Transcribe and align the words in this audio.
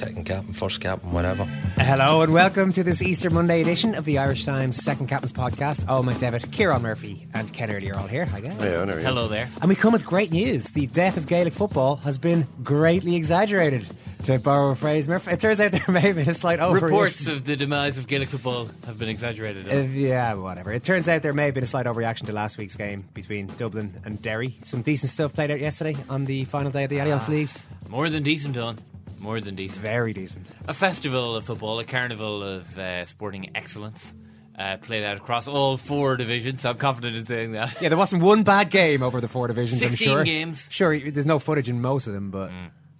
Second 0.00 0.24
captain, 0.24 0.54
first 0.54 0.80
captain, 0.80 1.12
whatever. 1.12 1.44
Hello 1.76 2.22
and 2.22 2.32
welcome 2.32 2.72
to 2.72 2.82
this 2.82 3.02
Easter 3.02 3.28
Monday 3.28 3.60
edition 3.60 3.94
of 3.94 4.06
the 4.06 4.16
Irish 4.16 4.46
Times 4.46 4.82
Second 4.82 5.08
Captain's 5.08 5.34
Podcast. 5.34 5.84
Oh, 5.90 6.00
McDevitt, 6.00 6.50
Kieran 6.52 6.80
Murphy, 6.80 7.26
and 7.34 7.52
Ken 7.52 7.70
Early 7.70 7.90
are 7.90 7.98
all 7.98 8.06
here. 8.06 8.24
Hi, 8.24 8.40
guys. 8.40 8.56
Yeah, 8.62 8.80
I 8.80 8.84
know. 8.86 8.96
Hello 8.96 9.28
there. 9.28 9.50
And 9.60 9.68
we 9.68 9.74
come 9.74 9.92
with 9.92 10.06
great 10.06 10.30
news. 10.32 10.64
The 10.70 10.86
death 10.86 11.18
of 11.18 11.26
Gaelic 11.26 11.52
football 11.52 11.96
has 11.96 12.16
been 12.16 12.46
greatly 12.62 13.14
exaggerated. 13.14 13.86
To 14.24 14.38
borrow 14.38 14.70
a 14.70 14.74
phrase, 14.74 15.06
Murphy, 15.06 15.32
it 15.32 15.40
turns 15.40 15.60
out 15.60 15.72
there 15.72 15.84
may 15.88 16.12
be 16.12 16.22
a 16.22 16.32
slight 16.32 16.60
overreaction. 16.60 16.82
Reports 16.82 17.26
of 17.26 17.44
the 17.44 17.56
demise 17.56 17.98
of 17.98 18.06
Gaelic 18.06 18.30
football 18.30 18.70
have 18.86 18.98
been 18.98 19.08
exaggerated. 19.10 19.68
Uh, 19.68 19.80
yeah, 19.92 20.32
whatever. 20.32 20.72
It 20.72 20.82
turns 20.82 21.10
out 21.10 21.20
there 21.22 21.32
may 21.34 21.44
have 21.46 21.54
been 21.54 21.64
a 21.64 21.66
slight 21.66 21.84
overreaction 21.84 22.24
to 22.26 22.32
last 22.32 22.56
week's 22.56 22.76
game 22.76 23.04
between 23.12 23.48
Dublin 23.58 24.00
and 24.06 24.20
Derry. 24.22 24.56
Some 24.62 24.80
decent 24.80 25.10
stuff 25.10 25.34
played 25.34 25.50
out 25.50 25.60
yesterday 25.60 25.96
on 26.08 26.24
the 26.24 26.44
final 26.46 26.70
day 26.70 26.84
of 26.84 26.90
the 26.90 26.96
Allianz 26.98 27.28
Ah. 27.28 27.32
Leagues. 27.32 27.68
More 27.90 28.08
than 28.08 28.22
decent, 28.22 28.56
on. 28.56 28.78
More 29.20 29.40
than 29.40 29.54
decent. 29.54 29.80
Very 29.80 30.12
decent. 30.12 30.50
A 30.66 30.74
festival 30.74 31.36
of 31.36 31.44
football, 31.44 31.78
a 31.78 31.84
carnival 31.84 32.42
of 32.42 32.78
uh, 32.78 33.04
sporting 33.04 33.50
excellence. 33.54 34.12
Uh, 34.58 34.76
played 34.76 35.04
out 35.04 35.16
across 35.16 35.48
all 35.48 35.76
four 35.78 36.16
divisions. 36.16 36.62
so 36.62 36.70
I'm 36.70 36.76
confident 36.76 37.16
in 37.16 37.24
saying 37.24 37.52
that. 37.52 37.80
Yeah, 37.80 37.88
there 37.88 37.96
wasn't 37.96 38.22
one 38.22 38.42
bad 38.42 38.70
game 38.70 39.02
over 39.02 39.20
the 39.20 39.28
four 39.28 39.48
divisions, 39.48 39.82
I'm 39.82 39.90
16 39.90 40.08
sure. 40.08 40.24
games. 40.24 40.66
Sure, 40.68 40.98
there's 40.98 41.24
no 41.24 41.38
footage 41.38 41.68
in 41.68 41.80
most 41.80 42.06
of 42.06 42.12
them, 42.12 42.30
but. 42.30 42.50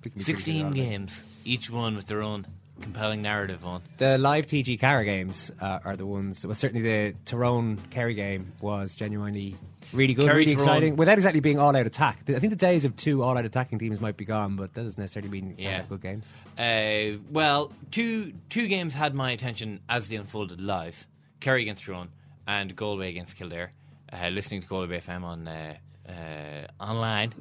we 0.04 0.10
can 0.10 0.18
be 0.18 0.24
pretty 0.24 0.24
good 0.24 0.26
16 0.26 0.72
games, 0.72 1.22
each 1.44 1.68
one 1.68 1.96
with 1.96 2.06
their 2.06 2.22
own 2.22 2.46
compelling 2.80 3.22
narrative 3.22 3.64
on. 3.64 3.82
The 3.98 4.16
live 4.18 4.46
TG 4.46 4.80
Cara 4.80 5.04
games 5.04 5.52
uh, 5.60 5.80
are 5.84 5.96
the 5.96 6.06
ones. 6.06 6.46
Well, 6.46 6.54
certainly 6.54 6.82
the 6.82 7.16
Tyrone 7.24 7.76
Kerry 7.90 8.14
game 8.14 8.52
was 8.60 8.94
genuinely 8.94 9.56
really 9.92 10.14
good, 10.14 10.28
really 10.30 10.52
exciting, 10.52 10.96
without 10.96 11.18
exactly 11.18 11.40
being 11.40 11.58
all 11.58 11.74
out 11.76 11.86
attack. 11.86 12.18
I 12.28 12.38
think 12.38 12.50
the 12.50 12.56
days 12.56 12.84
of 12.84 12.96
two 12.96 13.22
all 13.22 13.36
out 13.36 13.44
attacking 13.44 13.78
teams 13.78 14.00
might 14.00 14.16
be 14.16 14.24
gone, 14.24 14.56
but 14.56 14.74
that 14.74 14.82
doesn't 14.82 14.98
necessarily 14.98 15.30
mean 15.30 15.54
yeah. 15.58 15.82
Good 15.88 16.02
games. 16.02 16.36
Uh, 16.58 17.18
well, 17.30 17.72
two 17.90 18.32
two 18.48 18.66
games 18.68 18.94
had 18.94 19.14
my 19.14 19.30
attention 19.30 19.80
as 19.88 20.08
they 20.08 20.16
unfolded 20.16 20.60
live: 20.60 21.06
Kerry 21.40 21.62
against 21.62 21.84
Tyrone 21.84 22.10
and 22.46 22.74
Galway 22.74 23.08
against 23.10 23.36
Kildare. 23.36 23.70
Uh, 24.12 24.28
listening 24.28 24.62
to 24.62 24.66
Galway 24.66 25.00
FM 25.00 25.22
on 25.22 25.46
uh, 25.48 25.74
uh, 26.08 26.82
online 26.82 27.32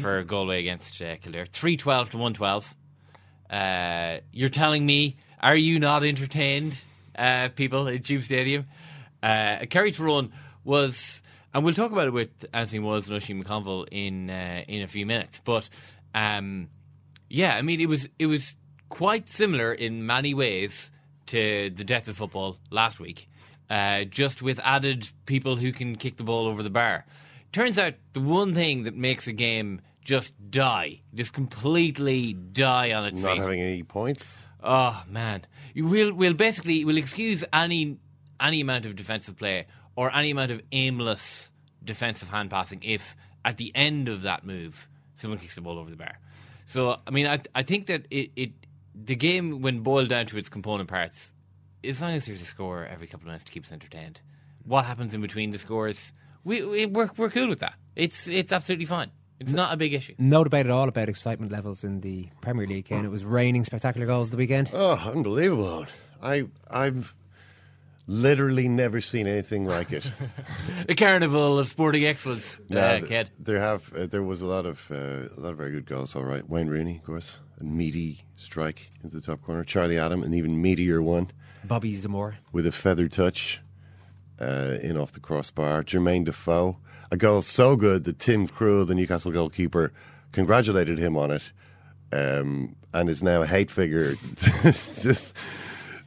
for 0.00 0.22
Galway 0.24 0.60
against 0.60 1.00
uh, 1.02 1.16
Kildare, 1.16 1.46
three 1.46 1.76
twelve 1.76 2.10
to 2.10 2.18
one 2.18 2.34
twelve. 2.34 2.74
Uh, 3.50 4.18
you're 4.32 4.48
telling 4.48 4.84
me, 4.84 5.16
are 5.40 5.56
you 5.56 5.78
not 5.78 6.02
entertained, 6.02 6.82
uh, 7.16 7.48
people 7.54 7.86
at 7.88 8.02
Tuam 8.02 8.22
Stadium? 8.22 8.66
Uh, 9.22 9.66
Kerry 9.70 9.92
Tyrone 9.92 10.32
was, 10.64 11.22
and 11.54 11.64
we'll 11.64 11.74
talk 11.74 11.92
about 11.92 12.08
it 12.08 12.12
with 12.12 12.30
Anthony 12.52 12.80
Moyles 12.80 13.06
and 13.06 13.14
Oisin 13.14 13.42
McConville 13.42 13.86
in 13.90 14.28
uh, 14.28 14.64
in 14.66 14.82
a 14.82 14.88
few 14.88 15.06
minutes. 15.06 15.40
But 15.44 15.68
um, 16.14 16.68
yeah, 17.30 17.54
I 17.54 17.62
mean, 17.62 17.80
it 17.80 17.88
was 17.88 18.08
it 18.18 18.26
was 18.26 18.54
quite 18.88 19.28
similar 19.28 19.72
in 19.72 20.04
many 20.06 20.34
ways 20.34 20.90
to 21.26 21.70
the 21.74 21.84
death 21.84 22.08
of 22.08 22.16
football 22.16 22.58
last 22.70 23.00
week, 23.00 23.28
uh, 23.70 24.04
just 24.04 24.42
with 24.42 24.60
added 24.62 25.08
people 25.26 25.56
who 25.56 25.72
can 25.72 25.96
kick 25.96 26.16
the 26.16 26.24
ball 26.24 26.46
over 26.46 26.62
the 26.62 26.70
bar. 26.70 27.06
Turns 27.52 27.78
out 27.78 27.94
the 28.12 28.20
one 28.20 28.52
thing 28.52 28.82
that 28.82 28.96
makes 28.96 29.26
a 29.26 29.32
game 29.32 29.80
just 30.04 30.34
die, 30.50 31.00
just 31.14 31.32
completely 31.32 32.34
die 32.34 32.92
on 32.92 33.06
its 33.06 33.18
Not 33.18 33.34
feet. 33.34 33.40
having 33.40 33.60
any 33.60 33.82
points. 33.82 34.44
Oh 34.62 35.02
man, 35.08 35.46
we'll 35.76 36.12
we'll 36.12 36.34
basically 36.34 36.84
we'll 36.84 36.98
excuse 36.98 37.44
any 37.52 37.98
any 38.40 38.60
amount 38.60 38.86
of 38.86 38.96
defensive 38.96 39.36
play 39.36 39.66
or 39.96 40.14
any 40.14 40.30
amount 40.30 40.50
of 40.50 40.60
aimless 40.72 41.50
defensive 41.82 42.28
hand 42.28 42.50
passing 42.50 42.82
if 42.82 43.16
at 43.44 43.56
the 43.58 43.70
end 43.74 44.08
of 44.08 44.22
that 44.22 44.44
move 44.44 44.88
someone 45.14 45.38
kicks 45.38 45.54
the 45.54 45.60
ball 45.60 45.78
over 45.78 45.90
the 45.90 45.96
bar. 45.96 46.18
So 46.66 46.96
I 47.06 47.10
mean, 47.10 47.26
I 47.26 47.40
I 47.54 47.62
think 47.62 47.86
that 47.86 48.06
it, 48.10 48.30
it 48.36 48.50
the 48.94 49.16
game 49.16 49.60
when 49.62 49.80
boiled 49.80 50.08
down 50.08 50.26
to 50.26 50.38
its 50.38 50.48
component 50.48 50.88
parts, 50.88 51.32
as 51.82 52.00
long 52.00 52.12
as 52.12 52.26
there's 52.26 52.42
a 52.42 52.46
score 52.46 52.86
every 52.86 53.06
couple 53.06 53.24
of 53.24 53.26
minutes 53.26 53.44
to 53.44 53.52
keep 53.52 53.64
us 53.64 53.72
entertained, 53.72 54.20
what 54.64 54.84
happens 54.84 55.14
in 55.14 55.20
between 55.20 55.50
the 55.50 55.58
scores, 55.58 56.12
we, 56.42 56.64
we 56.64 56.86
we're 56.86 57.10
we're 57.16 57.30
cool 57.30 57.48
with 57.48 57.60
that. 57.60 57.74
It's 57.96 58.26
it's 58.26 58.52
absolutely 58.52 58.86
fine. 58.86 59.10
It's 59.40 59.52
not 59.52 59.74
a 59.74 59.76
big 59.76 59.92
issue. 59.92 60.14
No 60.16 60.44
debate 60.44 60.64
at 60.66 60.70
all 60.70 60.88
about 60.88 61.08
excitement 61.08 61.50
levels 61.50 61.82
in 61.82 62.00
the 62.00 62.28
Premier 62.40 62.66
League, 62.66 62.90
and 62.90 63.02
oh. 63.02 63.04
it 63.04 63.10
was 63.10 63.24
raining 63.24 63.64
spectacular 63.64 64.06
goals 64.06 64.30
the 64.30 64.36
weekend. 64.36 64.70
Oh, 64.72 64.92
unbelievable! 64.92 65.86
I 66.22 66.46
I've 66.70 67.14
literally 68.06 68.68
never 68.68 69.00
seen 69.00 69.26
anything 69.26 69.64
like 69.66 69.92
it. 69.92 70.04
A 70.88 70.94
carnival 70.94 71.58
of 71.58 71.68
sporting 71.68 72.04
excellence, 72.04 72.58
No, 72.68 72.80
uh, 72.80 72.96
th- 72.98 73.08
kid. 73.08 73.30
There 73.38 73.58
have 73.60 73.92
uh, 73.94 74.06
there 74.06 74.22
was 74.22 74.42
a 74.42 74.46
lot 74.46 74.66
of 74.66 74.80
uh, 74.90 74.94
a 75.36 75.40
lot 75.40 75.50
of 75.50 75.56
very 75.56 75.72
good 75.72 75.86
goals. 75.86 76.14
All 76.16 76.24
right, 76.24 76.48
Wayne 76.48 76.68
Rooney, 76.68 76.96
of 76.98 77.04
course, 77.04 77.40
a 77.60 77.64
meaty 77.64 78.24
strike 78.36 78.90
into 79.02 79.16
the 79.16 79.22
top 79.22 79.42
corner. 79.42 79.64
Charlie 79.64 79.98
Adam, 79.98 80.22
an 80.22 80.34
even 80.34 80.62
meatier 80.62 81.02
one 81.02 81.30
Bobby 81.64 81.94
Zamora. 81.94 82.36
with 82.52 82.66
a 82.66 82.72
feather 82.72 83.08
touch 83.08 83.60
uh, 84.40 84.76
in 84.82 84.96
off 84.96 85.12
the 85.12 85.20
crossbar. 85.20 85.82
Jermaine 85.82 86.24
Defoe, 86.24 86.76
a 87.10 87.16
goal 87.16 87.40
so 87.42 87.76
good 87.76 88.04
that 88.04 88.18
Tim 88.18 88.46
Krul, 88.48 88.86
the 88.86 88.94
Newcastle 88.94 89.32
goalkeeper, 89.32 89.92
congratulated 90.32 90.98
him 90.98 91.16
on 91.16 91.30
it, 91.30 91.42
um, 92.12 92.76
and 92.92 93.08
is 93.08 93.22
now 93.22 93.40
a 93.42 93.46
hate 93.46 93.70
figure. 93.70 94.14
Just 95.00 95.34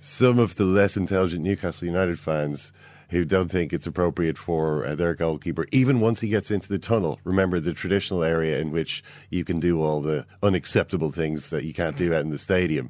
some 0.07 0.39
of 0.39 0.55
the 0.55 0.63
less 0.63 0.95
intelligent 0.95 1.43
Newcastle 1.43 1.85
United 1.85 2.17
fans 2.17 2.71
who 3.09 3.25
don't 3.25 3.49
think 3.49 3.73
it's 3.73 3.85
appropriate 3.85 4.37
for 4.37 4.85
uh, 4.85 4.95
their 4.95 5.13
goalkeeper, 5.13 5.65
even 5.73 5.99
once 5.99 6.21
he 6.21 6.29
gets 6.29 6.49
into 6.49 6.69
the 6.69 6.79
tunnel. 6.79 7.19
Remember 7.25 7.59
the 7.59 7.73
traditional 7.73 8.23
area 8.23 8.57
in 8.59 8.71
which 8.71 9.03
you 9.29 9.43
can 9.43 9.59
do 9.59 9.81
all 9.81 10.01
the 10.01 10.25
unacceptable 10.41 11.11
things 11.11 11.49
that 11.49 11.65
you 11.65 11.73
can't 11.73 11.97
do 11.97 12.13
out 12.13 12.21
in 12.21 12.29
the 12.29 12.37
stadium. 12.37 12.89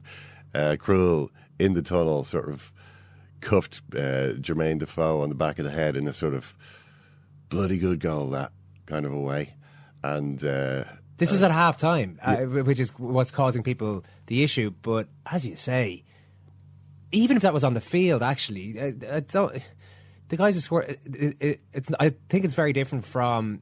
Uh, 0.54 0.76
Krul 0.80 1.30
in 1.58 1.74
the 1.74 1.82
tunnel 1.82 2.24
sort 2.24 2.50
of 2.50 2.72
cuffed 3.42 3.82
uh, 3.94 4.38
Jermaine 4.40 4.78
Defoe 4.78 5.22
on 5.22 5.30
the 5.30 5.36
back 5.36 5.58
of 5.58 5.66
the 5.66 5.72
head 5.72 5.96
in 5.96 6.08
a 6.08 6.14
sort 6.14 6.36
of 6.36 6.56
bloody 7.50 7.80
good 7.80 8.00
goal, 8.00 8.30
that 8.30 8.52
kind 8.86 9.08
of 9.08 9.12
a 9.12 9.20
way. 9.20 9.56
And 10.04 10.44
uh, 10.44 10.84
This 11.18 11.32
was 11.32 11.42
at 11.42 11.50
half 11.50 11.78
time, 11.78 12.20
uh, 12.22 12.36
which 12.38 12.80
is 12.80 12.92
what's 12.98 13.32
causing 13.32 13.64
people 13.64 14.06
the 14.28 14.44
issue. 14.44 14.72
But 14.84 15.08
as 15.26 15.46
you 15.46 15.56
say, 15.56 16.04
even 17.12 17.38
if 17.38 17.44
that 17.44 17.54
was 17.54 17.64
on 17.64 17.74
the 17.74 17.82
field, 17.82 18.24
actually, 18.24 18.80
uh, 18.80 19.16
I 19.16 19.20
don't, 19.22 19.54
the 20.30 20.38
guys 20.38 20.56
who 20.56 20.62
score, 20.62 20.84
it, 20.84 21.00
it, 21.06 21.60
it's, 21.74 21.92
I 22.00 22.14
think 22.30 22.46
it's 22.46 22.54
very 22.56 22.74
different 22.74 23.06
from 23.06 23.62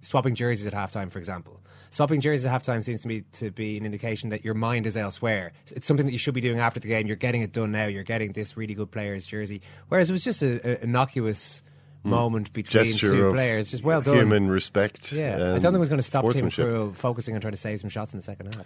swapping 0.00 0.34
jerseys 0.34 0.66
at 0.66 0.72
halftime, 0.72 1.10
for 1.10 1.18
example. 1.18 1.60
Swapping 1.90 2.20
jerseys 2.20 2.46
at 2.46 2.62
halftime 2.62 2.82
seems 2.84 3.02
to 3.02 3.08
me 3.08 3.22
to 3.32 3.50
be 3.50 3.76
an 3.76 3.84
indication 3.84 4.30
that 4.30 4.44
your 4.44 4.54
mind 4.54 4.86
is 4.86 4.96
elsewhere. 4.96 5.52
It's 5.72 5.86
something 5.86 6.06
that 6.06 6.12
you 6.12 6.18
should 6.18 6.34
be 6.34 6.40
doing 6.40 6.60
after 6.60 6.78
the 6.78 6.86
game. 6.88 7.06
You're 7.06 7.16
getting 7.16 7.42
it 7.42 7.52
done 7.52 7.72
now. 7.72 7.86
You're 7.86 8.04
getting 8.04 8.32
this 8.32 8.56
really 8.56 8.74
good 8.74 8.92
player's 8.92 9.26
jersey. 9.26 9.60
Whereas 9.88 10.08
it 10.08 10.12
was 10.12 10.22
just 10.22 10.42
a, 10.42 10.80
a 10.80 10.84
innocuous 10.84 11.62
moment 12.02 12.52
between 12.52 12.84
Hmm. 12.84 12.90
Gesture 12.92 13.10
two 13.10 13.32
players. 13.32 13.70
Just 13.70 13.82
well 13.82 14.00
done. 14.00 14.14
Human 14.16 14.48
respect. 14.48 15.12
Yeah, 15.12 15.34
I 15.34 15.38
don't 15.58 15.60
think 15.60 15.74
it 15.74 15.78
was 15.80 15.88
going 15.88 15.98
to 15.98 16.02
stop 16.02 16.30
Tim. 16.30 16.48
Krul 16.50 16.94
focusing 16.94 17.34
on 17.34 17.40
trying 17.40 17.52
to 17.52 17.58
save 17.58 17.80
some 17.80 17.90
shots 17.90 18.12
in 18.12 18.18
the 18.18 18.22
second 18.22 18.54
half. 18.54 18.64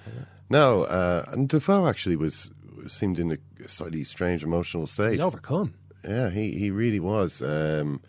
No, 0.50 0.84
uh, 0.84 1.24
and 1.28 1.48
Defoe 1.48 1.88
actually 1.88 2.16
was 2.16 2.50
seemed 2.90 3.18
in 3.18 3.32
a 3.32 3.68
slightly 3.68 4.04
strange 4.04 4.42
emotional 4.42 4.86
state. 4.86 5.10
He's 5.10 5.20
overcome. 5.20 5.74
Yeah, 6.06 6.30
he, 6.30 6.52
he 6.52 6.70
really 6.70 7.00
was. 7.00 7.40
Um, 7.42 8.00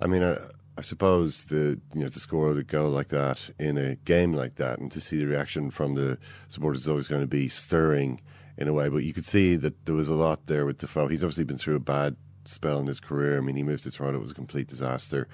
I 0.00 0.06
mean, 0.06 0.22
I, 0.22 0.38
I 0.78 0.82
suppose 0.82 1.46
the 1.46 1.80
you 1.94 2.02
know 2.02 2.08
to 2.08 2.20
score 2.20 2.50
a 2.50 2.62
goal 2.62 2.90
like 2.90 3.08
that 3.08 3.40
in 3.58 3.78
a 3.78 3.96
game 3.96 4.32
like 4.32 4.56
that, 4.56 4.78
and 4.78 4.90
to 4.92 5.00
see 5.00 5.16
the 5.16 5.26
reaction 5.26 5.70
from 5.70 5.94
the 5.94 6.18
supporters 6.48 6.82
is 6.82 6.88
always 6.88 7.08
going 7.08 7.22
to 7.22 7.26
be 7.26 7.48
stirring 7.48 8.20
in 8.58 8.68
a 8.68 8.72
way. 8.72 8.88
But 8.88 9.04
you 9.04 9.12
could 9.12 9.24
see 9.24 9.56
that 9.56 9.86
there 9.86 9.94
was 9.94 10.08
a 10.08 10.14
lot 10.14 10.46
there 10.46 10.66
with 10.66 10.78
Defoe. 10.78 11.08
He's 11.08 11.24
obviously 11.24 11.44
been 11.44 11.58
through 11.58 11.76
a 11.76 11.80
bad 11.80 12.16
spell 12.44 12.78
in 12.78 12.86
his 12.86 13.00
career. 13.00 13.38
I 13.38 13.40
mean, 13.40 13.56
he 13.56 13.62
moved 13.62 13.84
to 13.84 13.90
Toronto; 13.90 14.18
it 14.18 14.22
was 14.22 14.30
a 14.32 14.34
complete 14.34 14.68
disaster. 14.68 15.28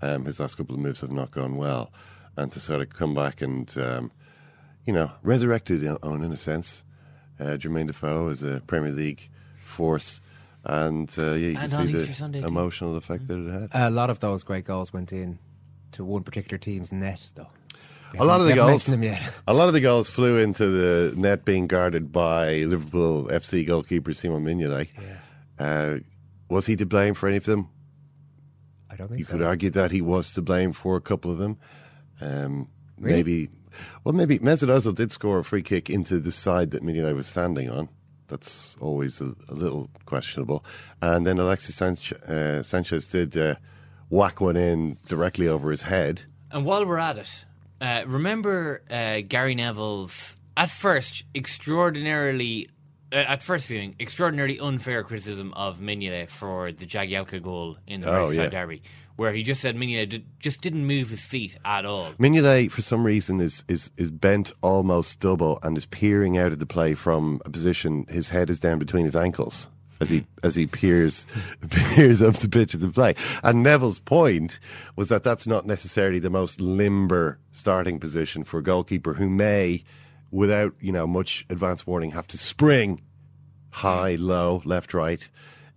Um, 0.00 0.24
his 0.24 0.38
last 0.38 0.56
couple 0.56 0.74
of 0.74 0.80
moves 0.80 1.00
have 1.00 1.12
not 1.12 1.30
gone 1.30 1.56
well, 1.56 1.92
and 2.36 2.50
to 2.52 2.60
sort 2.60 2.80
of 2.80 2.90
come 2.90 3.14
back 3.14 3.40
and 3.40 3.72
um, 3.78 4.12
you 4.84 4.92
know 4.92 5.12
resurrected 5.22 5.86
on 6.02 6.22
in 6.24 6.32
a 6.32 6.36
sense. 6.36 6.82
Uh, 7.40 7.56
Jermaine 7.56 7.86
Defoe 7.86 8.28
is 8.28 8.42
a 8.42 8.62
Premier 8.66 8.92
League 8.92 9.28
force. 9.64 10.20
And 10.64 11.08
uh, 11.18 11.32
yeah, 11.32 11.34
you 11.36 11.46
And 11.58 11.58
can 11.58 11.68
see 11.70 11.92
Easter 11.94 12.06
the 12.06 12.14
Sunday 12.14 12.40
too. 12.40 12.46
emotional 12.46 12.96
effect 12.96 13.26
that 13.28 13.38
it 13.38 13.70
had. 13.72 13.88
A 13.88 13.90
lot 13.90 14.10
of 14.10 14.18
those 14.20 14.42
great 14.42 14.64
goals 14.64 14.92
went 14.92 15.12
in 15.12 15.38
to 15.92 16.04
one 16.04 16.22
particular 16.24 16.58
team's 16.58 16.90
net, 16.92 17.20
though. 17.34 17.46
A 18.18 18.24
lot 18.24 18.40
of 18.40 18.46
the 18.46 18.54
haven't- 18.54 18.54
we 18.54 18.58
haven't 18.58 18.66
goals, 18.72 18.84
them 18.86 19.02
yet. 19.02 19.32
a 19.46 19.54
lot 19.54 19.68
of 19.68 19.74
the 19.74 19.80
goals 19.80 20.08
flew 20.10 20.36
into 20.38 20.66
the 20.66 21.14
net 21.16 21.44
being 21.44 21.66
guarded 21.66 22.10
by 22.10 22.64
Liverpool 22.64 23.24
FC 23.26 23.66
goalkeeper 23.66 24.12
Simon 24.14 24.44
Mignolet. 24.44 24.88
Uh, 25.58 25.98
was 26.48 26.66
he 26.66 26.74
to 26.76 26.86
blame 26.86 27.14
for 27.14 27.28
any 27.28 27.36
of 27.36 27.44
them? 27.44 27.68
I 28.90 28.96
don't 28.96 29.08
think 29.08 29.18
so. 29.18 29.18
You 29.18 29.24
so. 29.24 29.32
could 29.32 29.42
argue 29.42 29.70
that 29.70 29.90
he 29.90 30.00
was 30.00 30.32
to 30.34 30.42
blame 30.42 30.72
for 30.72 30.96
a 30.96 31.00
couple 31.00 31.30
of 31.30 31.38
them. 31.38 31.58
Um, 32.20 32.68
Really? 32.98 33.16
Maybe, 33.16 33.48
well, 34.04 34.14
maybe 34.14 34.38
Mesut 34.38 34.68
Ozil 34.68 34.94
did 34.94 35.10
score 35.12 35.38
a 35.38 35.44
free 35.44 35.62
kick 35.62 35.88
into 35.90 36.18
the 36.18 36.32
side 36.32 36.70
that 36.72 36.82
Mignolet 36.82 37.14
was 37.14 37.26
standing 37.26 37.70
on. 37.70 37.88
That's 38.28 38.76
always 38.80 39.20
a, 39.20 39.34
a 39.48 39.54
little 39.54 39.88
questionable. 40.06 40.64
And 41.00 41.26
then 41.26 41.38
Alexis 41.38 41.74
Sanch- 41.76 42.12
uh, 42.28 42.62
Sanchez 42.62 43.08
did 43.08 43.36
uh, 43.36 43.54
whack 44.10 44.40
one 44.40 44.56
in 44.56 44.98
directly 45.08 45.48
over 45.48 45.70
his 45.70 45.82
head. 45.82 46.22
And 46.50 46.64
while 46.66 46.84
we're 46.84 46.98
at 46.98 47.18
it, 47.18 47.44
uh, 47.80 48.02
remember 48.06 48.82
uh, 48.90 49.20
Gary 49.26 49.54
Neville's 49.54 50.36
at 50.56 50.70
first 50.70 51.24
extraordinarily, 51.78 52.68
uh, 53.12 53.16
at 53.16 53.42
first 53.42 53.66
viewing, 53.66 53.94
extraordinarily 54.00 54.58
unfair 54.58 55.04
criticism 55.04 55.52
of 55.54 55.78
Mignolet 55.78 56.28
for 56.28 56.72
the 56.72 56.86
Jagielka 56.86 57.42
goal 57.42 57.76
in 57.86 58.00
the 58.00 58.08
Oh, 58.10 58.26
Merseyside 58.28 58.36
yeah. 58.36 58.48
derby, 58.48 58.82
where 59.18 59.32
he 59.32 59.42
just 59.42 59.60
said 59.60 59.74
Mignolet 59.74 60.10
did, 60.10 60.24
just 60.38 60.60
didn't 60.60 60.86
move 60.86 61.10
his 61.10 61.22
feet 61.22 61.58
at 61.64 61.84
all. 61.84 62.12
Mignolet, 62.20 62.70
for 62.70 62.82
some 62.82 63.04
reason, 63.04 63.40
is, 63.40 63.64
is, 63.66 63.90
is 63.96 64.12
bent 64.12 64.52
almost 64.62 65.18
double 65.18 65.58
and 65.64 65.76
is 65.76 65.86
peering 65.86 66.38
out 66.38 66.52
of 66.52 66.60
the 66.60 66.66
play 66.66 66.94
from 66.94 67.42
a 67.44 67.50
position. 67.50 68.06
His 68.08 68.28
head 68.28 68.48
is 68.48 68.60
down 68.60 68.78
between 68.78 69.04
his 69.04 69.16
ankles 69.16 69.66
as 70.00 70.08
he 70.08 70.24
as 70.44 70.54
he 70.54 70.68
peers 70.68 71.26
peers 71.70 72.22
up 72.22 72.36
the 72.36 72.48
pitch 72.48 72.74
of 72.74 72.80
the 72.80 72.90
play. 72.90 73.16
And 73.42 73.64
Neville's 73.64 73.98
point 73.98 74.60
was 74.94 75.08
that 75.08 75.24
that's 75.24 75.48
not 75.48 75.66
necessarily 75.66 76.20
the 76.20 76.30
most 76.30 76.60
limber 76.60 77.40
starting 77.50 77.98
position 77.98 78.44
for 78.44 78.58
a 78.58 78.62
goalkeeper 78.62 79.14
who 79.14 79.28
may, 79.28 79.82
without 80.30 80.74
you 80.80 80.92
know 80.92 81.08
much 81.08 81.44
advance 81.50 81.84
warning, 81.88 82.12
have 82.12 82.28
to 82.28 82.38
spring 82.38 83.02
high, 83.70 84.14
low, 84.14 84.62
left, 84.64 84.94
right. 84.94 85.26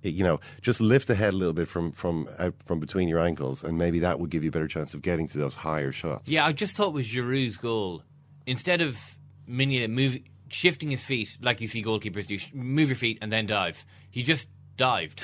You 0.04 0.24
know, 0.24 0.40
just 0.62 0.82
lift 0.82 1.08
the 1.08 1.16
head 1.16 1.34
a 1.34 1.38
little 1.38 1.54
bit 1.54 1.68
from 1.68 1.92
from 1.92 2.28
out 2.40 2.56
from 2.66 2.80
between 2.80 3.08
your 3.08 3.20
ankles, 3.20 3.64
and 3.64 3.78
maybe 3.78 4.00
that 4.00 4.20
would 4.20 4.30
give 4.30 4.44
you 4.44 4.50
a 4.50 4.52
better 4.52 4.68
chance 4.68 4.94
of 4.94 5.02
getting 5.02 5.28
to 5.30 5.38
those 5.38 5.54
higher 5.54 5.92
shots. 5.92 6.30
Yeah, 6.30 6.46
I 6.46 6.54
just 6.54 6.76
thought 6.76 6.94
was 6.94 7.08
Giroud's 7.08 7.58
goal. 7.58 8.04
Instead 8.48 8.82
of 8.82 8.98
Mignolet 9.48 9.90
move, 9.90 10.18
shifting 10.50 10.90
his 10.90 11.04
feet 11.04 11.38
like 11.42 11.62
you 11.62 11.68
see 11.68 11.84
goalkeepers 11.84 12.28
do, 12.28 12.38
move 12.54 12.90
your 12.90 12.96
feet 12.96 13.20
and 13.22 13.32
then 13.32 13.46
dive. 13.46 13.86
He 14.10 14.24
just 14.24 14.48
dived. 14.82 15.22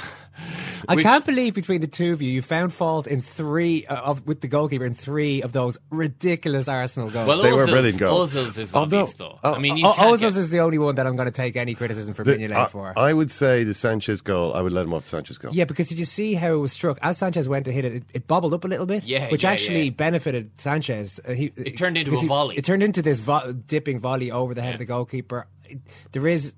I 0.88 0.94
Which- 0.94 1.04
can't 1.04 1.26
believe 1.26 1.56
between 1.56 1.82
the 1.82 1.88
two 1.88 2.14
of 2.14 2.22
you, 2.22 2.30
you 2.32 2.44
found 2.44 2.72
fault 2.72 3.08
in 3.08 3.22
three 3.22 3.88
uh, 3.88 3.96
of 3.96 4.26
with 4.28 4.42
the 4.42 4.48
goalkeeper 4.48 4.86
in 4.86 4.94
three 4.94 5.42
of 5.42 5.52
those 5.52 5.80
ridiculous 5.90 6.68
Arsenal 6.68 7.10
goals. 7.10 7.28
Well, 7.28 7.42
They 7.42 7.52
were 7.52 7.64
Ozil's- 7.66 7.72
brilliant 7.72 7.98
goals. 7.98 8.32
Ozil's 8.34 8.58
is 8.60 8.70
Oh, 8.72 8.78
no. 8.78 8.84
obvious, 8.84 9.14
though. 9.16 9.36
Oh, 9.44 9.54
I 9.56 9.60
mean, 9.60 9.78
you 9.78 9.88
O- 9.88 9.94
Ozil's 9.94 10.22
get- 10.36 10.36
is 10.38 10.52
the 10.52 10.60
only 10.60 10.78
one 10.78 10.94
that 10.96 11.08
I'm 11.08 11.16
going 11.16 11.26
to 11.26 11.32
take 11.32 11.56
any 11.58 11.74
criticism 11.74 12.14
for 12.14 12.24
The- 12.24 12.36
Mignolet 12.36 12.56
I, 12.56 12.66
for. 12.68 12.94
I 12.96 13.14
would 13.14 13.32
say 13.32 13.64
the 13.64 13.74
Sanchez 13.74 14.22
goal. 14.22 14.54
I 14.54 14.62
would 14.62 14.72
let 14.74 14.86
him 14.86 14.94
off 14.94 15.04
the 15.04 15.10
Sanchez 15.10 15.40
goal. 15.40 15.52
Yeah, 15.54 15.66
because 15.66 15.88
did 15.90 15.98
you 15.98 16.06
see 16.06 16.36
how 16.36 16.54
it 16.54 16.58
was 16.58 16.72
struck? 16.72 17.00
As 17.02 17.18
Sanchez 17.18 17.50
went 17.50 17.66
to 17.66 17.72
hit 17.72 17.84
it, 17.86 17.94
it, 17.96 18.04
it 18.14 18.28
bobbled 18.28 18.54
up 18.54 18.64
a 18.64 18.68
little 18.68 18.86
bit, 18.86 19.06
Yeah, 19.06 19.30
which 19.32 19.44
yeah, 19.44 19.50
actually 19.52 19.86
yeah. 19.86 19.90
benefited 19.90 20.52
Sanchez. 20.62 21.20
Uh, 21.28 21.32
he, 21.34 21.46
It 21.58 21.80
turned 21.80 21.98
into 21.98 22.12
because 22.12 22.22
a 22.22 22.26
he- 22.26 22.28
volley. 22.28 22.56
It 22.58 22.64
turned 22.64 22.84
into 22.84 23.02
this 23.02 23.20
vo- 23.20 23.54
dipping 23.54 24.00
volley 24.00 24.30
over 24.30 24.54
the 24.54 24.62
head 24.62 24.74
of 24.76 24.80
the 24.80 24.86
goalkeeper. 24.86 25.48
It- 25.66 25.80
There 26.12 26.28
is. 26.28 26.54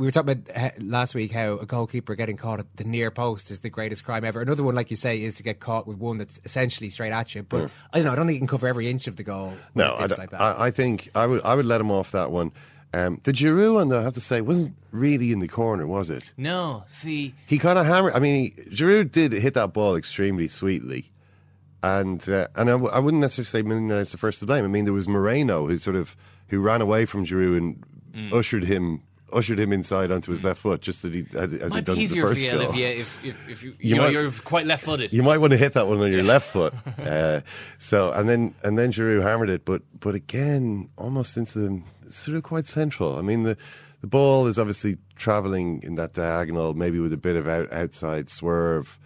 We 0.00 0.06
were 0.06 0.10
talking 0.12 0.30
about 0.30 0.56
uh, 0.56 0.70
last 0.80 1.14
week 1.14 1.30
how 1.32 1.58
a 1.58 1.66
goalkeeper 1.66 2.14
getting 2.14 2.38
caught 2.38 2.58
at 2.58 2.76
the 2.76 2.84
near 2.84 3.10
post 3.10 3.50
is 3.50 3.60
the 3.60 3.68
greatest 3.68 4.02
crime 4.02 4.24
ever. 4.24 4.40
Another 4.40 4.62
one, 4.62 4.74
like 4.74 4.90
you 4.90 4.96
say, 4.96 5.22
is 5.22 5.34
to 5.36 5.42
get 5.42 5.60
caught 5.60 5.86
with 5.86 5.98
one 5.98 6.16
that's 6.16 6.40
essentially 6.44 6.88
straight 6.88 7.12
at 7.12 7.34
you. 7.34 7.42
But 7.42 7.70
I 7.92 7.98
don't 7.98 8.06
know. 8.06 8.12
I 8.12 8.14
don't 8.16 8.26
think 8.26 8.36
you 8.36 8.40
can 8.40 8.48
cover 8.48 8.66
every 8.66 8.88
inch 8.88 9.06
of 9.08 9.16
the 9.16 9.22
goal. 9.22 9.52
No, 9.74 9.96
it 9.98 10.12
I, 10.12 10.16
like 10.16 10.30
that. 10.30 10.40
I, 10.40 10.66
I 10.68 10.70
think 10.70 11.10
I 11.14 11.26
would 11.26 11.42
I 11.44 11.54
would 11.54 11.66
let 11.66 11.80
him 11.82 11.90
off 11.90 12.12
that 12.12 12.30
one. 12.30 12.50
Um, 12.94 13.20
the 13.24 13.32
Giroud 13.32 13.74
one, 13.74 13.88
though, 13.88 14.00
I 14.00 14.02
have 14.02 14.14
to 14.14 14.20
say, 14.20 14.40
wasn't 14.40 14.74
really 14.90 15.30
in 15.32 15.38
the 15.38 15.46
corner, 15.48 15.86
was 15.86 16.10
it? 16.10 16.24
No, 16.36 16.82
see, 16.88 17.34
He 17.46 17.56
kind 17.58 17.78
of 17.78 17.86
hammered. 17.86 18.14
I 18.14 18.18
mean, 18.18 18.52
he, 18.56 18.62
Giroud 18.70 19.12
did 19.12 19.32
hit 19.32 19.54
that 19.54 19.72
ball 19.72 19.94
extremely 19.94 20.48
sweetly, 20.48 21.12
and 21.82 22.26
uh, 22.28 22.48
and 22.56 22.68
I, 22.68 22.72
w- 22.72 22.90
I 22.90 22.98
wouldn't 22.98 23.20
necessarily 23.20 23.44
say 23.64 23.68
Mignolet's 23.68 24.12
the 24.12 24.18
first 24.18 24.40
to 24.40 24.46
blame. 24.46 24.64
I 24.64 24.68
mean, 24.68 24.86
there 24.86 24.94
was 24.94 25.06
Moreno 25.06 25.66
who 25.68 25.76
sort 25.78 25.94
of 25.96 26.16
who 26.48 26.58
ran 26.60 26.80
away 26.80 27.04
from 27.04 27.26
Giroud 27.26 27.58
and 27.58 27.84
Mm. 28.12 28.32
ushered 28.34 28.64
him 28.64 29.02
ushered 29.32 29.58
him 29.58 29.72
inside 29.72 30.10
onto 30.10 30.30
his 30.32 30.42
left 30.44 30.60
foot, 30.60 30.80
just 30.80 31.04
as 31.04 31.12
he 31.12 31.24
as, 31.34 31.52
as 31.52 31.60
he 31.60 31.68
might 31.68 31.84
done 31.84 31.96
be 31.96 32.02
with 32.02 32.10
the 32.10 32.16
easier 32.16 32.22
for 32.22 32.28
first 32.28 32.42
you 32.42 32.50
goal. 32.52 32.60
if 32.62 32.76
you 32.76 32.86
if, 32.86 33.24
if, 33.24 33.48
if 33.48 33.62
you, 33.62 33.70
You 33.70 33.76
you, 33.80 33.94
know 33.96 34.02
might- 34.02 34.12
you're 34.12 34.30
quite 34.32 34.66
left-footed. 34.66 35.12
You 35.12 35.22
might 35.22 35.38
want 35.38 35.50
to 35.52 35.56
hit 35.56 35.72
that 35.74 35.86
one 35.88 36.00
on 36.00 36.10
your 36.12 36.22
left 36.22 36.50
foot. 36.50 36.74
Uh, 37.00 37.40
so 37.78 38.12
and 38.12 38.28
then 38.28 38.54
and 38.62 38.78
then 38.78 38.92
Giroud 38.92 39.22
hammered 39.22 39.48
it, 39.50 39.64
but 39.64 39.82
but 40.00 40.14
again, 40.14 40.88
almost 40.96 41.36
into 41.36 41.58
the 41.58 42.10
sort 42.12 42.36
of 42.36 42.42
quite 42.42 42.66
central. 42.66 43.16
I 43.18 43.22
mean 43.22 43.42
the 43.44 43.56
the 44.00 44.06
ball 44.06 44.46
is 44.46 44.58
obviously 44.58 44.96
travelling 45.16 45.82
in 45.82 45.94
that 45.96 46.12
diagonal, 46.14 46.74
maybe 46.74 46.98
with 47.00 47.12
a 47.12 47.16
bit 47.18 47.36
of 47.36 47.46
out, 47.48 47.70
outside 47.72 48.30
swerve, 48.30 48.98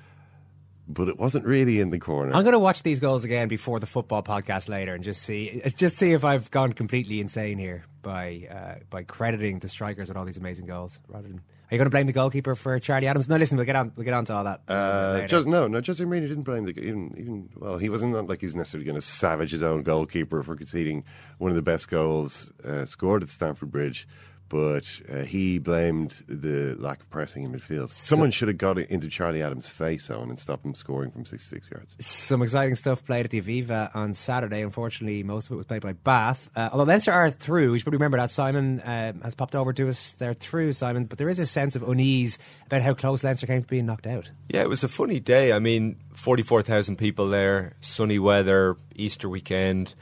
but 0.89 1.09
it 1.09 1.19
wasn't 1.19 1.45
really 1.45 1.81
in 1.81 1.91
the 1.91 1.99
corner. 1.99 2.33
I'm 2.35 2.43
going 2.45 2.53
to 2.53 2.59
watch 2.61 2.83
these 2.85 3.01
goals 3.01 3.25
again 3.25 3.49
before 3.49 3.81
the 3.81 3.87
football 3.87 4.23
podcast 4.23 4.69
later 4.69 4.95
and 4.95 5.03
just 5.03 5.23
see 5.23 5.61
just 5.77 5.97
see 5.97 6.13
if 6.13 6.25
I've 6.25 6.51
gone 6.51 6.73
completely 6.73 7.21
insane 7.21 7.59
here 7.59 7.85
by 8.05 8.47
uh, 8.49 8.85
by 8.91 9.03
crediting 9.03 9.59
the 9.59 9.69
strikers 9.69 10.09
with 10.09 10.17
all 10.17 10.25
these 10.25 10.37
amazing 10.37 10.67
goals. 10.67 11.01
Rather 11.09 11.27
than, 11.27 11.39
are 11.39 11.75
you 11.75 11.79
going 11.79 11.87
to 11.87 11.91
blame 11.91 12.07
the 12.07 12.13
goalkeeper 12.13 12.55
for 12.55 12.79
Charlie 12.79 13.09
Adam's? 13.09 13.29
No, 13.29 13.37
listen, 13.37 13.57
we'll 13.57 13.67
get 13.67 13.75
on 13.75 13.91
we'll 13.97 14.05
get 14.05 14.15
on 14.15 14.25
to 14.27 14.35
all 14.35 14.45
that. 14.45 14.61
Uh, 14.69 15.27
just, 15.27 15.49
no, 15.49 15.67
no. 15.67 15.81
Jose 15.85 16.05
Mourinho 16.05 16.29
didn't 16.29 16.45
blame 16.45 16.65
the 16.65 16.79
even 16.79 17.15
even. 17.19 17.51
Well, 17.57 17.79
he 17.79 17.89
wasn't 17.89 18.29
like 18.29 18.41
he's 18.41 18.55
necessarily 18.55 18.85
going 18.85 19.01
to 19.01 19.03
savage 19.03 19.51
his 19.51 19.65
own 19.65 19.83
goalkeeper 19.83 20.45
for 20.45 20.55
conceding 20.55 21.03
one 21.39 21.51
of 21.51 21.57
the 21.57 21.63
best 21.63 21.89
goals 21.89 22.53
uh, 22.65 22.85
scored 22.85 23.25
at 23.25 23.31
Stamford 23.31 23.73
Bridge, 23.73 24.07
but 24.49 24.85
uh, 25.13 25.23
he 25.23 25.59
blamed 25.59 26.23
the 26.29 26.75
lack 26.79 27.01
of 27.01 27.11
pressing 27.11 27.45
in 27.45 27.53
midfield. 27.53 27.91
Someone 27.91 28.31
should 28.31 28.49
have 28.49 28.59
got 28.59 28.79
it 28.79 28.91
into 28.91 29.09
Charlie 29.09 29.43
Adam's 29.43 29.69
face 29.69 30.11
on 30.11 30.29
and 30.29 30.39
stopped 30.39 30.65
him 30.65 30.75
scoring 30.75 31.11
from 31.11 31.25
sixty-six 31.25 31.71
yards. 31.71 31.95
Some 31.99 32.43
exciting 32.43 32.75
stuff 32.75 33.05
played 33.05 33.25
at 33.25 33.31
the 33.31 33.41
Aviva 33.41 33.95
on 33.95 34.15
Saturday. 34.15 34.63
Unfortunately, 34.63 35.23
most 35.23 35.47
of 35.47 35.53
it 35.53 35.57
was 35.57 35.67
played 35.67 35.83
by 35.83 35.93
Bath. 35.93 36.51
Uh, 36.55 36.69
although 36.73 36.85
Leinster 36.85 37.13
are 37.13 37.31
through, 37.31 37.73
you 37.73 37.79
should 37.79 37.85
probably 37.85 37.99
remember 37.99 38.19
that 38.19 38.31
Simon 38.31 38.81
um, 38.85 39.21
has 39.23 39.35
popped 39.35 39.55
over 39.55 39.73
to 39.73 39.89
us. 39.89 40.13
They're 40.13 40.35
through, 40.35 40.73
Simon, 40.73 41.07
but 41.07 41.19
there 41.19 41.29
is 41.29 41.39
a 41.39 41.47
sense 41.47 41.77
of 41.77 41.83
unease 41.83 42.39
about 42.67 42.83
how 42.83 42.95
close 42.95 43.25
Leinster 43.25 43.47
came 43.47 43.63
to 43.63 43.67
being 43.67 43.87
knocked 43.87 44.07
out. 44.07 44.31
Yeah, 44.49 44.63
it 44.63 44.69
was 44.69 44.85
a 44.85 44.89
funny 44.89 45.21
day. 45.21 45.53
I 45.53 45.59
mean, 45.59 45.97
44,000 46.13 46.97
people 46.97 47.29
there, 47.29 47.75
sunny 47.81 48.19
weather, 48.19 48.77
Easter 48.95 49.29
weekend. 49.29 49.95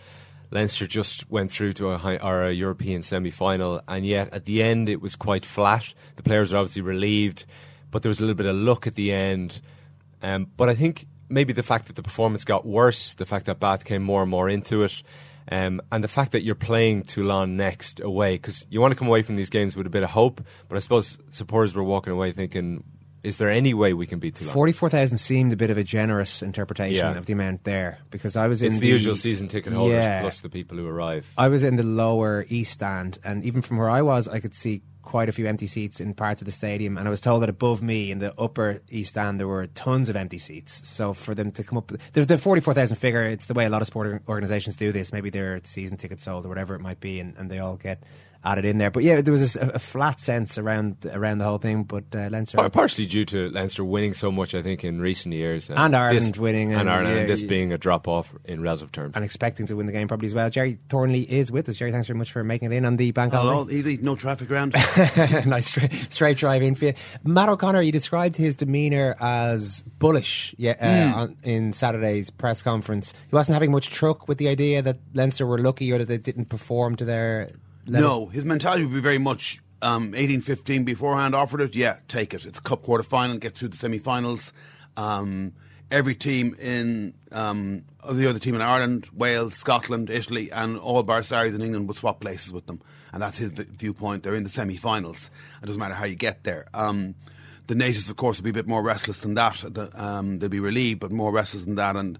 Leinster 0.52 0.86
just 0.86 1.30
went 1.30 1.50
through 1.50 1.72
to 1.74 1.92
a, 1.92 2.16
or 2.18 2.44
a 2.44 2.52
European 2.52 3.02
semi 3.02 3.30
final, 3.30 3.80
and 3.88 4.04
yet 4.04 4.32
at 4.34 4.44
the 4.44 4.62
end 4.62 4.88
it 4.88 5.00
was 5.00 5.16
quite 5.16 5.46
flat. 5.46 5.94
The 6.16 6.22
players 6.22 6.52
were 6.52 6.58
obviously 6.58 6.82
relieved, 6.82 7.46
but 7.90 8.02
there 8.02 8.10
was 8.10 8.20
a 8.20 8.22
little 8.22 8.36
bit 8.36 8.46
of 8.46 8.56
luck 8.56 8.86
at 8.86 8.94
the 8.94 9.12
end. 9.12 9.62
Um, 10.22 10.46
but 10.56 10.68
I 10.68 10.74
think 10.74 11.06
maybe 11.30 11.54
the 11.54 11.62
fact 11.62 11.86
that 11.86 11.96
the 11.96 12.02
performance 12.02 12.44
got 12.44 12.66
worse, 12.66 13.14
the 13.14 13.24
fact 13.24 13.46
that 13.46 13.60
Bath 13.60 13.84
came 13.84 14.02
more 14.02 14.20
and 14.20 14.30
more 14.30 14.48
into 14.48 14.82
it, 14.82 15.02
um, 15.50 15.80
and 15.90 16.04
the 16.04 16.08
fact 16.08 16.32
that 16.32 16.42
you're 16.42 16.54
playing 16.54 17.02
Toulon 17.02 17.56
next 17.56 18.00
away, 18.00 18.34
because 18.34 18.66
you 18.70 18.80
want 18.80 18.92
to 18.92 18.98
come 18.98 19.08
away 19.08 19.22
from 19.22 19.36
these 19.36 19.50
games 19.50 19.74
with 19.74 19.86
a 19.86 19.90
bit 19.90 20.02
of 20.02 20.10
hope, 20.10 20.40
but 20.68 20.76
I 20.76 20.80
suppose 20.80 21.18
supporters 21.30 21.74
were 21.74 21.82
walking 21.82 22.12
away 22.12 22.32
thinking, 22.32 22.84
Is 23.22 23.36
there 23.36 23.48
any 23.50 23.72
way 23.72 23.92
we 23.92 24.06
can 24.06 24.18
beat 24.18 24.34
Toulon? 24.34 24.52
Forty-four 24.52 24.88
thousand 24.90 25.18
seemed 25.18 25.52
a 25.52 25.56
bit 25.56 25.70
of 25.70 25.78
a 25.78 25.84
generous 25.84 26.42
interpretation 26.42 27.06
Yeah. 27.12 27.18
of 27.18 27.26
the 27.26 27.32
amount 27.34 27.64
there 27.64 27.98
because 28.10 28.36
I 28.36 28.48
was 28.48 28.62
in 28.62 28.68
It's 28.72 28.78
the 28.78 28.88
usual 28.88 29.14
season 29.14 29.48
ticket 29.48 29.72
holders 29.72 30.04
Yeah. 30.04 30.20
plus 30.22 30.40
the 30.40 30.48
people 30.48 30.76
who 30.76 30.86
arrive. 30.88 31.32
I 31.38 31.48
was 31.48 31.62
in 31.62 31.76
the 31.76 31.84
lower 31.84 32.44
east 32.48 32.72
stand, 32.72 33.18
and 33.24 33.44
even 33.44 33.62
from 33.62 33.76
where 33.76 33.90
I 33.90 34.02
was, 34.02 34.26
I 34.26 34.40
could 34.40 34.54
see 34.54 34.82
quite 35.02 35.28
a 35.28 35.32
few 35.32 35.46
empty 35.46 35.66
seats 35.66 36.00
in 36.00 36.14
parts 36.14 36.40
of 36.40 36.46
the 36.46 36.52
stadium. 36.52 36.96
And 36.96 37.06
I 37.06 37.10
was 37.10 37.20
told 37.20 37.42
that 37.42 37.48
above 37.48 37.82
me 37.82 38.10
in 38.12 38.18
the 38.20 38.32
upper 38.40 38.80
east 38.88 39.10
stand, 39.10 39.38
there 39.40 39.48
were 39.48 39.66
tons 39.66 40.08
of 40.08 40.14
empty 40.16 40.38
seats. 40.38 40.86
So 40.88 41.12
for 41.12 41.34
them 41.34 41.50
to 41.52 41.64
come 41.64 41.76
up, 41.78 41.92
the, 42.12 42.24
the 42.24 42.38
forty-four 42.38 42.74
thousand 42.74 42.96
figure, 42.96 43.22
it's 43.24 43.46
the 43.46 43.54
way 43.54 43.66
a 43.66 43.70
lot 43.70 43.82
of 43.82 43.86
sport 43.88 44.22
organisations 44.28 44.76
do 44.76 44.90
this. 44.90 45.12
Maybe 45.12 45.30
their 45.30 45.60
season 45.64 45.96
tickets 45.96 46.24
sold 46.24 46.44
or 46.46 46.48
whatever 46.48 46.74
it 46.74 46.80
might 46.80 47.00
be, 47.00 47.20
and, 47.20 47.36
and 47.36 47.50
they 47.50 47.58
all 47.60 47.76
get 47.76 48.02
added 48.44 48.64
in 48.64 48.78
there. 48.78 48.90
But 48.90 49.02
yeah, 49.04 49.20
there 49.20 49.32
was 49.32 49.56
a, 49.56 49.68
a 49.74 49.78
flat 49.78 50.20
sense 50.20 50.58
around 50.58 50.96
around 51.12 51.38
the 51.38 51.44
whole 51.44 51.58
thing. 51.58 51.84
But 51.84 52.04
uh, 52.14 52.28
Leinster, 52.30 52.56
Par- 52.58 52.70
partially 52.70 53.06
due 53.06 53.24
to 53.26 53.48
Leinster 53.50 53.84
winning 53.84 54.14
so 54.14 54.30
much, 54.32 54.54
I 54.54 54.62
think, 54.62 54.84
in 54.84 55.00
recent 55.00 55.34
years, 55.34 55.70
And 55.70 55.94
Ireland 55.96 56.34
this- 56.34 56.38
winning, 56.38 56.72
and, 56.72 56.82
and, 56.82 56.90
Ireland, 56.90 57.14
yeah, 57.14 57.20
and 57.22 57.28
this 57.28 57.42
being 57.42 57.72
a 57.72 57.78
drop 57.78 58.08
off 58.08 58.34
in 58.44 58.62
relative 58.62 58.92
terms. 58.92 59.14
and 59.16 59.24
expecting 59.24 59.66
to 59.66 59.74
win 59.76 59.86
the 59.86 59.92
game 59.92 60.08
probably 60.08 60.26
as 60.26 60.34
well. 60.34 60.50
Gerry 60.50 60.78
Thornley 60.88 61.22
is 61.30 61.50
with 61.52 61.68
us. 61.68 61.76
Gerry, 61.76 61.92
thanks 61.92 62.06
very 62.06 62.18
much 62.18 62.32
for 62.32 62.42
making 62.44 62.72
it 62.72 62.76
in 62.76 62.84
on 62.84 62.96
the 62.96 63.10
bank 63.12 63.32
holiday. 63.32 63.52
Hello, 63.56 63.70
easy, 63.70 63.96
no 63.98 64.16
traffic 64.16 64.50
around. 64.50 64.72
nice 65.46 65.66
straight, 65.66 65.92
straight 66.10 66.36
drive 66.36 66.62
in 66.62 66.74
for 66.74 66.86
you. 66.86 66.94
Matt 67.24 67.48
O'Connor, 67.48 67.82
you 67.82 67.92
described 67.92 68.36
his 68.36 68.54
demeanour 68.54 69.16
as 69.20 69.82
bullish 69.98 70.54
yeah, 70.58 70.72
uh, 70.80 70.92
Hmm. 71.12 71.18
on, 71.20 71.36
in 71.42 71.72
Saturday's 71.72 72.30
press 72.30 72.62
conference. 72.62 73.12
He 73.28 73.34
wasn't 73.34 73.54
having 73.54 73.70
much 73.70 73.90
truck 73.90 74.28
with 74.28 74.38
the 74.38 74.48
idea 74.48 74.82
that 74.82 74.98
Leinster 75.14 75.46
were 75.46 75.58
lucky 75.58 75.90
or 75.92 75.98
that 75.98 76.08
they 76.08 76.18
didn't 76.18 76.46
perform 76.46 76.96
to 76.96 77.04
their 77.04 77.50
No, 77.86 78.26
his 78.26 78.44
mentality 78.44 78.84
would 78.84 78.94
be 78.94 79.00
very 79.00 79.18
much 79.18 79.60
um, 79.80 80.14
18 80.14 80.40
15 80.40 80.84
beforehand, 80.84 81.34
offered 81.34 81.60
it, 81.60 81.74
yeah, 81.74 81.96
take 82.08 82.32
it. 82.34 82.44
It's 82.46 82.58
a 82.58 82.62
cup 82.62 82.82
quarter 82.82 83.02
final, 83.02 83.36
get 83.38 83.56
through 83.56 83.68
the 83.68 83.76
semi 83.76 83.98
finals. 83.98 84.52
Um, 84.96 85.52
every 85.90 86.14
team 86.14 86.54
in 86.60 87.14
um, 87.32 87.84
the 88.10 88.28
other 88.28 88.38
team 88.38 88.54
in 88.54 88.62
Ireland, 88.62 89.08
Wales, 89.12 89.54
Scotland, 89.54 90.10
Italy, 90.10 90.50
and 90.52 90.78
all 90.78 91.02
bar 91.02 91.22
Sarries 91.22 91.54
in 91.54 91.62
England 91.62 91.88
would 91.88 91.96
swap 91.96 92.20
places 92.20 92.52
with 92.52 92.66
them. 92.66 92.80
And 93.12 93.20
that's 93.22 93.36
his 93.38 93.50
viewpoint. 93.50 94.22
They're 94.22 94.34
in 94.34 94.44
the 94.44 94.48
semi 94.50 94.76
finals. 94.76 95.30
It 95.62 95.66
doesn't 95.66 95.80
matter 95.80 95.94
how 95.94 96.04
you 96.06 96.14
get 96.14 96.44
there. 96.44 96.66
Um, 96.72 97.14
the 97.66 97.74
natives, 97.74 98.08
of 98.08 98.16
course, 98.16 98.38
will 98.38 98.44
be 98.44 98.50
a 98.50 98.54
bit 98.54 98.66
more 98.66 98.82
restless 98.82 99.18
than 99.20 99.34
that. 99.34 99.62
The- 99.68 99.90
Um, 99.94 100.38
they'll 100.38 100.48
be 100.48 100.60
relieved, 100.60 101.00
but 101.00 101.12
more 101.12 101.30
restless 101.32 101.64
than 101.64 101.74
that. 101.76 101.96
And 101.96 102.18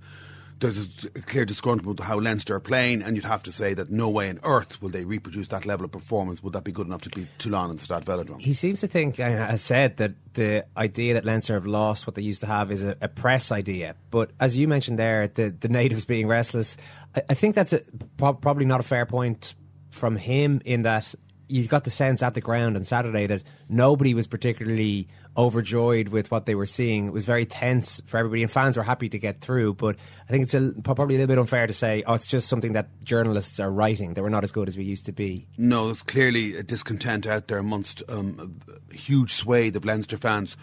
there's 0.63 1.05
a 1.05 1.21
clear 1.21 1.45
disgruntlement 1.45 1.85
with 1.85 2.01
how 2.01 2.19
Leinster 2.19 2.55
are 2.55 2.61
playing, 2.61 3.03
and 3.03 3.17
you'd 3.17 3.25
have 3.25 3.43
to 3.43 3.53
say 3.53 3.75
that 3.75 3.91
no 3.91 4.09
way 4.09 4.31
on 4.31 4.39
earth 4.45 4.81
will 4.81 4.89
they 4.89 5.05
reproduce 5.05 5.49
that 5.49 5.67
level 5.67 5.85
of 5.85 5.93
performance. 5.93 6.43
Would 6.43 6.55
that 6.55 6.65
be 6.65 6.73
good 6.73 6.87
enough 6.87 7.03
to 7.03 7.11
beat 7.11 7.29
Toulon 7.39 7.71
and 7.71 7.81
Stade 7.81 8.05
Velodrome? 8.05 8.41
He 8.41 8.55
seems 8.55 8.81
to 8.81 8.87
think, 8.87 9.21
and 9.21 9.35
has 9.39 9.61
said, 9.61 9.99
that 9.99 10.13
the 10.35 10.65
idea 10.77 11.15
that 11.15 11.25
Leinster 11.25 11.55
have 11.55 11.67
lost 11.67 12.07
what 12.07 12.15
they 12.15 12.23
used 12.23 12.41
to 12.41 12.47
have 12.47 12.71
is 12.71 12.83
a, 12.83 12.97
a 13.03 13.09
press 13.09 13.53
idea. 13.53 13.97
But 14.11 14.31
as 14.41 14.57
you 14.57 14.69
mentioned 14.69 14.99
there, 14.99 15.29
the, 15.29 15.51
the 15.51 15.69
natives 15.69 16.05
being 16.05 16.27
restless, 16.29 16.77
I, 17.15 17.23
I 17.31 17.35
think 17.35 17.55
that's 17.55 17.73
a, 17.73 17.81
prob- 18.17 18.41
probably 18.41 18.65
not 18.65 18.81
a 18.81 18.85
fair 18.85 19.05
point 19.05 19.55
from 19.91 20.17
him 20.17 20.63
in 20.65 20.83
that 20.83 21.15
you 21.53 21.67
got 21.67 21.85
the 21.85 21.91
sense 21.91 22.23
at 22.23 22.35
the 22.35 22.41
ground 22.41 22.77
on 22.77 22.85
Saturday 22.85 23.27
that 23.27 23.43
nobody 23.69 24.15
was 24.15 24.27
particularly 24.27 25.07
overjoyed 25.37 26.09
with 26.09 26.31
what 26.31 26.47
they 26.47 26.55
were 26.55 26.67
seeing. 26.67 27.07
It 27.07 27.13
was 27.13 27.25
very 27.25 27.47
tense 27.47 28.01
for 28.07 28.17
everybody, 28.19 28.43
and 28.43 28.51
fans 28.51 28.77
were 28.77 28.83
happy 28.83 29.09
to 29.11 29.19
get 29.19 29.41
through. 29.41 29.75
But 29.75 29.97
I 30.29 30.33
think 30.33 30.45
it's 30.45 30.55
a, 30.55 30.73
probably 30.83 31.17
a 31.17 31.19
little 31.19 31.35
bit 31.35 31.39
unfair 31.39 31.67
to 31.67 31.73
say, 31.73 32.03
oh, 32.07 32.15
it's 32.15 32.27
just 32.27 32.49
something 32.49 32.73
that 32.73 32.89
journalists 33.05 33.61
are 33.61 33.71
writing. 33.71 34.15
They 34.15 34.23
were 34.23 34.31
not 34.31 34.45
as 34.45 34.53
good 34.53 34.69
as 34.69 34.77
we 34.77 34.85
used 34.85 35.07
to 35.07 35.13
be. 35.13 35.47
No, 35.59 35.87
there's 35.87 36.03
clearly 36.03 36.57
a 36.57 36.63
discontent 36.63 37.27
out 37.27 37.49
there 37.49 37.59
amongst 37.59 38.03
um, 38.09 38.61
a 38.91 38.95
huge 38.95 39.35
swathe 39.35 39.77
of 39.77 39.85
Leinster 39.85 40.17
fans 40.17 40.57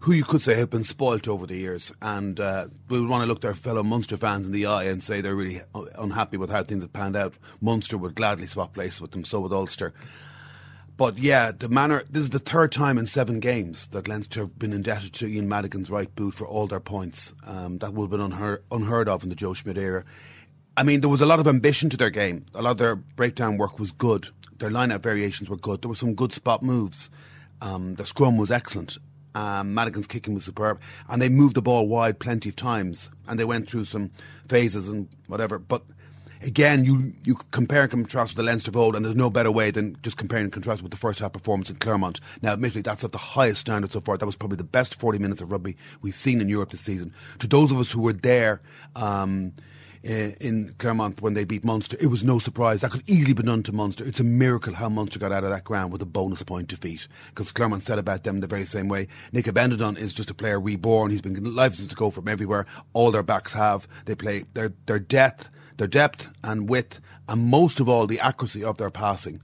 who 0.00 0.12
you 0.12 0.24
could 0.24 0.40
say 0.40 0.54
have 0.54 0.70
been 0.70 0.84
spoilt 0.84 1.28
over 1.28 1.46
the 1.46 1.56
years. 1.56 1.92
And 2.00 2.40
uh, 2.40 2.68
we 2.88 2.98
would 2.98 3.08
want 3.08 3.22
to 3.22 3.26
look 3.26 3.42
their 3.42 3.54
fellow 3.54 3.82
Munster 3.82 4.16
fans 4.16 4.46
in 4.46 4.52
the 4.52 4.66
eye 4.66 4.84
and 4.84 5.02
say 5.02 5.20
they're 5.20 5.34
really 5.34 5.60
uh, 5.74 5.84
unhappy 5.98 6.38
with 6.38 6.50
how 6.50 6.64
things 6.64 6.82
have 6.82 6.92
panned 6.92 7.16
out. 7.16 7.34
Munster 7.60 7.98
would 7.98 8.14
gladly 8.14 8.46
swap 8.46 8.72
places 8.74 9.00
with 9.00 9.12
them, 9.12 9.24
so 9.24 9.40
would 9.40 9.52
Ulster. 9.52 9.92
But 11.00 11.16
yeah, 11.16 11.50
the 11.50 11.70
manner. 11.70 12.04
This 12.10 12.24
is 12.24 12.28
the 12.28 12.38
third 12.38 12.72
time 12.72 12.98
in 12.98 13.06
seven 13.06 13.40
games 13.40 13.86
that 13.92 14.06
Leinster 14.06 14.40
have 14.40 14.58
been 14.58 14.74
indebted 14.74 15.14
to 15.14 15.26
Ian 15.26 15.48
Madigan's 15.48 15.88
right 15.88 16.14
boot 16.14 16.34
for 16.34 16.46
all 16.46 16.66
their 16.66 16.78
points. 16.78 17.32
Um, 17.46 17.78
that 17.78 17.94
would 17.94 18.02
have 18.02 18.10
been 18.10 18.20
unheard, 18.20 18.62
unheard 18.70 19.08
of 19.08 19.22
in 19.22 19.30
the 19.30 19.34
Joe 19.34 19.54
Schmidt 19.54 19.78
era. 19.78 20.04
I 20.76 20.82
mean, 20.82 21.00
there 21.00 21.08
was 21.08 21.22
a 21.22 21.26
lot 21.26 21.40
of 21.40 21.46
ambition 21.46 21.88
to 21.88 21.96
their 21.96 22.10
game. 22.10 22.44
A 22.54 22.60
lot 22.60 22.72
of 22.72 22.76
their 22.76 22.96
breakdown 22.96 23.56
work 23.56 23.78
was 23.78 23.92
good. 23.92 24.28
Their 24.58 24.70
line-out 24.70 25.02
variations 25.02 25.48
were 25.48 25.56
good. 25.56 25.80
There 25.80 25.88
were 25.88 25.94
some 25.94 26.14
good 26.14 26.34
spot 26.34 26.62
moves. 26.62 27.08
Um, 27.62 27.94
their 27.94 28.04
scrum 28.04 28.36
was 28.36 28.50
excellent. 28.50 28.98
Um, 29.34 29.72
Madigan's 29.72 30.06
kicking 30.06 30.34
was 30.34 30.44
superb, 30.44 30.82
and 31.08 31.22
they 31.22 31.30
moved 31.30 31.54
the 31.54 31.62
ball 31.62 31.88
wide 31.88 32.18
plenty 32.18 32.50
of 32.50 32.56
times. 32.56 33.08
And 33.26 33.40
they 33.40 33.44
went 33.46 33.70
through 33.70 33.86
some 33.86 34.10
phases 34.48 34.90
and 34.90 35.08
whatever. 35.28 35.58
But 35.58 35.82
again, 36.42 36.84
you 36.84 37.12
you 37.24 37.36
compare 37.50 37.82
and 37.82 37.90
contrast 37.90 38.32
with 38.32 38.36
the 38.36 38.42
Leinster 38.42 38.70
of 38.70 38.76
old, 38.76 38.96
and 38.96 39.04
there's 39.04 39.14
no 39.14 39.30
better 39.30 39.50
way 39.50 39.70
than 39.70 39.96
just 40.02 40.16
comparing 40.16 40.44
and 40.44 40.52
contrast 40.52 40.82
with 40.82 40.90
the 40.90 40.96
first 40.96 41.18
half 41.18 41.32
performance 41.32 41.70
in 41.70 41.76
Clermont. 41.76 42.20
Now, 42.42 42.52
admittedly, 42.52 42.82
that's 42.82 43.04
at 43.04 43.12
the 43.12 43.18
highest 43.18 43.60
standard 43.60 43.92
so 43.92 44.00
far. 44.00 44.16
That 44.16 44.26
was 44.26 44.36
probably 44.36 44.56
the 44.56 44.64
best 44.64 44.94
40 44.94 45.18
minutes 45.18 45.40
of 45.40 45.52
rugby 45.52 45.76
we've 46.02 46.14
seen 46.14 46.40
in 46.40 46.48
Europe 46.48 46.70
this 46.70 46.80
season. 46.80 47.12
To 47.38 47.46
those 47.46 47.70
of 47.70 47.78
us 47.78 47.90
who 47.90 48.00
were 48.00 48.12
there. 48.12 48.60
Um, 48.96 49.52
in 50.02 50.74
Clermont 50.78 51.20
when 51.20 51.34
they 51.34 51.44
beat 51.44 51.64
Munster. 51.64 51.96
It 52.00 52.06
was 52.06 52.24
no 52.24 52.38
surprise. 52.38 52.80
That 52.80 52.90
could 52.90 53.04
easily 53.06 53.34
be 53.34 53.42
done 53.42 53.62
to 53.64 53.72
Munster. 53.72 54.04
It's 54.04 54.20
a 54.20 54.24
miracle 54.24 54.72
how 54.72 54.88
Munster 54.88 55.18
got 55.18 55.32
out 55.32 55.44
of 55.44 55.50
that 55.50 55.64
ground 55.64 55.92
with 55.92 56.00
a 56.00 56.06
bonus 56.06 56.42
point 56.42 56.68
defeat. 56.68 57.06
Because 57.28 57.52
Clermont 57.52 57.82
said 57.82 57.98
about 57.98 58.24
them 58.24 58.40
the 58.40 58.46
very 58.46 58.64
same 58.64 58.88
way. 58.88 59.08
Nick 59.32 59.44
Abendanon 59.44 59.98
is 59.98 60.14
just 60.14 60.30
a 60.30 60.34
player 60.34 60.58
reborn. 60.58 61.10
He's 61.10 61.20
been 61.20 61.54
licensed 61.54 61.90
to 61.90 61.96
go 61.96 62.10
from 62.10 62.28
everywhere. 62.28 62.66
All 62.94 63.10
their 63.10 63.22
backs 63.22 63.52
have. 63.52 63.86
They 64.06 64.14
play 64.14 64.44
their 64.54 64.72
their 64.86 64.98
depth, 64.98 65.50
their 65.80 65.88
depth 65.88 66.28
and 66.44 66.68
width, 66.68 67.00
and 67.28 67.46
most 67.46 67.80
of 67.80 67.88
all 67.88 68.06
the 68.06 68.20
accuracy 68.20 68.62
of 68.62 68.76
their 68.76 68.90
passing 68.90 69.40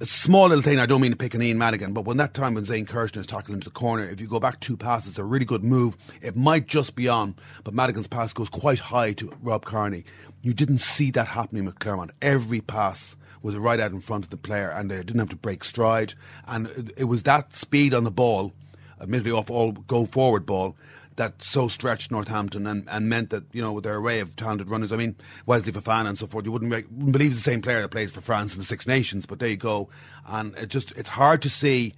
a 0.00 0.06
small 0.06 0.48
little 0.48 0.62
thing, 0.62 0.78
I 0.78 0.86
don't 0.86 1.00
mean 1.00 1.10
to 1.10 1.16
pick 1.16 1.34
on 1.34 1.42
Ian 1.42 1.58
Madigan, 1.58 1.92
but 1.92 2.04
when 2.04 2.18
that 2.18 2.32
time 2.32 2.54
when 2.54 2.64
Zane 2.64 2.86
Kirchner 2.86 3.20
is 3.20 3.26
tackling 3.26 3.54
into 3.54 3.64
the 3.64 3.72
corner, 3.72 4.08
if 4.08 4.20
you 4.20 4.28
go 4.28 4.38
back 4.38 4.60
two 4.60 4.76
passes, 4.76 5.18
a 5.18 5.24
really 5.24 5.44
good 5.44 5.64
move. 5.64 5.96
It 6.22 6.36
might 6.36 6.68
just 6.68 6.94
be 6.94 7.08
on, 7.08 7.34
but 7.64 7.74
Madigan's 7.74 8.06
pass 8.06 8.32
goes 8.32 8.48
quite 8.48 8.78
high 8.78 9.12
to 9.14 9.32
Rob 9.42 9.64
Kearney. 9.64 10.04
You 10.40 10.54
didn't 10.54 10.78
see 10.78 11.10
that 11.12 11.26
happening 11.26 11.64
with 11.64 11.80
Clermont. 11.80 12.12
Every 12.22 12.60
pass 12.60 13.16
was 13.42 13.56
right 13.56 13.80
out 13.80 13.90
in 13.90 14.00
front 14.00 14.24
of 14.24 14.30
the 14.30 14.36
player, 14.36 14.70
and 14.70 14.88
they 14.88 14.98
didn't 14.98 15.18
have 15.18 15.30
to 15.30 15.36
break 15.36 15.64
stride. 15.64 16.14
And 16.46 16.92
it 16.96 17.04
was 17.04 17.24
that 17.24 17.54
speed 17.54 17.92
on 17.92 18.04
the 18.04 18.12
ball, 18.12 18.52
admittedly 19.00 19.32
off 19.32 19.50
all 19.50 19.72
go 19.72 20.06
forward 20.06 20.46
ball, 20.46 20.76
that 21.18 21.42
so 21.42 21.68
stretched 21.68 22.10
Northampton 22.10 22.66
and, 22.66 22.88
and 22.88 23.08
meant 23.08 23.30
that, 23.30 23.44
you 23.52 23.60
know, 23.60 23.72
with 23.72 23.84
their 23.84 23.96
array 23.96 24.20
of 24.20 24.34
talented 24.36 24.70
runners, 24.70 24.92
I 24.92 24.96
mean, 24.96 25.16
Wesley 25.46 25.72
Fofana 25.72 26.08
and 26.08 26.16
so 26.16 26.26
forth, 26.26 26.46
you 26.46 26.52
wouldn't, 26.52 26.70
make, 26.70 26.86
wouldn't 26.90 27.12
believe 27.12 27.34
the 27.34 27.40
same 27.40 27.60
player 27.60 27.82
that 27.82 27.90
plays 27.90 28.10
for 28.10 28.20
France 28.20 28.54
in 28.54 28.60
the 28.60 28.64
Six 28.64 28.86
Nations, 28.86 29.26
but 29.26 29.38
there 29.38 29.48
you 29.48 29.56
go. 29.56 29.90
And 30.26 30.56
it 30.56 30.68
just, 30.68 30.92
it's 30.92 31.10
hard 31.10 31.42
to 31.42 31.50
see 31.50 31.94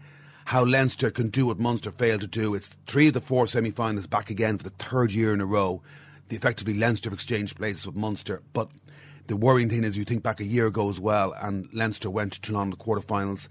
how 0.47 0.65
Leinster 0.65 1.11
can 1.11 1.29
do 1.29 1.47
what 1.47 1.59
Munster 1.59 1.93
failed 1.93 2.23
to 2.23 2.27
do. 2.27 2.55
It's 2.55 2.69
three 2.87 3.09
of 3.09 3.15
the 3.15 3.21
four 3.21 3.47
semi 3.47 3.71
finals 3.71 4.07
back 4.07 4.31
again 4.31 4.59
for 4.59 4.65
the 4.65 4.71
third 4.71 5.13
year 5.13 5.33
in 5.33 5.41
a 5.41 5.47
row. 5.47 5.83
The 6.29 6.37
effectively 6.37 6.75
Leinster 6.75 7.11
have 7.11 7.15
exchanged 7.15 7.57
places 7.57 7.87
with 7.87 7.97
Munster, 7.97 8.43
but 8.53 8.69
the 9.27 9.37
worrying 9.37 9.69
thing 9.69 9.85
is 9.85 9.97
you 9.97 10.05
think 10.05 10.23
back 10.23 10.41
a 10.41 10.45
year 10.45 10.67
ago 10.67 10.91
as 10.91 10.99
well, 10.99 11.35
and 11.41 11.69
Leinster 11.73 12.11
went 12.11 12.33
to 12.33 12.41
Toulon 12.41 12.65
in 12.65 12.71
the 12.71 12.77
quarterfinals 12.77 13.49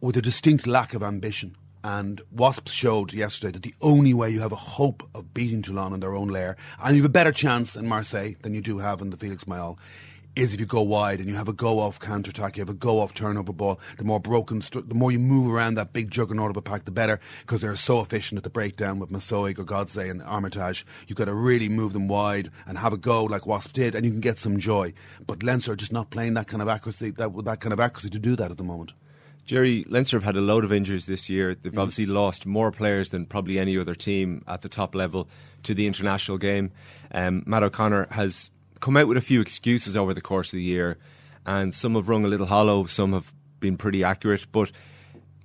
with 0.00 0.16
a 0.16 0.22
distinct 0.22 0.66
lack 0.66 0.94
of 0.94 1.02
ambition. 1.02 1.56
And 1.96 2.20
Wasps 2.30 2.70
showed 2.70 3.14
yesterday 3.14 3.52
that 3.52 3.62
the 3.62 3.74
only 3.80 4.12
way 4.12 4.28
you 4.28 4.40
have 4.40 4.52
a 4.52 4.56
hope 4.56 5.08
of 5.14 5.32
beating 5.32 5.62
Toulon 5.62 5.94
in 5.94 6.00
their 6.00 6.14
own 6.14 6.28
lair, 6.28 6.58
and 6.84 6.94
you 6.94 7.00
have 7.00 7.08
a 7.08 7.12
better 7.12 7.32
chance 7.32 7.76
in 7.76 7.88
Marseille 7.88 8.34
than 8.42 8.52
you 8.52 8.60
do 8.60 8.76
have 8.76 9.00
in 9.00 9.08
the 9.08 9.16
Felix 9.16 9.44
Mayol, 9.44 9.78
is 10.36 10.52
if 10.52 10.60
you 10.60 10.66
go 10.66 10.82
wide 10.82 11.18
and 11.18 11.30
you 11.30 11.34
have 11.34 11.48
a 11.48 11.52
go 11.54 11.78
off 11.78 11.98
counter 11.98 12.30
attack, 12.30 12.58
you 12.58 12.60
have 12.60 12.68
a 12.68 12.74
go 12.74 13.00
off 13.00 13.14
turnover 13.14 13.54
ball. 13.54 13.80
The 13.96 14.04
more 14.04 14.20
broken, 14.20 14.62
the 14.70 14.94
more 14.94 15.10
you 15.10 15.18
move 15.18 15.50
around 15.50 15.76
that 15.76 15.94
big 15.94 16.10
juggernaut 16.10 16.50
of 16.50 16.58
a 16.58 16.62
pack, 16.62 16.84
the 16.84 16.90
better, 16.90 17.20
because 17.40 17.62
they're 17.62 17.74
so 17.74 18.02
efficient 18.02 18.36
at 18.36 18.44
the 18.44 18.50
breakdown 18.50 18.98
with 18.98 19.10
Masoe 19.10 19.54
Gorgodze 19.54 20.10
and 20.10 20.22
Armitage. 20.22 20.84
You've 21.06 21.16
got 21.16 21.24
to 21.24 21.34
really 21.34 21.70
move 21.70 21.94
them 21.94 22.06
wide 22.06 22.50
and 22.66 22.76
have 22.76 22.92
a 22.92 22.98
go 22.98 23.24
like 23.24 23.46
Wasps 23.46 23.72
did, 23.72 23.94
and 23.94 24.04
you 24.04 24.10
can 24.10 24.20
get 24.20 24.38
some 24.38 24.58
joy. 24.58 24.92
But 25.26 25.42
Leinster 25.42 25.72
are 25.72 25.76
just 25.76 25.90
not 25.90 26.10
playing 26.10 26.34
that 26.34 26.48
kind 26.48 26.60
of 26.60 26.68
accuracy, 26.68 27.12
that 27.12 27.34
that 27.46 27.60
kind 27.60 27.72
of 27.72 27.80
accuracy 27.80 28.10
to 28.10 28.18
do 28.18 28.36
that 28.36 28.50
at 28.50 28.58
the 28.58 28.62
moment. 28.62 28.92
Gerry, 29.48 29.86
Leinster 29.88 30.18
have 30.18 30.24
had 30.24 30.36
a 30.36 30.42
load 30.42 30.62
of 30.62 30.74
injuries 30.74 31.06
this 31.06 31.30
year. 31.30 31.54
They've 31.54 31.78
obviously 31.78 32.04
lost 32.04 32.44
more 32.44 32.70
players 32.70 33.08
than 33.08 33.24
probably 33.24 33.58
any 33.58 33.78
other 33.78 33.94
team 33.94 34.44
at 34.46 34.60
the 34.60 34.68
top 34.68 34.94
level 34.94 35.26
to 35.62 35.72
the 35.72 35.86
international 35.86 36.36
game. 36.36 36.70
Um, 37.12 37.44
Matt 37.46 37.62
O'Connor 37.62 38.08
has 38.10 38.50
come 38.80 38.98
out 38.98 39.08
with 39.08 39.16
a 39.16 39.22
few 39.22 39.40
excuses 39.40 39.96
over 39.96 40.12
the 40.12 40.20
course 40.20 40.52
of 40.52 40.58
the 40.58 40.62
year, 40.62 40.98
and 41.46 41.74
some 41.74 41.94
have 41.94 42.10
rung 42.10 42.26
a 42.26 42.28
little 42.28 42.44
hollow, 42.46 42.84
some 42.84 43.14
have 43.14 43.32
been 43.58 43.78
pretty 43.78 44.04
accurate. 44.04 44.44
But 44.52 44.70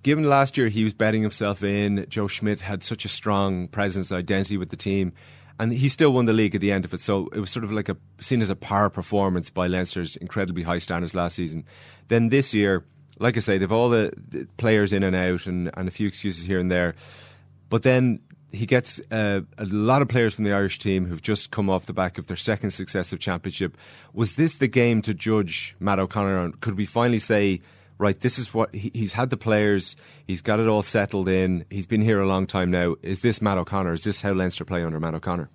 given 0.04 0.26
last 0.26 0.58
year 0.58 0.68
he 0.68 0.84
was 0.84 0.94
betting 0.94 1.22
himself 1.22 1.64
in, 1.64 2.06
Joe 2.10 2.28
Schmidt 2.28 2.60
had 2.60 2.84
such 2.84 3.06
a 3.06 3.10
strong 3.10 3.70
presence 3.70 4.12
and 4.12 4.18
identity 4.18 4.58
with 4.58 4.70
the 4.70 4.76
team. 4.76 5.14
And 5.60 5.72
he 5.72 5.88
still 5.88 6.12
won 6.12 6.26
the 6.26 6.34
league 6.34 6.56
at 6.56 6.62
the 6.62 6.74
end 6.74 6.84
of 6.84 6.94
it, 6.94 7.00
so 7.00 7.30
it 7.32 7.40
was 7.40 7.52
sort 7.52 7.64
of 7.64 7.72
like 7.72 7.88
a 7.88 7.96
seen 8.20 8.42
as 8.42 8.50
a 8.50 8.56
par 8.56 8.90
performance 8.90 9.50
by 9.50 9.68
Leinster's 9.68 10.18
incredibly 10.18 10.64
high 10.64 10.80
standards 10.80 11.16
last 11.16 11.36
season. 11.36 11.64
Then 12.10 12.28
this 12.28 12.54
year, 12.54 12.84
like 13.20 13.38
I 13.38 13.40
say, 13.40 13.58
they've 13.58 13.72
all 13.72 13.90
the, 13.90 14.12
the 14.30 14.48
players 14.58 14.94
in 14.94 15.04
and 15.04 15.16
out 15.16 15.46
and, 15.46 15.70
and 15.76 15.88
a 15.88 15.92
few 15.92 16.08
excuses 16.08 16.44
here 16.44 16.60
and 16.60 16.72
there. 16.72 16.96
But 17.70 17.84
then 17.84 18.20
he 18.52 18.66
gets 18.66 19.00
uh, 19.12 19.42
a 19.58 19.66
lot 19.66 20.02
of 20.02 20.08
players 20.08 20.34
from 20.36 20.44
the 20.44 20.54
Irish 20.54 20.80
team 20.80 21.06
who've 21.06 21.22
just 21.22 21.52
come 21.52 21.70
off 21.70 21.88
the 21.88 21.94
back 21.94 22.18
of 22.18 22.28
their 22.28 22.38
second 22.38 22.72
successive 22.72 23.20
championship. 23.20 23.78
Was 24.14 24.34
this 24.34 24.56
the 24.58 24.68
game 24.68 25.02
to 25.04 25.14
judge 25.14 25.76
Matt 25.80 26.00
O'Connor 26.00 26.38
on? 26.38 26.52
Could 26.54 26.78
we 26.78 26.86
finally 26.86 27.20
say, 27.20 27.62
right, 27.98 28.20
this 28.20 28.38
is 28.38 28.54
what 28.54 28.74
he, 28.74 28.92
he's 28.94 29.14
had 29.14 29.32
the 29.32 29.38
players, 29.38 29.96
he's 30.28 30.42
got 30.42 30.60
it 30.60 30.68
all 30.68 30.84
settled 30.84 31.28
in, 31.28 31.66
he's 31.70 31.88
been 31.88 32.02
here 32.02 32.22
a 32.22 32.28
long 32.28 32.46
time 32.46 32.70
now. 32.70 32.96
Is 33.02 33.22
this 33.22 33.42
Matt 33.42 33.58
O'Connor? 33.58 33.94
Is 33.94 34.04
this 34.04 34.22
how 34.22 34.34
Leinster 34.34 34.66
play 34.66 34.84
under 34.84 35.00
Matt 35.00 35.16
O'Connor? 35.16 35.50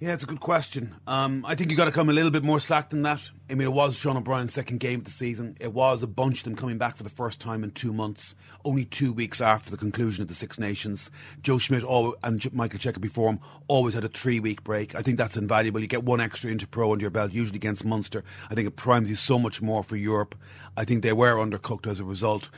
Yeah, 0.00 0.12
it's 0.12 0.24
a 0.24 0.26
good 0.26 0.40
question. 0.40 0.92
Um, 1.06 1.46
I 1.46 1.54
think 1.54 1.70
you 1.70 1.76
got 1.76 1.84
to 1.84 1.92
come 1.92 2.10
a 2.10 2.12
little 2.12 2.32
bit 2.32 2.42
more 2.42 2.58
slack 2.58 2.90
than 2.90 3.02
that. 3.02 3.30
I 3.48 3.54
mean, 3.54 3.68
it 3.68 3.72
was 3.72 3.94
Sean 3.94 4.16
O'Brien's 4.16 4.52
second 4.52 4.80
game 4.80 4.98
of 4.98 5.04
the 5.04 5.12
season. 5.12 5.56
It 5.60 5.72
was 5.72 6.02
a 6.02 6.08
bunch 6.08 6.38
of 6.38 6.44
them 6.44 6.56
coming 6.56 6.78
back 6.78 6.96
for 6.96 7.04
the 7.04 7.10
first 7.10 7.38
time 7.38 7.62
in 7.62 7.70
two 7.70 7.92
months, 7.92 8.34
only 8.64 8.84
two 8.84 9.12
weeks 9.12 9.40
after 9.40 9.70
the 9.70 9.76
conclusion 9.76 10.22
of 10.22 10.28
the 10.28 10.34
Six 10.34 10.58
Nations. 10.58 11.12
Joe 11.42 11.58
Schmidt 11.58 11.84
and 12.24 12.52
Michael 12.52 12.80
Cheika 12.80 13.00
before 13.00 13.30
him 13.30 13.40
always 13.68 13.94
had 13.94 14.04
a 14.04 14.08
three 14.08 14.40
week 14.40 14.64
break. 14.64 14.96
I 14.96 15.00
think 15.00 15.16
that's 15.16 15.36
invaluable. 15.36 15.80
You 15.80 15.86
get 15.86 16.02
one 16.02 16.20
extra 16.20 16.50
Interpro 16.50 16.92
under 16.92 17.04
your 17.04 17.10
belt, 17.10 17.32
usually 17.32 17.56
against 17.56 17.84
Munster. 17.84 18.24
I 18.50 18.54
think 18.54 18.66
it 18.66 18.76
primes 18.76 19.08
you 19.08 19.16
so 19.16 19.38
much 19.38 19.62
more 19.62 19.84
for 19.84 19.96
Europe. 19.96 20.34
I 20.76 20.84
think 20.84 21.02
they 21.02 21.12
were 21.12 21.36
undercooked 21.36 21.86
as 21.86 22.00
a 22.00 22.04
result. 22.04 22.50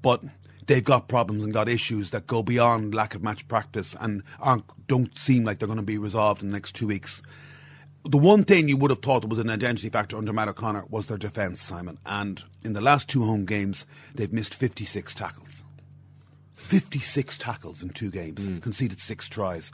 But 0.00 0.24
they've 0.66 0.84
got 0.84 1.08
problems 1.08 1.44
and 1.44 1.52
got 1.52 1.68
issues 1.68 2.10
that 2.10 2.26
go 2.26 2.42
beyond 2.42 2.94
lack 2.94 3.14
of 3.14 3.22
match 3.22 3.46
practice 3.48 3.94
and 4.00 4.22
aren't, 4.40 4.64
don't 4.86 5.16
seem 5.16 5.44
like 5.44 5.58
they're 5.58 5.66
going 5.66 5.76
to 5.76 5.82
be 5.82 5.98
resolved 5.98 6.42
in 6.42 6.48
the 6.48 6.54
next 6.54 6.74
two 6.74 6.86
weeks. 6.86 7.22
The 8.04 8.18
one 8.18 8.44
thing 8.44 8.68
you 8.68 8.76
would 8.76 8.90
have 8.90 9.00
thought 9.00 9.28
was 9.28 9.38
an 9.38 9.50
identity 9.50 9.88
factor 9.88 10.16
under 10.16 10.32
Matt 10.32 10.48
O'Connor 10.48 10.86
was 10.88 11.06
their 11.06 11.18
defence, 11.18 11.62
Simon. 11.62 11.98
And 12.04 12.42
in 12.64 12.72
the 12.72 12.80
last 12.80 13.08
two 13.08 13.24
home 13.24 13.44
games, 13.44 13.86
they've 14.14 14.32
missed 14.32 14.54
56 14.54 15.14
tackles. 15.14 15.62
56 16.54 17.38
tackles 17.38 17.82
in 17.82 17.90
two 17.90 18.10
games, 18.10 18.48
mm. 18.48 18.62
conceded 18.62 19.00
six 19.00 19.28
tries. 19.28 19.72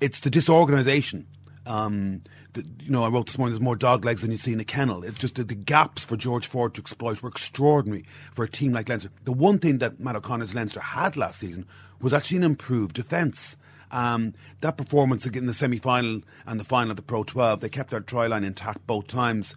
It's 0.00 0.20
the 0.20 0.30
disorganisation 0.30 1.26
um, 1.68 2.22
the, 2.54 2.64
you 2.82 2.90
know, 2.90 3.04
I 3.04 3.08
wrote 3.08 3.26
this 3.26 3.38
morning, 3.38 3.52
there's 3.52 3.62
more 3.62 3.76
dog 3.76 4.04
legs 4.04 4.22
than 4.22 4.32
you 4.32 4.38
see 4.38 4.52
in 4.52 4.60
a 4.60 4.64
kennel. 4.64 5.04
It's 5.04 5.18
just 5.18 5.34
that 5.34 5.48
the 5.48 5.54
gaps 5.54 6.04
for 6.04 6.16
George 6.16 6.46
Ford 6.46 6.74
to 6.74 6.80
exploit 6.80 7.22
were 7.22 7.28
extraordinary 7.28 8.06
for 8.32 8.44
a 8.44 8.48
team 8.48 8.72
like 8.72 8.88
Leinster. 8.88 9.10
The 9.24 9.32
one 9.32 9.58
thing 9.58 9.78
that 9.78 10.00
Matt 10.00 10.16
O'Connor's 10.16 10.54
Leinster 10.54 10.80
had 10.80 11.16
last 11.16 11.40
season 11.40 11.66
was 12.00 12.14
actually 12.14 12.38
an 12.38 12.44
improved 12.44 12.94
defence. 12.94 13.56
Um, 13.90 14.34
that 14.62 14.76
performance 14.76 15.26
in 15.26 15.46
the 15.46 15.54
semi 15.54 15.78
final 15.78 16.22
and 16.46 16.58
the 16.58 16.64
final 16.64 16.90
of 16.90 16.96
the 16.96 17.02
Pro 17.02 17.22
12, 17.22 17.60
they 17.60 17.68
kept 17.68 17.90
their 17.90 18.00
try 18.00 18.26
line 18.26 18.44
intact 18.44 18.86
both 18.86 19.06
times. 19.06 19.54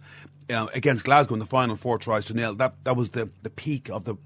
You 0.48 0.56
know, 0.56 0.70
against 0.74 1.04
Glasgow 1.04 1.34
in 1.34 1.40
the 1.40 1.46
final, 1.46 1.76
four 1.76 1.98
tries 1.98 2.26
to 2.26 2.34
nil. 2.34 2.54
That 2.54 2.74
that 2.82 2.96
was 2.96 3.10
the, 3.10 3.30
the 3.42 3.48
peak 3.48 3.88
of 3.88 4.04
the 4.04 4.16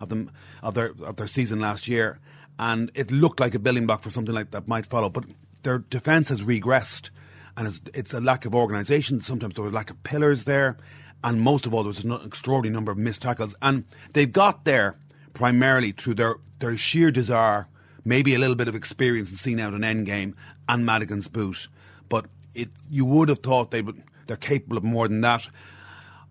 of 0.00 0.08
them 0.08 0.30
of 0.62 0.74
their 0.74 0.92
of 1.04 1.16
their 1.16 1.26
season 1.26 1.60
last 1.60 1.86
year, 1.86 2.18
and 2.58 2.90
it 2.94 3.10
looked 3.10 3.38
like 3.38 3.54
a 3.54 3.58
building 3.58 3.86
block 3.86 4.02
for 4.02 4.10
something 4.10 4.34
like 4.34 4.50
that 4.52 4.66
might 4.66 4.86
follow. 4.86 5.08
But 5.08 5.24
their 5.62 5.78
defence 5.78 6.30
has 6.30 6.40
regressed 6.40 7.10
and 7.58 7.66
it's, 7.66 7.80
it's 7.92 8.14
a 8.14 8.20
lack 8.20 8.44
of 8.44 8.54
organisation. 8.54 9.20
Sometimes 9.20 9.56
there 9.56 9.64
was 9.64 9.72
a 9.72 9.74
lack 9.74 9.90
of 9.90 10.00
pillars 10.04 10.44
there, 10.44 10.76
and 11.24 11.40
most 11.40 11.66
of 11.66 11.74
all, 11.74 11.82
there 11.82 11.88
was 11.88 12.04
an 12.04 12.12
extraordinary 12.12 12.72
number 12.72 12.92
of 12.92 12.98
missed 12.98 13.22
tackles. 13.22 13.54
And 13.60 13.84
they've 14.14 14.30
got 14.30 14.64
there 14.64 14.96
primarily 15.34 15.90
through 15.90 16.14
their, 16.14 16.36
their 16.60 16.76
sheer 16.76 17.10
desire, 17.10 17.66
maybe 18.04 18.34
a 18.34 18.38
little 18.38 18.54
bit 18.54 18.68
of 18.68 18.76
experience 18.76 19.28
and 19.30 19.38
seeing 19.38 19.60
out 19.60 19.74
an 19.74 19.82
end 19.82 20.06
game, 20.06 20.36
and 20.68 20.86
Madigan's 20.86 21.26
boot. 21.26 21.66
But 22.08 22.26
it, 22.54 22.68
you 22.88 23.04
would 23.04 23.28
have 23.28 23.40
thought 23.40 23.72
they 23.72 23.82
would, 23.82 24.04
they're 24.28 24.36
capable 24.36 24.76
of 24.76 24.84
more 24.84 25.08
than 25.08 25.20
that. 25.22 25.48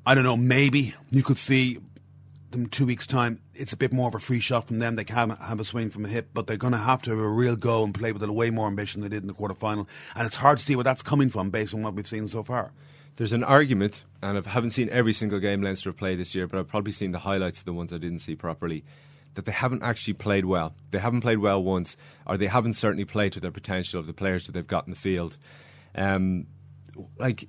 I 0.05 0.15
don't 0.15 0.23
know, 0.23 0.37
maybe 0.37 0.95
you 1.11 1.23
could 1.23 1.37
see 1.37 1.79
them 2.51 2.67
two 2.67 2.85
weeks' 2.85 3.07
time, 3.07 3.41
it's 3.53 3.73
a 3.73 3.77
bit 3.77 3.91
more 3.91 4.07
of 4.07 4.15
a 4.15 4.19
free 4.19 4.39
shot 4.39 4.67
from 4.67 4.79
them. 4.79 4.95
They 4.95 5.03
can 5.03 5.31
have 5.31 5.59
a 5.59 5.65
swing 5.65 5.89
from 5.89 6.05
a 6.05 6.07
hip, 6.07 6.29
but 6.33 6.47
they're 6.47 6.57
going 6.57 6.73
to 6.73 6.79
have 6.79 7.01
to 7.03 7.11
have 7.11 7.19
a 7.19 7.27
real 7.27 7.55
go 7.55 7.83
and 7.83 7.93
play 7.93 8.11
with 8.11 8.23
a 8.23 8.31
way 8.31 8.49
more 8.49 8.67
ambition 8.67 9.01
than 9.01 9.09
they 9.09 9.15
did 9.15 9.23
in 9.23 9.27
the 9.27 9.33
quarter 9.33 9.53
final. 9.53 9.87
And 10.15 10.25
it's 10.25 10.37
hard 10.37 10.57
to 10.59 10.63
see 10.63 10.75
where 10.75 10.83
that's 10.83 11.03
coming 11.03 11.29
from 11.29 11.49
based 11.49 11.73
on 11.73 11.83
what 11.83 11.93
we've 11.93 12.07
seen 12.07 12.27
so 12.27 12.43
far. 12.43 12.71
There's 13.17 13.33
an 13.33 13.43
argument, 13.43 14.05
and 14.21 14.37
I 14.37 14.49
haven't 14.49 14.71
seen 14.71 14.89
every 14.91 15.13
single 15.13 15.39
game 15.39 15.61
Leinster 15.61 15.89
have 15.89 15.97
played 15.97 16.19
this 16.19 16.35
year, 16.35 16.47
but 16.47 16.59
I've 16.59 16.67
probably 16.67 16.91
seen 16.91 17.11
the 17.11 17.19
highlights 17.19 17.59
of 17.59 17.65
the 17.65 17.73
ones 17.73 17.91
I 17.91 17.97
didn't 17.97 18.19
see 18.19 18.35
properly. 18.35 18.83
That 19.33 19.45
they 19.45 19.51
haven't 19.51 19.83
actually 19.83 20.13
played 20.13 20.45
well. 20.45 20.73
They 20.91 20.99
haven't 20.99 21.21
played 21.21 21.39
well 21.39 21.61
once, 21.61 21.97
or 22.25 22.37
they 22.37 22.47
haven't 22.47 22.73
certainly 22.73 23.05
played 23.05 23.33
to 23.33 23.39
their 23.39 23.51
potential 23.51 23.99
of 23.99 24.07
the 24.07 24.13
players 24.13 24.45
that 24.45 24.53
they've 24.53 24.65
got 24.65 24.85
in 24.85 24.91
the 24.91 24.99
field. 24.99 25.37
Um, 25.95 26.47
like 27.17 27.47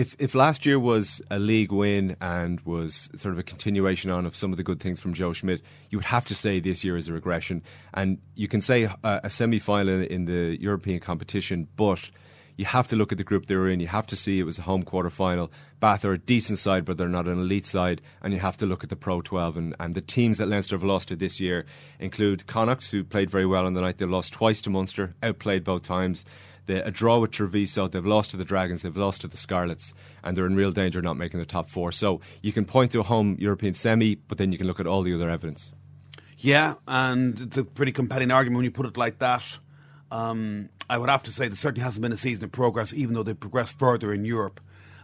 if 0.00 0.16
if 0.18 0.34
last 0.34 0.64
year 0.64 0.78
was 0.78 1.20
a 1.30 1.38
league 1.38 1.72
win 1.72 2.16
and 2.22 2.58
was 2.62 3.10
sort 3.14 3.34
of 3.34 3.38
a 3.38 3.42
continuation 3.42 4.10
on 4.10 4.24
of 4.24 4.34
some 4.34 4.50
of 4.50 4.56
the 4.56 4.62
good 4.62 4.80
things 4.80 4.98
from 4.98 5.12
Joe 5.12 5.34
Schmidt, 5.34 5.60
you 5.90 5.98
would 5.98 6.06
have 6.06 6.24
to 6.26 6.34
say 6.34 6.58
this 6.58 6.82
year 6.82 6.96
is 6.96 7.06
a 7.08 7.12
regression. 7.12 7.62
And 7.92 8.16
you 8.34 8.48
can 8.48 8.62
say 8.62 8.86
uh, 8.86 8.94
a, 9.04 9.20
a 9.24 9.30
semi 9.30 9.58
final 9.58 10.02
in 10.02 10.24
the 10.24 10.56
European 10.58 11.00
competition, 11.00 11.68
but 11.76 12.10
you 12.56 12.64
have 12.64 12.88
to 12.88 12.96
look 12.96 13.12
at 13.12 13.18
the 13.18 13.24
group 13.24 13.44
they 13.44 13.56
were 13.56 13.68
in. 13.68 13.78
You 13.78 13.88
have 13.88 14.06
to 14.06 14.16
see 14.16 14.38
it 14.38 14.44
was 14.44 14.58
a 14.58 14.62
home 14.62 14.84
quarter 14.84 15.10
final. 15.10 15.50
Bath 15.80 16.06
are 16.06 16.14
a 16.14 16.18
decent 16.18 16.58
side, 16.58 16.86
but 16.86 16.96
they're 16.96 17.08
not 17.08 17.26
an 17.26 17.38
elite 17.38 17.66
side. 17.66 18.00
And 18.22 18.32
you 18.32 18.40
have 18.40 18.56
to 18.58 18.66
look 18.66 18.82
at 18.82 18.88
the 18.88 18.96
Pro 18.96 19.20
12. 19.20 19.56
And, 19.58 19.76
and 19.80 19.94
the 19.94 20.00
teams 20.00 20.38
that 20.38 20.48
Leinster 20.48 20.76
have 20.76 20.84
lost 20.84 21.08
to 21.08 21.16
this 21.16 21.40
year 21.40 21.66
include 21.98 22.46
Connacht, 22.46 22.90
who 22.90 23.04
played 23.04 23.30
very 23.30 23.46
well 23.46 23.66
on 23.66 23.74
the 23.74 23.82
night. 23.82 23.98
They 23.98 24.06
lost 24.06 24.32
twice 24.32 24.62
to 24.62 24.70
Munster, 24.70 25.14
outplayed 25.22 25.64
both 25.64 25.82
times 25.82 26.24
a 26.68 26.90
draw 26.90 27.18
with 27.18 27.32
Treviso, 27.32 27.88
they've 27.88 28.04
lost 28.04 28.30
to 28.30 28.36
the 28.36 28.44
Dragons, 28.44 28.82
they've 28.82 28.96
lost 28.96 29.22
to 29.22 29.28
the 29.28 29.36
Scarlets, 29.36 29.92
and 30.22 30.36
they're 30.36 30.46
in 30.46 30.54
real 30.54 30.70
danger 30.70 30.98
of 30.98 31.04
not 31.04 31.16
making 31.16 31.40
the 31.40 31.46
top 31.46 31.68
four. 31.68 31.92
So 31.92 32.20
you 32.42 32.52
can 32.52 32.64
point 32.64 32.92
to 32.92 33.00
a 33.00 33.02
home 33.02 33.36
European 33.38 33.74
semi, 33.74 34.14
but 34.14 34.38
then 34.38 34.52
you 34.52 34.58
can 34.58 34.66
look 34.66 34.80
at 34.80 34.86
all 34.86 35.02
the 35.02 35.14
other 35.14 35.30
evidence. 35.30 35.72
Yeah, 36.38 36.74
and 36.88 37.38
it's 37.40 37.58
a 37.58 37.64
pretty 37.64 37.92
compelling 37.92 38.30
argument 38.30 38.58
when 38.58 38.64
you 38.64 38.70
put 38.70 38.86
it 38.86 38.96
like 38.96 39.18
that. 39.18 39.58
Um, 40.10 40.70
I 40.88 40.98
would 40.98 41.10
have 41.10 41.22
to 41.24 41.32
say 41.32 41.48
there 41.48 41.56
certainly 41.56 41.84
hasn't 41.84 42.02
been 42.02 42.12
a 42.12 42.16
season 42.16 42.44
of 42.44 42.52
progress, 42.52 42.94
even 42.94 43.14
though 43.14 43.22
they've 43.22 43.38
progressed 43.38 43.78
further 43.78 44.12
in 44.12 44.24
Europe. 44.24 44.60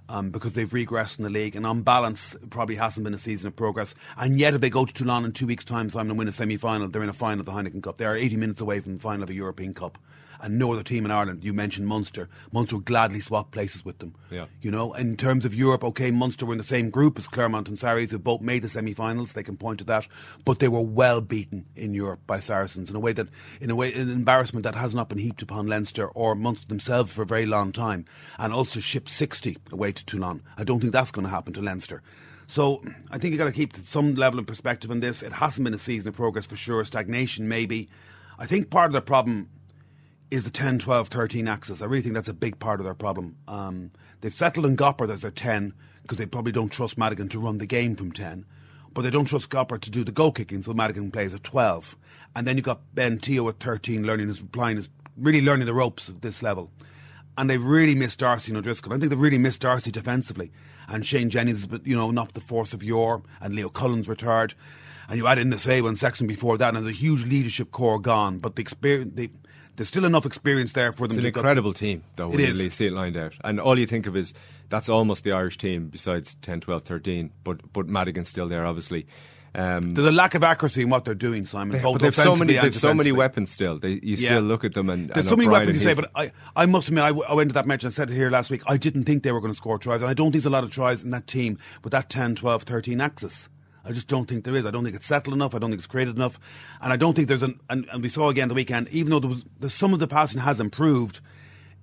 Um, 0.09 0.31
because 0.31 0.53
they've 0.53 0.71
regressed 0.71 1.19
in 1.19 1.25
the 1.25 1.31
league, 1.31 1.57
and 1.57 1.67
on 1.67 1.83
balance, 1.83 2.37
probably 2.49 2.77
hasn't 2.77 3.03
been 3.03 3.13
a 3.13 3.19
season 3.19 3.49
of 3.49 3.57
progress. 3.57 3.93
And 4.17 4.39
yet, 4.39 4.55
if 4.55 4.61
they 4.61 4.71
go 4.71 4.85
to 4.85 4.95
Toulon 4.95 5.25
in 5.25 5.33
two 5.33 5.49
weeks' 5.49 5.65
time, 5.65 5.91
Simon, 5.91 6.11
and 6.11 6.19
win 6.21 6.29
a 6.29 6.33
semi 6.33 6.57
final, 6.57 6.87
they're 6.87 7.03
in 7.03 7.09
a 7.09 7.13
final 7.13 7.41
of 7.41 7.47
the 7.47 7.51
Heineken 7.51 7.83
Cup. 7.83 7.97
They 7.97 8.05
are 8.05 8.15
80 8.15 8.37
minutes 8.37 8.61
away 8.61 8.79
from 8.79 8.95
the 8.95 9.01
final 9.01 9.25
of 9.25 9.31
a 9.31 9.35
European 9.35 9.75
Cup 9.75 9.99
and 10.41 10.59
no 10.59 10.73
other 10.73 10.83
team 10.83 11.05
in 11.05 11.11
Ireland. 11.11 11.45
You 11.45 11.53
mentioned 11.53 11.87
Munster. 11.87 12.29
Munster 12.53 12.77
would 12.77 12.85
gladly 12.85 13.21
swap 13.21 13.51
places 13.51 13.85
with 13.85 13.99
them. 13.99 14.15
Yeah. 14.31 14.47
You 14.61 14.71
know, 14.71 14.95
in 14.95 15.17
terms 15.17 15.45
of 15.45 15.55
Europe, 15.55 15.85
okay, 15.85 16.11
Munster 16.11 16.47
were 16.47 16.53
in 16.53 16.59
the 16.59 16.65
same 16.65 16.91
group 16.91 17.19
as 17.19 17.27
Clermont 17.27 17.69
and 17.69 17.79
Sarries, 17.79 18.11
who 18.11 18.19
both 18.19 18.41
made 18.41 18.63
the 18.63 18.69
semi-finals. 18.69 19.33
They 19.33 19.43
can 19.43 19.57
point 19.57 19.79
to 19.79 19.85
that, 19.85 20.09
but 20.45 20.59
they 20.59 20.69
were 20.69 20.81
well 20.81 21.21
beaten 21.21 21.67
in 21.75 21.95
Europe 21.95 22.21
by 22.27 22.41
Saracens 22.41 22.91
in 22.91 22.97
a 22.97 23.01
way 23.01 23.13
that, 23.13 23.29
in 23.61 23.71
a 23.71 23.75
way, 23.75 23.93
an 23.93 24.11
embarrassment 24.11 24.65
that 24.65 24.75
has 24.75 24.95
not 24.95 25.09
been 25.09 25.19
heaped 25.19 25.43
upon 25.43 25.67
Leinster 25.67 26.09
or 26.09 26.35
Munster 26.35 26.67
themselves 26.67 27.13
for 27.13 27.23
a 27.23 27.27
very 27.27 27.47
long 27.47 27.73
time. 27.73 28.05
And 28.39 28.53
also 28.53 28.81
shipped 28.81 29.11
60 29.11 29.59
away 29.73 29.93
to 29.93 30.05
Toulon. 30.05 30.43
I 30.57 30.65
don't 30.65 30.81
think 30.81 30.93
that's 30.93 31.11
going 31.11 31.25
to 31.25 31.31
happen 31.31 31.53
to 31.55 31.63
Leinster. 31.63 32.03
So 32.49 32.83
I 33.11 33.19
think 33.19 33.33
you've 33.33 33.39
got 33.39 33.47
to 33.47 33.53
keep 33.53 33.77
some 33.85 34.15
level 34.15 34.39
of 34.39 34.47
perspective 34.47 34.91
on 34.91 35.01
this. 35.01 35.23
It 35.23 35.33
hasn't 35.33 35.65
been 35.65 35.75
a 35.75 35.79
season 35.79 36.11
of 36.11 36.15
progress 36.15 36.47
for 36.47 36.57
sure. 36.57 36.85
Stagnation, 36.85 37.49
maybe. 37.49 37.89
I 38.39 38.47
think 38.47 38.71
part 38.71 38.87
of 38.87 38.93
the 38.93 39.01
problem 39.01 39.49
is 40.31 40.45
the 40.45 40.51
10, 40.51 40.81
12, 40.81 41.09
13 41.09 41.49
axis. 41.49 41.81
I 41.81 41.87
really 41.87 42.03
think 42.03 42.15
that's 42.15 42.29
a 42.29 42.35
big 42.35 42.59
part 42.59 42.81
of 42.81 42.85
their 42.85 42.95
problem. 42.95 43.37
Um, 43.47 43.91
they've 44.21 44.33
settled 44.33 44.67
in 44.67 44.77
Gopperth 44.77 45.13
as 45.13 45.25
a 45.25 45.31
10 45.31 45.73
because 46.03 46.19
they 46.19 46.27
probably 46.27 46.53
don't 46.53 46.71
trust 46.71 46.99
Madigan 46.99 47.29
to 47.31 47.39
run 47.39 47.59
the 47.59 47.67
game 47.67 47.97
from 47.97 48.13
10. 48.13 48.45
But 48.93 49.03
they 49.03 49.11
don't 49.11 49.27
trust 49.27 49.51
Gopperth 49.51 49.83
to 49.83 49.91
do 49.91 50.05
the 50.05 50.13
goal 50.13 50.33
kicking, 50.33 50.63
so 50.63 50.73
Madigan 50.73 51.11
plays 51.11 51.35
at 51.35 51.45
12. 51.45 51.97
And 52.35 52.47
then 52.47 52.57
you've 52.57 52.65
got 52.65 52.95
Ben 52.95 53.19
Te'o 53.19 53.49
at 53.49 53.61
13 53.61 54.05
learning 54.05 54.29
his, 54.29 54.41
applying 54.41 54.79
his, 54.79 54.89
really 55.17 55.43
learning 55.43 55.67
the 55.67 55.75
ropes 55.75 56.09
at 56.09 56.23
this 56.23 56.43
level. 56.43 56.71
And 57.39 57.51
they've 57.51 57.63
really 57.63 57.95
missed 57.95 58.21
D'Arcy 58.21 58.51
and 58.51 58.59
O'Driscoll. 58.59 58.95
I 58.95 58.99
think 58.99 59.11
they've 59.11 59.19
really 59.19 59.39
missed 59.39 59.61
D'Arcy 59.61 59.91
defensively. 59.91 60.51
And 60.89 61.05
Shane 61.05 61.29
Jennings, 61.29 61.67
but 61.67 61.87
you 61.87 61.95
know, 61.95 62.11
not 62.11 62.33
the 62.33 62.41
force 62.41 62.73
of 62.73 62.83
yore. 62.83 63.23
And 63.41 63.55
Leo 63.55 63.69
Cullen's 63.69 64.09
retired. 64.09 64.55
And 65.09 65.19
you 65.19 65.27
add 65.27 65.39
in 65.39 65.51
the 65.51 65.59
Sable 65.59 65.89
and 65.89 65.99
Sexton 65.99 66.27
before 66.27 66.59
that, 66.59 66.75
and 66.75 66.85
there's 66.85 66.97
a 66.97 66.99
huge 66.99 67.25
leadership 67.25 67.71
core 67.71 68.01
gone. 68.01 68.39
But 68.39 68.57
the 68.57 68.63
experience, 68.63 69.13
the, 69.15 69.31
there's 69.77 69.89
still 69.89 70.05
enough 70.05 70.27
experience 70.27 70.73
there 70.73 70.93
for 70.93 71.07
them. 71.07 71.19
It's 71.19 71.25
an 71.25 71.35
incredible 71.35 71.73
team, 71.73 72.03
though. 72.17 72.29
When 72.29 72.41
you 72.41 72.71
see 72.71 72.87
it 72.87 72.93
lined 72.93 73.17
out, 73.17 73.35
and 73.45 73.61
all 73.61 73.79
you 73.79 73.87
think 73.87 74.07
of 74.07 74.17
is 74.17 74.35
that's 74.69 74.89
almost 74.89 75.25
the 75.25 75.33
Irish 75.33 75.59
team, 75.59 75.89
besides 75.89 76.35
10, 76.43 76.61
12, 76.61 76.85
13. 76.85 77.31
But 77.45 77.73
but 77.73 77.87
Madigan's 77.87 78.29
still 78.29 78.49
there, 78.49 78.67
obviously. 78.67 79.07
Um, 79.55 79.95
There's 79.95 80.09
a 80.09 80.13
lack 80.13 80.35
of 80.35 80.45
accuracy 80.45 80.83
in 80.83 80.91
what 80.91 81.07
they're 81.07 81.15
doing, 81.15 81.47
Simon. 81.47 81.79
They, 81.79 81.83
but 81.83 81.99
they've 81.99 82.15
so 82.15 82.37
many, 82.37 82.59
they've 82.59 82.75
so 82.75 82.93
many 82.93 83.11
weapons 83.11 83.51
still. 83.51 83.79
They, 83.79 84.01
you 84.03 84.17
still 84.17 84.33
yeah. 84.33 84.39
look 84.41 84.65
at 84.65 84.75
them 84.75 84.91
and 84.91 85.09
there's 85.09 85.25
and 85.25 85.29
so 85.31 85.37
many 85.37 85.49
weapons. 85.49 85.77
You 85.77 85.81
say, 85.81 85.95
but 85.95 86.11
I, 86.15 86.31
I 86.55 86.67
must 86.67 86.89
admit, 86.89 87.05
I, 87.05 87.09
I 87.09 87.33
went 87.33 87.49
to 87.49 87.55
that 87.55 87.67
match 87.67 87.83
and 87.83 87.95
said 87.95 88.11
it 88.11 88.15
here 88.15 88.29
last 88.29 88.51
week. 88.51 88.63
I 88.67 88.77
didn't 88.77 89.05
think 89.05 89.23
they 89.23 89.33
were 89.33 89.41
going 89.41 89.53
to 89.53 89.57
score 89.57 89.79
tries, 89.79 90.03
and 90.03 90.11
I 90.11 90.15
don't 90.15 90.27
think 90.27 90.43
there's 90.43 90.47
a 90.47 90.51
lot 90.51 90.63
of 90.63 90.73
tries 90.73 91.03
in 91.03 91.09
that 91.11 91.27
team 91.27 91.59
with 91.83 91.93
that 91.93 92.11
10, 92.11 92.35
12, 92.35 92.65
13 92.65 93.01
axis. 93.01 93.49
I 93.87 93.93
just 93.93 94.09
don't 94.09 94.27
think 94.27 94.45
there 94.45 94.57
is. 94.57 94.67
I 94.67 94.71
don't 94.71 94.85
think 94.85 94.97
it's 94.97 95.07
settled 95.07 95.35
enough. 95.35 95.55
I 95.55 95.59
don't 95.59 95.71
think 95.71 95.81
it's 95.81 95.87
created 95.87 96.17
enough, 96.17 96.41
and 96.81 96.93
I 96.93 96.97
don't 96.97 97.15
think 97.15 97.29
there's 97.29 97.43
an. 97.43 97.61
And, 97.71 97.87
and 97.93 98.03
we 98.03 98.09
saw 98.09 98.29
again 98.29 98.49
the 98.49 98.55
weekend, 98.55 98.89
even 98.89 99.11
though 99.11 99.21
there 99.21 99.31
was 99.31 99.45
the, 99.61 99.71
some 99.71 99.93
of 99.93 100.01
the 100.01 100.09
passing 100.09 100.41
has 100.41 100.61
improved, 100.61 101.21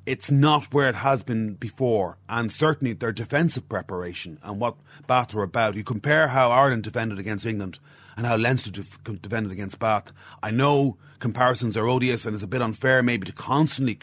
it's 0.06 0.30
not 0.30 0.74
where 0.74 0.90
it 0.90 0.96
has 0.96 1.24
been 1.24 1.54
before. 1.54 2.18
And 2.28 2.52
certainly 2.52 2.94
their 2.94 3.12
defensive 3.12 3.70
preparation 3.70 4.40
and 4.44 4.60
what 4.60 4.76
Bath 5.08 5.34
were 5.34 5.44
about. 5.44 5.76
You 5.76 5.84
compare 5.84 6.30
how 6.30 6.52
Ireland 6.52 6.84
defended 6.84 7.20
against 7.20 7.46
England 7.46 7.80
and 8.18 8.26
how 8.26 8.38
Leinster 8.38 8.72
def- 8.72 9.02
defended 9.04 9.52
against 9.52 9.80
Bath. 9.80 10.12
I 10.42 10.52
know 10.52 10.98
comparisons 11.20 11.78
are 11.78 11.88
odious 11.88 12.26
and 12.26 12.36
it's 12.36 12.44
a 12.44 12.48
bit 12.48 12.62
unfair 12.62 13.02
maybe 13.02 13.26
to 13.26 13.34
constantly 13.34 14.00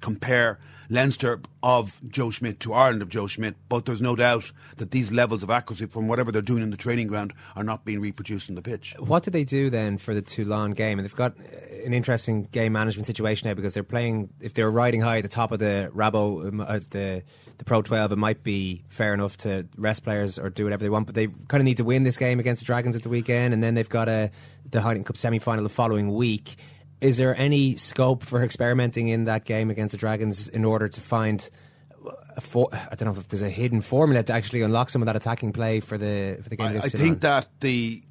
compare 0.00 0.58
Leinster 0.90 1.40
of 1.62 2.00
Joe 2.08 2.30
Schmidt 2.30 2.58
to 2.60 2.74
Ireland 2.74 3.00
of 3.00 3.08
Joe 3.08 3.28
Schmidt, 3.28 3.54
but 3.68 3.86
there's 3.86 4.02
no 4.02 4.16
doubt 4.16 4.50
that 4.76 4.90
these 4.90 5.12
levels 5.12 5.44
of 5.44 5.48
accuracy 5.48 5.86
from 5.86 6.08
whatever 6.08 6.32
they're 6.32 6.42
doing 6.42 6.64
in 6.64 6.70
the 6.70 6.76
training 6.76 7.06
ground 7.06 7.32
are 7.54 7.62
not 7.62 7.84
being 7.84 8.00
reproduced 8.00 8.48
on 8.48 8.56
the 8.56 8.62
pitch. 8.62 8.96
What 8.98 9.22
do 9.22 9.30
they 9.30 9.44
do 9.44 9.70
then 9.70 9.98
for 9.98 10.14
the 10.14 10.20
Toulon 10.20 10.72
game? 10.72 10.98
And 10.98 11.06
they've 11.06 11.14
got 11.14 11.38
uh, 11.38 11.84
an 11.86 11.94
interesting 11.94 12.48
game 12.50 12.72
management 12.72 13.06
situation 13.06 13.48
now 13.48 13.54
because 13.54 13.72
they're 13.72 13.84
playing. 13.84 14.30
If 14.40 14.54
they're 14.54 14.70
riding 14.70 15.00
high 15.00 15.18
at 15.18 15.22
the 15.22 15.28
top 15.28 15.52
of 15.52 15.60
the 15.60 15.92
Rabo, 15.94 16.48
um, 16.48 16.60
uh, 16.60 16.80
the 16.90 17.22
the 17.58 17.64
Pro 17.64 17.82
12, 17.82 18.12
it 18.12 18.16
might 18.16 18.42
be 18.42 18.82
fair 18.88 19.14
enough 19.14 19.36
to 19.38 19.68
rest 19.76 20.02
players 20.02 20.38
or 20.38 20.50
do 20.50 20.64
whatever 20.64 20.82
they 20.82 20.90
want. 20.90 21.06
But 21.06 21.14
they 21.14 21.28
kind 21.28 21.60
of 21.60 21.64
need 21.64 21.76
to 21.76 21.84
win 21.84 22.02
this 22.02 22.16
game 22.16 22.40
against 22.40 22.62
the 22.62 22.66
Dragons 22.66 22.96
at 22.96 23.04
the 23.04 23.08
weekend, 23.08 23.54
and 23.54 23.62
then 23.62 23.74
they've 23.74 23.88
got 23.88 24.08
a 24.08 24.32
the 24.68 24.80
Heineken 24.80 25.06
Cup 25.06 25.16
semi 25.16 25.38
final 25.38 25.62
the 25.62 25.70
following 25.70 26.12
week. 26.12 26.56
Is 27.00 27.16
there 27.16 27.34
any 27.36 27.76
scope 27.76 28.22
for 28.22 28.42
experimenting 28.42 29.08
in 29.08 29.24
that 29.24 29.44
game 29.44 29.70
against 29.70 29.92
the 29.92 29.98
Dragons 29.98 30.48
in 30.48 30.64
order 30.64 30.88
to 30.88 31.00
find? 31.00 31.48
A 32.36 32.40
for, 32.40 32.68
I 32.72 32.94
don't 32.94 33.12
know 33.12 33.20
if 33.20 33.28
there's 33.28 33.42
a 33.42 33.50
hidden 33.50 33.80
formula 33.80 34.22
to 34.22 34.32
actually 34.32 34.62
unlock 34.62 34.88
some 34.88 35.02
of 35.02 35.06
that 35.06 35.16
attacking 35.16 35.52
play 35.52 35.80
for 35.80 35.98
the 35.98 36.38
for 36.42 36.48
the 36.48 36.56
game 36.56 36.68
I, 36.68 36.76
I 36.78 36.88
think 36.88 37.20
that 37.20 37.48
the, 37.60 38.02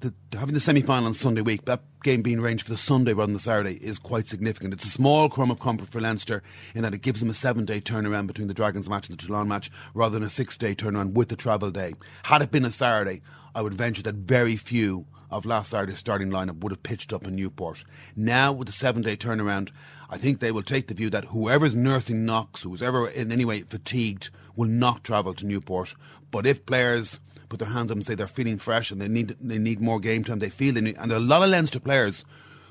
the 0.00 0.14
having 0.32 0.54
the 0.54 0.60
semi 0.60 0.80
final 0.80 1.06
on 1.06 1.14
Sunday 1.14 1.42
week, 1.42 1.64
that 1.66 1.82
game 2.02 2.22
being 2.22 2.38
arranged 2.38 2.64
for 2.64 2.72
the 2.72 2.78
Sunday 2.78 3.12
rather 3.12 3.26
than 3.26 3.34
the 3.34 3.40
Saturday, 3.40 3.74
is 3.74 3.98
quite 3.98 4.26
significant. 4.26 4.72
It's 4.72 4.84
a 4.84 4.90
small 4.90 5.28
crumb 5.28 5.50
of 5.50 5.60
comfort 5.60 5.90
for 5.90 6.00
Leinster 6.00 6.42
in 6.74 6.82
that 6.82 6.94
it 6.94 7.02
gives 7.02 7.20
them 7.20 7.28
a 7.28 7.34
seven 7.34 7.64
day 7.64 7.80
turnaround 7.80 8.26
between 8.26 8.48
the 8.48 8.54
Dragons 8.54 8.88
match 8.88 9.08
and 9.08 9.18
the 9.18 9.26
Toulon 9.26 9.48
match 9.48 9.70
rather 9.92 10.14
than 10.14 10.22
a 10.22 10.30
six 10.30 10.56
day 10.56 10.74
turnaround 10.74 11.12
with 11.12 11.28
the 11.28 11.36
travel 11.36 11.70
day. 11.70 11.94
Had 12.22 12.42
it 12.42 12.50
been 12.50 12.64
a 12.64 12.72
Saturday, 12.72 13.22
I 13.54 13.60
would 13.60 13.74
venture 13.74 14.02
that 14.02 14.14
very 14.14 14.56
few 14.56 15.06
of 15.30 15.46
last 15.46 15.70
Saturday's 15.70 15.98
starting 15.98 16.30
lineup 16.30 16.60
would 16.60 16.72
have 16.72 16.82
pitched 16.82 17.12
up 17.12 17.26
in 17.26 17.36
Newport. 17.36 17.84
Now, 18.16 18.52
with 18.52 18.66
the 18.66 18.72
seven 18.72 19.02
day 19.02 19.16
turnaround, 19.16 19.70
I 20.10 20.16
think 20.18 20.40
they 20.40 20.52
will 20.52 20.62
take 20.62 20.86
the 20.88 20.94
view 20.94 21.10
that 21.10 21.26
whoever's 21.26 21.74
nursing 21.74 22.24
knocks, 22.24 22.62
who's 22.62 22.82
ever 22.82 23.08
in 23.08 23.30
any 23.30 23.44
way 23.44 23.62
fatigued, 23.62 24.30
will 24.56 24.68
not 24.68 25.04
travel 25.04 25.34
to 25.34 25.46
Newport. 25.46 25.94
But 26.30 26.46
if 26.46 26.66
players 26.66 27.20
put 27.48 27.58
their 27.58 27.68
hands 27.68 27.90
up 27.90 27.96
and 27.96 28.06
say 28.06 28.14
they're 28.14 28.28
feeling 28.28 28.58
fresh 28.58 28.90
and 28.90 29.00
they 29.00 29.08
need 29.08 29.36
they 29.40 29.58
need 29.58 29.80
more 29.80 30.00
game 30.00 30.24
time, 30.24 30.38
they 30.38 30.50
feel 30.50 30.74
they 30.74 30.80
need, 30.80 30.96
and 30.98 31.10
there 31.10 31.18
are 31.18 31.22
a 31.22 31.24
lot 31.24 31.42
of 31.42 31.50
Leinster 31.50 31.80
players 31.80 32.24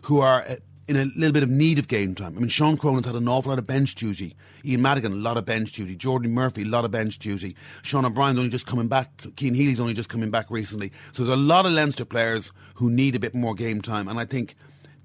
who 0.03 0.19
are 0.19 0.43
uh, 0.43 0.55
in 0.87 0.95
a 0.95 1.05
little 1.05 1.33
bit 1.33 1.43
of 1.43 1.49
need 1.49 1.79
of 1.79 1.87
game 1.87 2.15
time. 2.15 2.37
I 2.37 2.39
mean, 2.39 2.49
Sean 2.49 2.77
Cronin's 2.77 3.05
had 3.05 3.15
an 3.15 3.27
awful 3.27 3.49
lot 3.49 3.59
of 3.59 3.67
bench 3.67 3.95
duty. 3.95 4.35
Ian 4.63 4.81
Madigan, 4.81 5.11
a 5.11 5.15
lot 5.15 5.37
of 5.37 5.45
bench 5.45 5.73
duty. 5.73 5.95
Jordan 5.95 6.31
Murphy, 6.31 6.61
a 6.61 6.65
lot 6.65 6.85
of 6.85 6.91
bench 6.91 7.19
duty. 7.19 7.55
Sean 7.81 8.05
O'Brien's 8.05 8.37
only 8.37 8.49
just 8.49 8.65
coming 8.65 8.87
back. 8.87 9.21
Cian 9.37 9.53
Healy's 9.53 9.79
only 9.79 9.93
just 9.93 10.09
coming 10.09 10.31
back 10.31 10.49
recently. 10.49 10.91
So 11.11 11.23
there's 11.23 11.37
a 11.37 11.41
lot 11.41 11.65
of 11.65 11.73
Leinster 11.73 12.05
players 12.05 12.51
who 12.75 12.89
need 12.89 13.15
a 13.15 13.19
bit 13.19 13.35
more 13.35 13.53
game 13.53 13.81
time. 13.81 14.07
And 14.07 14.17
I 14.17 14.25
think 14.25 14.55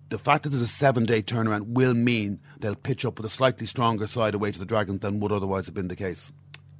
the 0.08 0.18
fact 0.18 0.44
that 0.44 0.50
there's 0.50 0.62
a 0.62 0.68
seven 0.68 1.04
day 1.04 1.22
turnaround 1.22 1.68
will 1.68 1.94
mean 1.94 2.40
they'll 2.60 2.76
pitch 2.76 3.04
up 3.04 3.18
with 3.18 3.26
a 3.26 3.30
slightly 3.34 3.66
stronger 3.66 4.06
side 4.06 4.34
away 4.34 4.52
to 4.52 4.58
the 4.58 4.64
Dragons 4.64 5.00
than 5.00 5.18
would 5.20 5.32
otherwise 5.32 5.66
have 5.66 5.74
been 5.74 5.88
the 5.88 5.96
case. 5.96 6.30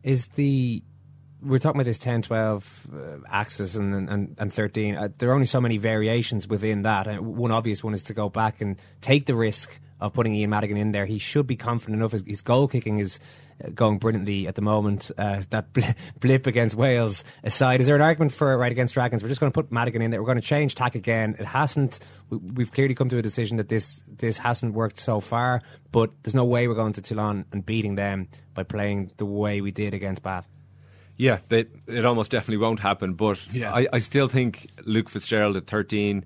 is 0.03 0.27
the 0.29 0.83
we're 1.43 1.59
talking 1.59 1.81
about 1.81 1.87
this 1.87 1.99
10 1.99 2.23
12 2.23 2.87
uh, 2.93 2.99
axis 3.31 3.75
and, 3.75 4.09
and, 4.09 4.35
and 4.39 4.53
13 4.53 4.97
uh, 4.97 5.09
there 5.19 5.31
are 5.31 5.35
only 5.35 5.47
so 5.47 5.61
many 5.61 5.77
variations 5.77 6.47
within 6.49 6.83
that. 6.83 7.07
And 7.07 7.37
one 7.37 7.51
obvious 7.51 7.83
one 7.83 7.95
is 7.95 8.03
to 8.05 8.15
go 8.15 8.29
back 8.29 8.61
and 8.61 8.77
take 9.01 9.27
the 9.27 9.35
risk 9.35 9.81
of 10.01 10.13
putting 10.13 10.35
Ian 10.35 10.51
Madigan 10.51 10.77
in 10.77 10.93
there. 10.93 11.07
He 11.07 11.19
should 11.19 11.47
be 11.47 11.57
confident 11.57 11.97
enough. 11.97 12.13
His, 12.13 12.25
his 12.27 12.43
goal 12.43 12.67
kicking 12.67 12.99
is 12.99 13.21
uh, 13.65 13.71
going 13.71 13.99
brilliantly 13.99 14.49
at 14.49 14.57
the 14.57 14.63
moment. 14.63 15.11
Uh, 15.17 15.43
that 15.51 15.73
bl- 15.73 15.83
blip 16.21 16.47
against 16.47 16.75
Wales 16.77 17.25
aside 17.45 17.81
is 17.81 17.87
there 17.87 17.97
an 17.97 18.03
argument 18.03 18.33
for 18.33 18.57
right 18.57 18.73
against 18.73 18.95
Dragons? 18.95 19.23
We're 19.23 19.29
just 19.29 19.41
going 19.41 19.53
to 19.53 19.55
put 19.55 19.71
Madigan 19.71 20.03
in 20.03 20.11
there. 20.11 20.21
We're 20.21 20.27
going 20.27 20.41
to 20.41 20.47
change 20.47 20.75
tack 20.75 20.95
again. 20.95 21.37
It 21.39 21.47
hasn't 21.47 22.01
we, 22.31 22.39
we've 22.39 22.73
clearly 22.73 22.95
come 22.95 23.09
to 23.11 23.19
a 23.19 23.23
decision 23.23 23.57
that 23.59 23.69
this 23.69 24.03
this 24.07 24.39
hasn't 24.39 24.75
worked 24.75 24.99
so 24.99 25.21
far 25.21 25.63
but 25.91 26.11
there's 26.23 26.35
no 26.35 26.45
way 26.45 26.67
we're 26.67 26.75
going 26.75 26.95
to 26.95 27.03
Toulon 27.03 27.45
and 27.53 27.65
beating 27.65 27.97
them 27.97 28.29
by 28.55 28.63
playing 28.63 29.11
the 29.19 29.27
way 29.27 29.61
we 29.61 29.71
did 29.71 29.93
against 29.95 30.23
Bath 30.23 30.49
Yeah, 31.23 31.39
they, 31.49 31.67
it 31.87 32.05
almost 32.05 32.31
definitely 32.33 32.57
won't 32.57 32.81
happen. 32.81 33.15
But 33.15 33.39
Yeah. 33.53 33.73
I, 33.73 33.87
I 33.93 33.99
still 34.01 34.27
think 34.29 34.69
Luke 34.85 35.09
Fitzgerald 35.09 35.57
at 35.57 35.67
13. 35.69 36.25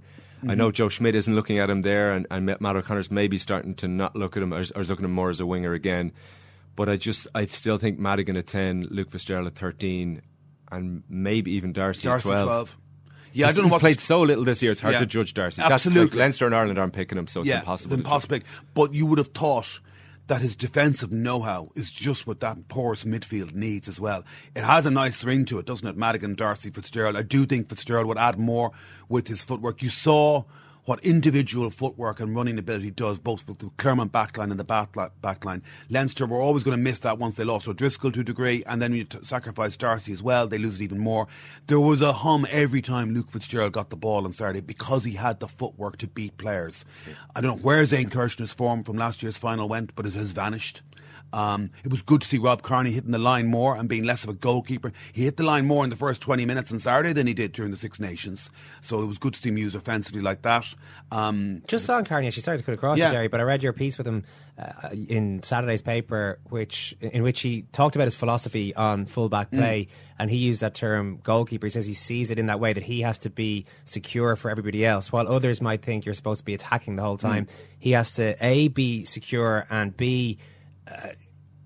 I 0.49 0.55
know 0.55 0.71
Mhm. 0.71 0.75
Joe 0.75 0.89
Schmidt 0.89 1.15
isn't 1.15 1.35
looking 1.35 1.59
at 1.59 1.69
him 1.69 1.83
there, 1.83 2.13
and, 2.13 2.27
and 2.31 2.47
Matt 2.47 2.77
O'Connor's 2.77 3.11
maybe 3.11 3.37
starting 3.39 3.75
to 3.77 3.89
not 3.89 4.17
look 4.17 4.37
at 4.37 4.43
him 4.43 4.55
or, 4.55 4.61
is- 4.61 4.71
or 4.73 4.81
is 4.81 4.89
looking 4.89 5.05
at 5.05 5.09
him 5.09 5.15
more 5.15 5.29
as 5.31 5.41
a 5.41 5.47
winger 5.47 5.73
again. 5.75 6.13
But 6.77 6.89
I 6.89 6.97
just, 6.97 7.27
I 7.35 7.47
still 7.47 7.79
think 7.79 7.99
Madigan 7.99 8.37
at 8.37 8.47
10, 8.47 8.89
Luke 8.91 9.11
Fitzgerald 9.11 9.47
at 9.47 9.55
13, 9.55 10.23
and 10.73 11.03
maybe 11.09 11.53
even 11.53 11.73
D'Arcy, 11.73 12.07
D'Arcy 12.09 12.29
at 12.31 12.43
12. 12.45 12.47
12. 12.47 12.77
Yeah, 13.33 13.49
I 13.49 13.53
don't 13.53 13.65
know 13.67 13.71
what 13.73 13.81
played 13.81 14.01
so 14.01 14.23
little 14.23 14.45
this 14.45 14.63
year. 14.63 14.73
It's 14.73 14.81
hard 14.81 14.95
Yeah. 14.95 15.01
to 15.01 15.07
judge 15.07 15.35
D'Arcy. 15.35 15.57
That's 15.61 15.71
like 15.71 15.73
Absolutely. 15.75 16.19
Leinster 16.19 16.47
and 16.47 16.55
Ireland 16.55 16.79
aren't 16.79 16.95
picking 16.95 17.19
him, 17.19 17.27
so 17.27 17.41
it's 17.41 17.49
yeah, 17.51 17.59
impossible. 17.61 17.93
It's 17.95 17.99
impossible. 18.01 18.39
But 18.73 18.95
you 18.95 19.05
would 19.07 19.19
have 19.19 19.29
thought 19.29 19.81
that 20.27 20.43
his 20.43 20.57
defensive 20.57 21.13
know-how 21.13 21.71
is 21.75 21.91
just 21.91 22.27
what 22.27 22.41
that 22.41 22.69
porous 22.69 23.05
midfield 23.05 23.55
needs 23.55 23.89
as 23.89 24.01
well. 24.01 24.25
It 24.55 24.65
has 24.65 24.87
a 24.87 24.91
nice 24.91 25.23
ring 25.23 25.45
to 25.47 25.59
it, 25.59 25.67
doesn't 25.67 25.87
it? 25.87 25.97
Madigan, 25.97 26.35
D'Arcy, 26.35 26.71
Fitzgerald. 26.71 27.17
I 27.17 27.23
do 27.23 27.47
think 27.47 27.69
Fitzgerald 27.69 28.07
would 28.07 28.19
add 28.19 28.39
more 28.39 28.73
with 29.09 29.29
his 29.29 29.45
footwork. 29.45 29.83
You 29.83 29.91
saw 29.91 30.45
what 30.87 31.05
individual 31.05 31.69
footwork 31.69 32.21
and 32.21 32.35
running 32.35 32.59
ability 32.59 32.93
does, 32.93 33.19
both 33.19 33.47
with 33.47 33.59
the 33.59 33.71
Clermont 33.77 34.13
backline 34.13 34.51
and 34.51 34.59
the 34.59 34.65
back 34.65 34.93
backline. 34.93 35.61
Leinster 35.91 36.27
were 36.27 36.41
always 36.41 36.63
going 36.63 36.77
to 36.77 36.83
miss 36.83 37.01
that 37.01 37.19
once 37.19 37.35
they 37.35 37.45
lost 37.45 37.69
O'Driscoll 37.69 38.13
to 38.13 38.21
a 38.21 38.25
degree, 38.25 38.63
and 38.67 38.81
then 38.81 38.95
you 38.95 39.05
t- 39.05 39.19
sacrifice 39.23 39.77
D'Arcy 39.77 40.13
as 40.13 40.23
well. 40.23 40.47
They 40.47 40.59
lose 40.59 40.77
it 40.77 40.83
even 40.83 40.99
more. 40.99 41.27
There 41.67 41.81
was 41.81 42.01
a 42.01 42.13
hum 42.13 42.47
every 42.51 42.83
time 42.83 43.13
Luke 43.13 43.31
Fitzgerald 43.31 43.73
got 43.73 43.91
the 43.91 43.97
ball 43.97 44.25
on 44.25 44.33
Saturday 44.33 44.61
because 44.61 45.05
he 45.05 45.13
had 45.13 45.41
the 45.41 45.49
footwork 45.49 45.99
to 45.99 46.07
beat 46.07 46.39
players. 46.39 46.85
I 47.35 47.41
don't 47.41 47.57
know 47.57 47.63
where 47.63 47.85
Zane 47.85 48.09
Kirchner's 48.09 48.53
form 48.53 48.85
from 48.85 48.97
last 48.97 49.23
year's 49.23 49.37
final 49.37 49.69
went, 49.69 49.95
but 49.97 50.07
it 50.07 50.15
has 50.15 50.33
vanished. 50.33 50.83
Um, 51.33 51.71
it 51.85 51.91
was 51.91 52.03
good 52.03 52.23
to 52.23 52.29
see 52.29 52.39
Rob 52.39 52.63
Kearney 52.63 52.93
hitting 52.93 53.11
the 53.11 53.19
line 53.19 53.47
more 53.47 53.77
and 53.77 53.89
being 53.89 54.05
less 54.05 54.23
of 54.25 54.31
a 54.31 54.35
goalkeeper. 54.35 54.93
He 55.13 55.25
hit 55.25 55.37
the 55.37 55.43
line 55.43 55.67
more 55.67 55.85
in 55.85 55.91
the 55.91 55.97
first 55.97 56.21
20 56.23 56.47
minutes 56.47 56.73
on 56.73 56.81
Saturday 56.81 57.13
than 57.13 57.27
he 57.27 57.35
did 57.35 57.53
during 57.53 57.71
the 57.73 57.77
Six 57.77 58.01
Nations. 58.01 58.49
So 58.81 59.03
it 59.03 59.07
was 59.07 59.19
good 59.19 59.35
to 59.35 59.41
see 59.41 59.49
him 59.51 59.59
use 59.59 59.75
offensively 59.75 60.23
like 60.23 60.43
that. 60.43 60.67
Um, 61.11 61.63
Just 61.67 61.91
on 61.91 62.05
Kearney, 62.05 62.27
actually, 62.29 62.43
sorry 62.43 62.59
to 62.59 62.65
cut 62.65 62.75
across 62.75 62.99
Yeah. 62.99 63.11
Gerry, 63.11 63.29
but 63.29 63.41
I 63.41 63.43
read 63.43 63.63
your 63.63 63.73
piece 63.73 63.99
with 63.99 64.07
him 64.07 64.25
uh, 64.59 64.89
in 64.93 65.43
Saturday's 65.43 65.83
paper, 65.83 66.39
which 66.49 66.97
in 67.01 67.23
which 67.23 67.41
he 67.41 67.63
talked 67.73 67.95
about 67.97 68.07
his 68.07 68.15
philosophy 68.15 68.75
on 68.75 69.05
fullback 69.05 69.51
Mm. 69.51 69.59
play, 69.59 69.89
and 70.19 70.31
he 70.31 70.39
used 70.39 70.63
that 70.63 70.75
term 70.75 71.19
goalkeeper. 71.23 71.67
He 71.67 71.71
says 71.71 71.85
he 71.87 71.93
sees 71.93 72.31
it 72.31 72.39
in 72.39 72.47
that 72.47 72.59
way 72.59 72.73
that 72.73 72.85
he 72.85 73.03
has 73.03 73.19
to 73.21 73.31
be 73.31 73.67
secure 73.85 74.35
for 74.37 74.51
everybody 74.51 74.87
else, 74.87 75.13
while 75.13 75.29
others 75.29 75.61
might 75.61 75.83
think 75.83 76.07
you're 76.07 76.15
supposed 76.15 76.39
to 76.41 76.45
be 76.45 76.55
attacking 76.55 76.97
the 76.97 77.03
whole 77.03 77.19
time. 77.19 77.45
Mm. 77.45 77.51
He 77.79 77.91
has 77.93 78.13
to 78.13 78.35
a 78.41 78.69
be 78.69 79.05
secure 79.05 79.67
and 79.69 79.95
b 79.95 80.39
uh, 80.87 81.09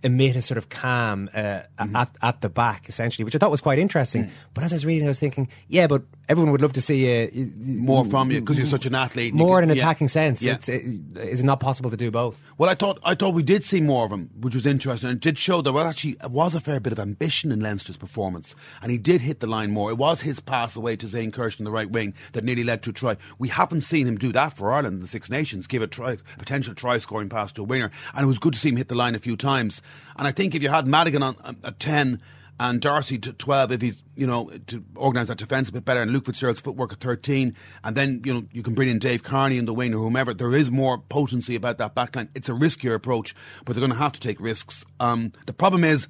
emit 0.02 0.36
a 0.36 0.42
sort 0.42 0.58
of 0.58 0.68
calm 0.68 1.28
uh, 1.34 1.60
Mm-hmm. 1.80 1.96
at, 1.96 2.10
at 2.22 2.40
the 2.42 2.48
back, 2.50 2.88
essentially, 2.88 3.24
which 3.24 3.34
I 3.34 3.38
thought 3.38 3.50
was 3.50 3.60
quite 3.62 3.78
interesting. 3.78 4.24
Mm. 4.26 4.30
But 4.54 4.64
as 4.64 4.72
I 4.72 4.76
was 4.76 4.86
reading, 4.86 5.06
I 5.06 5.08
was 5.08 5.18
thinking, 5.18 5.48
yeah, 5.68 5.86
but 5.86 6.02
everyone 6.28 6.52
would 6.52 6.60
love 6.60 6.74
to 6.74 6.82
see 6.82 7.06
you, 7.06 7.50
more 7.56 8.04
from 8.04 8.30
you 8.30 8.40
because 8.40 8.58
you're 8.58 8.66
such 8.66 8.84
an 8.86 8.94
athlete. 8.94 9.32
more 9.34 9.58
in 9.58 9.64
can- 9.64 9.70
an 9.70 9.76
yeah. 9.76 9.82
attacking 9.82 10.08
sense. 10.08 10.42
Yeah. 10.42 10.54
It's, 10.54 10.68
it, 10.68 10.82
is 11.16 11.40
it 11.40 11.44
not 11.44 11.58
possible 11.60 11.88
to 11.90 11.96
do 11.96 12.10
both? 12.10 12.42
Well, 12.58 12.68
I 12.68 12.74
thought 12.74 12.98
I 13.02 13.14
thought 13.14 13.32
we 13.34 13.42
did 13.42 13.64
see 13.64 13.80
more 13.80 14.04
of 14.04 14.12
him, 14.12 14.28
which 14.38 14.54
was 14.54 14.66
interesting, 14.66 15.08
it 15.10 15.20
did 15.20 15.38
show 15.38 15.62
there 15.62 15.72
was 15.72 15.86
actually 15.86 16.16
was 16.28 16.54
a 16.54 16.60
fair 16.60 16.80
bit 16.80 16.92
of 16.92 16.98
ambition 16.98 17.50
in 17.50 17.60
Leinster's 17.60 17.96
performance, 17.96 18.54
and 18.82 18.92
he 18.92 18.98
did 18.98 19.22
hit 19.22 19.40
the 19.40 19.46
line 19.46 19.70
more. 19.70 19.90
It 19.90 19.96
was 19.96 20.20
his 20.20 20.38
pass 20.40 20.76
away 20.76 20.96
to 20.96 21.08
Zane 21.08 21.32
Kirsch 21.32 21.58
in 21.58 21.64
the 21.64 21.70
right 21.70 21.90
wing 21.90 22.12
that 22.32 22.44
nearly 22.44 22.64
led 22.64 22.82
to 22.82 22.90
a 22.90 22.92
try. 22.92 23.16
We 23.38 23.48
haven't 23.48 23.80
seen 23.82 24.06
him 24.06 24.18
do 24.18 24.32
that 24.32 24.54
for 24.56 24.70
Ireland 24.72 24.96
in 24.96 25.00
the 25.00 25.08
Six 25.08 25.30
Nations, 25.30 25.66
give 25.66 25.82
a 25.82 25.86
try, 25.86 26.18
potential 26.38 26.74
try 26.74 26.98
scoring 26.98 27.30
pass 27.30 27.52
to 27.52 27.62
a 27.62 27.64
winger, 27.64 27.90
and 28.14 28.24
it 28.24 28.28
was 28.28 28.38
good 28.38 28.52
to 28.52 28.58
see 28.58 28.68
him 28.68 28.76
hit 28.76 28.88
the 28.88 28.94
line 28.94 29.14
a 29.14 29.18
few 29.18 29.36
times. 29.36 29.80
And 30.16 30.26
I 30.26 30.32
think 30.32 30.54
if 30.54 30.62
you 30.62 30.68
had 30.68 30.86
Madigan 30.86 31.22
on 31.22 31.36
um, 31.42 31.56
at 31.64 31.78
ten 31.80 32.20
and 32.60 32.78
D'Arcy 32.78 33.18
to 33.18 33.32
12 33.32 33.72
if 33.72 33.80
he's, 33.80 34.02
you 34.14 34.26
know, 34.26 34.50
to 34.66 34.84
organise 34.94 35.28
that 35.28 35.38
defence 35.38 35.70
a 35.70 35.72
bit 35.72 35.86
better, 35.86 36.02
and 36.02 36.10
Luke 36.10 36.26
Fitzgerald's 36.26 36.60
footwork 36.60 36.92
at 36.92 37.00
13, 37.00 37.56
and 37.82 37.96
then, 37.96 38.20
you 38.22 38.34
know, 38.34 38.44
you 38.52 38.62
can 38.62 38.74
bring 38.74 38.90
in 38.90 38.98
Dave 38.98 39.22
Kearney 39.22 39.56
in 39.56 39.64
the 39.64 39.72
wing 39.72 39.94
or 39.94 39.98
whomever. 39.98 40.34
There 40.34 40.54
is 40.54 40.70
more 40.70 40.98
potency 40.98 41.56
about 41.56 41.78
that 41.78 41.94
backline. 41.94 42.28
It's 42.34 42.50
a 42.50 42.52
riskier 42.52 42.94
approach, 42.94 43.34
but 43.64 43.72
they're 43.72 43.80
going 43.80 43.92
to 43.92 43.96
have 43.96 44.12
to 44.12 44.20
take 44.20 44.38
risks. 44.40 44.84
Um, 45.00 45.32
the 45.46 45.54
problem 45.54 45.84
is, 45.84 46.06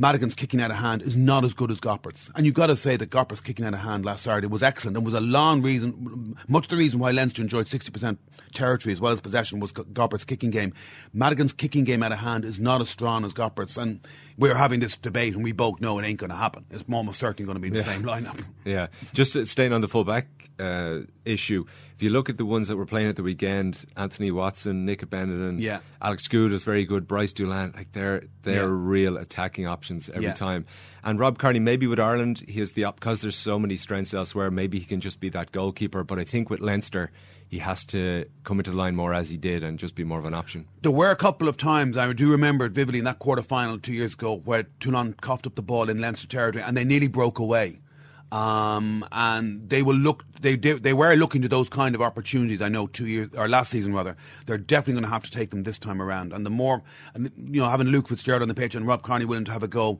Madigan's 0.00 0.34
kicking 0.34 0.60
out 0.60 0.70
of 0.70 0.76
hand 0.76 1.02
is 1.02 1.16
not 1.16 1.44
as 1.44 1.52
good 1.52 1.72
as 1.72 1.80
Gopperth's. 1.80 2.30
And 2.36 2.46
you've 2.46 2.54
got 2.54 2.68
to 2.68 2.76
say 2.76 2.96
that 2.96 3.10
Gopperth's 3.10 3.40
kicking 3.40 3.64
out 3.64 3.74
of 3.74 3.80
hand 3.80 4.04
last 4.04 4.22
Saturday 4.22 4.46
was 4.46 4.62
excellent 4.62 4.96
and 4.96 5.04
was 5.04 5.14
a 5.14 5.20
long 5.20 5.60
reason, 5.60 6.36
much 6.46 6.68
the 6.68 6.76
reason 6.76 7.00
why 7.00 7.10
Leinster 7.10 7.42
enjoyed 7.42 7.66
60% 7.66 8.16
territory 8.54 8.92
as 8.92 9.00
well 9.00 9.12
as 9.12 9.20
possession 9.20 9.58
was 9.58 9.72
Go- 9.72 9.82
Gopperth's 9.84 10.24
kicking 10.24 10.50
game. 10.50 10.72
Madigan's 11.12 11.52
kicking 11.52 11.82
game 11.82 12.04
out 12.04 12.12
of 12.12 12.20
hand 12.20 12.44
is 12.44 12.60
not 12.60 12.80
as 12.80 12.88
strong 12.88 13.24
as 13.24 13.32
Gopperth's. 13.32 13.76
And 13.76 14.00
we're 14.38 14.54
having 14.54 14.80
this 14.80 14.96
debate 14.96 15.34
and 15.34 15.42
we 15.44 15.52
both 15.52 15.80
know 15.80 15.98
it 15.98 16.04
ain't 16.06 16.18
going 16.18 16.30
to 16.30 16.36
happen. 16.36 16.64
It's 16.70 16.84
almost 16.90 17.18
certainly 17.20 17.44
going 17.46 17.56
to 17.56 17.60
be 17.60 17.68
the 17.70 17.78
Yeah. 17.78 17.82
same 17.82 18.02
lineup. 18.04 18.40
Yeah, 18.64 18.86
just 19.12 19.46
staying 19.46 19.72
on 19.72 19.80
the 19.82 19.88
fullback 19.88 20.26
uh, 20.60 21.00
issue, 21.24 21.64
if 21.94 22.02
you 22.02 22.10
look 22.10 22.28
at 22.28 22.36
the 22.36 22.44
ones 22.44 22.66
that 22.68 22.76
were 22.76 22.84
playing 22.86 23.08
at 23.08 23.16
the 23.16 23.22
weekend, 23.22 23.84
Anthony 23.96 24.30
Watson, 24.30 24.84
Nick 24.84 25.00
Abendanon, 25.08 25.60
Yeah. 25.60 25.80
Alex 26.02 26.26
Goode 26.28 26.52
is 26.52 26.64
very 26.64 26.84
good, 26.84 27.06
Brice 27.08 27.32
Dulin, 27.32 27.74
like 27.76 27.92
they're 27.92 28.24
they're 28.42 28.64
Yeah. 28.64 28.68
real 28.70 29.16
attacking 29.16 29.66
options 29.66 30.08
every 30.08 30.24
Yeah. 30.24 30.32
time. 30.34 30.66
And 31.04 31.18
Rob 31.20 31.38
Kearney, 31.38 31.60
maybe 31.60 31.86
with 31.86 32.00
Ireland, 32.00 32.42
he 32.48 32.58
has 32.60 32.72
the 32.72 32.84
op 32.84 32.96
because 33.00 33.20
there's 33.20 33.36
so 33.36 33.58
many 33.58 33.76
strengths 33.76 34.12
elsewhere. 34.12 34.50
Maybe 34.50 34.78
he 34.80 34.84
can 34.84 35.00
just 35.00 35.20
be 35.20 35.28
that 35.30 35.52
goalkeeper. 35.52 36.02
But 36.04 36.18
I 36.18 36.24
think 36.24 36.50
with 36.50 36.60
Leinster, 36.60 37.10
he 37.48 37.58
has 37.58 37.84
to 37.86 38.26
come 38.44 38.60
into 38.60 38.70
the 38.70 38.76
line 38.76 38.94
more 38.94 39.14
as 39.14 39.30
he 39.30 39.36
did 39.36 39.62
and 39.62 39.78
just 39.78 39.94
be 39.94 40.04
more 40.04 40.18
of 40.18 40.26
an 40.26 40.34
option. 40.34 40.66
There 40.82 40.92
were 40.92 41.10
a 41.10 41.16
couple 41.16 41.48
of 41.48 41.56
times, 41.56 41.96
I 41.96 42.12
do 42.12 42.30
remember 42.30 42.66
it 42.66 42.72
vividly, 42.72 42.98
in 42.98 43.04
that 43.06 43.18
quarter 43.18 43.42
final 43.42 43.78
two 43.78 43.94
years 43.94 44.14
ago, 44.14 44.36
where 44.36 44.64
Toulon 44.80 45.14
coughed 45.20 45.46
up 45.46 45.54
the 45.54 45.62
ball 45.62 45.88
in 45.88 46.00
Leinster 46.00 46.28
territory 46.28 46.62
and 46.62 46.76
they 46.76 46.84
nearly 46.84 47.08
broke 47.08 47.38
away. 47.38 47.80
Um, 48.30 49.06
and 49.10 49.70
they 49.70 49.82
will 49.82 49.96
look, 49.96 50.26
they, 50.42 50.54
they 50.56 50.74
they 50.74 50.92
were 50.92 51.14
looking 51.14 51.40
to 51.40 51.48
those 51.48 51.70
kind 51.70 51.94
of 51.94 52.02
opportunities. 52.02 52.60
I 52.60 52.68
know 52.68 52.86
two 52.86 53.06
years 53.06 53.30
or 53.34 53.48
last 53.48 53.70
season 53.70 53.94
rather, 53.94 54.18
they're 54.44 54.58
definitely 54.58 55.00
going 55.00 55.04
to 55.04 55.10
have 55.10 55.22
to 55.22 55.30
take 55.30 55.48
them 55.48 55.62
this 55.62 55.78
time 55.78 56.02
around. 56.02 56.34
And 56.34 56.44
the 56.44 56.50
more, 56.50 56.82
and 57.14 57.32
you 57.38 57.62
know, 57.62 57.70
having 57.70 57.86
Luke 57.86 58.08
Fitzgerald 58.08 58.42
on 58.42 58.48
the 58.48 58.54
pitch 58.54 58.74
and 58.74 58.86
Rob 58.86 59.02
Kearney 59.02 59.24
willing 59.24 59.46
to 59.46 59.52
have 59.52 59.62
a 59.62 59.68
go, 59.68 59.98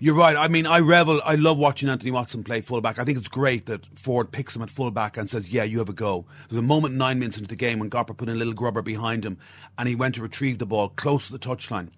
you're 0.00 0.14
right. 0.14 0.36
I 0.36 0.48
mean, 0.48 0.66
I 0.66 0.80
revel. 0.80 1.20
I 1.24 1.34
love 1.36 1.58
watching 1.58 1.88
Anthony 1.88 2.10
Watson 2.10 2.42
play 2.42 2.62
fullback. 2.62 2.98
I 2.98 3.04
think 3.04 3.18
it's 3.18 3.28
great 3.28 3.66
that 3.66 3.86
Ford 3.98 4.32
picks 4.32 4.56
him 4.56 4.62
at 4.62 4.70
fullback 4.70 5.16
and 5.16 5.28
says, 5.28 5.50
"Yeah, 5.50 5.64
you 5.64 5.78
have 5.78 5.90
a 5.90 5.92
go." 5.92 6.24
There's 6.48 6.58
a 6.58 6.62
moment 6.62 6.94
nine 6.94 7.18
minutes 7.18 7.36
into 7.36 7.48
the 7.48 7.56
game 7.56 7.78
when 7.78 7.90
Gopperth 7.90 8.16
put 8.16 8.28
in 8.28 8.34
a 8.34 8.38
little 8.38 8.54
grubber 8.54 8.82
behind 8.82 9.24
him, 9.24 9.38
and 9.78 9.88
he 9.88 9.94
went 9.94 10.14
to 10.16 10.22
retrieve 10.22 10.58
the 10.58 10.66
ball 10.66 10.88
close 10.88 11.26
to 11.26 11.32
the 11.32 11.38
touchline, 11.38 11.90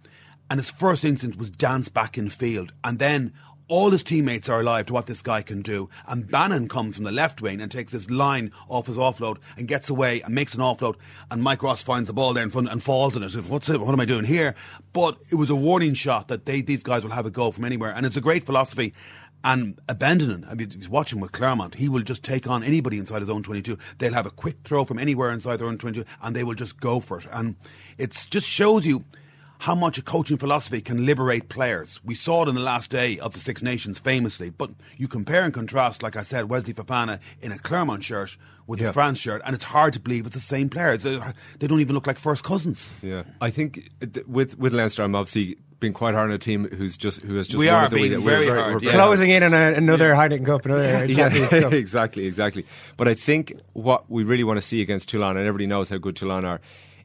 and 0.50 0.58
his 0.58 0.70
first 0.70 1.04
instinct 1.04 1.38
was 1.38 1.48
dance 1.48 1.88
back 1.88 2.18
in 2.18 2.28
field, 2.28 2.72
and 2.84 2.98
then. 2.98 3.32
All 3.72 3.90
his 3.90 4.02
teammates 4.02 4.50
are 4.50 4.60
alive 4.60 4.84
to 4.84 4.92
what 4.92 5.06
this 5.06 5.22
guy 5.22 5.40
can 5.40 5.62
do. 5.62 5.88
And 6.06 6.26
Banahan 6.28 6.68
comes 6.68 6.96
from 6.96 7.06
the 7.06 7.10
left 7.10 7.40
wing 7.40 7.58
and 7.58 7.72
takes 7.72 7.90
this 7.90 8.10
line 8.10 8.52
off 8.68 8.86
his 8.86 8.98
offload 8.98 9.38
and 9.56 9.66
gets 9.66 9.88
away 9.88 10.20
and 10.20 10.34
makes 10.34 10.52
an 10.52 10.60
offload. 10.60 10.96
And 11.30 11.42
Mike 11.42 11.62
Ross 11.62 11.80
finds 11.80 12.06
the 12.06 12.12
ball 12.12 12.34
there 12.34 12.42
in 12.44 12.50
front 12.50 12.68
and 12.68 12.82
falls 12.82 13.16
in 13.16 13.22
it. 13.22 13.34
What's 13.46 13.70
it? 13.70 13.80
What 13.80 13.94
am 13.94 14.00
I 14.00 14.04
doing 14.04 14.24
here? 14.24 14.54
But 14.92 15.16
it 15.30 15.36
was 15.36 15.48
a 15.48 15.54
warning 15.54 15.94
shot 15.94 16.28
that 16.28 16.44
they, 16.44 16.60
these 16.60 16.82
guys 16.82 17.02
will 17.02 17.12
have 17.12 17.24
a 17.24 17.30
go 17.30 17.50
from 17.50 17.64
anywhere. 17.64 17.94
And 17.96 18.04
it's 18.04 18.14
a 18.14 18.20
great 18.20 18.44
philosophy. 18.44 18.92
And 19.42 19.80
Abendanon, 19.86 20.46
I 20.50 20.52
mean, 20.52 20.68
he's 20.68 20.90
watching 20.90 21.18
with 21.18 21.32
Clermont. 21.32 21.76
He 21.76 21.88
will 21.88 22.02
just 22.02 22.22
take 22.22 22.46
on 22.46 22.62
anybody 22.62 22.98
inside 22.98 23.20
his 23.20 23.30
own 23.30 23.42
22. 23.42 23.78
They'll 23.96 24.12
have 24.12 24.26
a 24.26 24.30
quick 24.30 24.58
throw 24.64 24.84
from 24.84 24.98
anywhere 24.98 25.32
inside 25.32 25.56
their 25.56 25.68
own 25.68 25.78
22 25.78 26.04
and 26.20 26.36
they 26.36 26.44
will 26.44 26.54
just 26.54 26.78
go 26.78 27.00
for 27.00 27.20
it. 27.20 27.26
And 27.32 27.56
it 27.96 28.26
just 28.28 28.46
shows 28.46 28.84
you 28.84 29.06
how 29.62 29.76
much 29.76 29.96
a 29.96 30.02
coaching 30.02 30.36
philosophy 30.38 30.80
can 30.80 31.06
liberate 31.06 31.48
players. 31.48 32.00
We 32.04 32.16
saw 32.16 32.42
it 32.42 32.48
in 32.48 32.56
the 32.56 32.60
last 32.60 32.90
day 32.90 33.20
of 33.20 33.32
the 33.32 33.38
Six 33.38 33.62
Nations 33.62 34.00
famously, 34.00 34.50
but 34.50 34.70
you 34.96 35.06
compare 35.06 35.44
and 35.44 35.54
contrast, 35.54 36.02
like 36.02 36.16
I 36.16 36.24
said, 36.24 36.48
Wesley 36.48 36.74
Fofana 36.74 37.20
in 37.40 37.52
a 37.52 37.58
Clermont 37.60 38.02
shirt 38.02 38.36
with 38.66 38.80
Yeah. 38.80 38.88
the 38.88 38.92
France 38.92 39.18
shirt, 39.20 39.40
and 39.44 39.54
it's 39.54 39.62
hard 39.64 39.92
to 39.92 40.00
believe 40.00 40.26
it's 40.26 40.34
the 40.34 40.40
same 40.40 40.68
players. 40.68 41.04
They 41.04 41.16
they 41.60 41.68
don't 41.68 41.78
even 41.80 41.94
look 41.94 42.08
like 42.08 42.18
first 42.18 42.42
cousins. 42.42 42.90
Yeah, 43.02 43.22
I 43.40 43.50
think 43.50 43.88
uh, 44.02 44.06
with 44.26 44.58
with 44.58 44.72
Leinster, 44.74 45.04
I'm 45.04 45.14
obviously 45.14 45.56
being 45.78 45.92
quite 45.92 46.14
hard 46.14 46.30
on 46.30 46.34
a 46.34 46.38
team 46.38 46.64
who's 46.76 46.96
just 46.96 47.20
who 47.20 47.36
has 47.36 47.46
just 47.46 47.58
We 47.58 47.68
are 47.68 47.86
it 47.86 47.90
the 47.90 47.96
way 47.96 48.08
being 48.08 48.12
that 48.12 48.20
we're 48.22 48.44
very 48.44 48.58
hard, 48.60 48.74
we're 48.82 48.88
yeah. 48.88 48.92
Closing 48.94 49.30
in 49.30 49.44
on 49.44 49.54
a, 49.54 49.72
another 49.74 50.12
Heineken 50.14 50.44
Cup, 50.44 50.64
another 50.66 51.06
Champions 51.14 51.50
Cup. 51.50 51.72
exactly, 51.84 52.26
exactly. 52.26 52.64
But 52.96 53.06
I 53.06 53.14
think 53.14 53.52
what 53.74 54.10
we 54.10 54.24
really 54.24 54.42
want 54.44 54.56
to 54.58 54.62
see 54.62 54.80
against 54.80 55.08
Toulon, 55.08 55.36
and 55.36 55.46
everybody 55.46 55.66
knows 55.68 55.88
how 55.88 55.98
good 55.98 56.16
Toulon 56.16 56.44
are, 56.44 56.60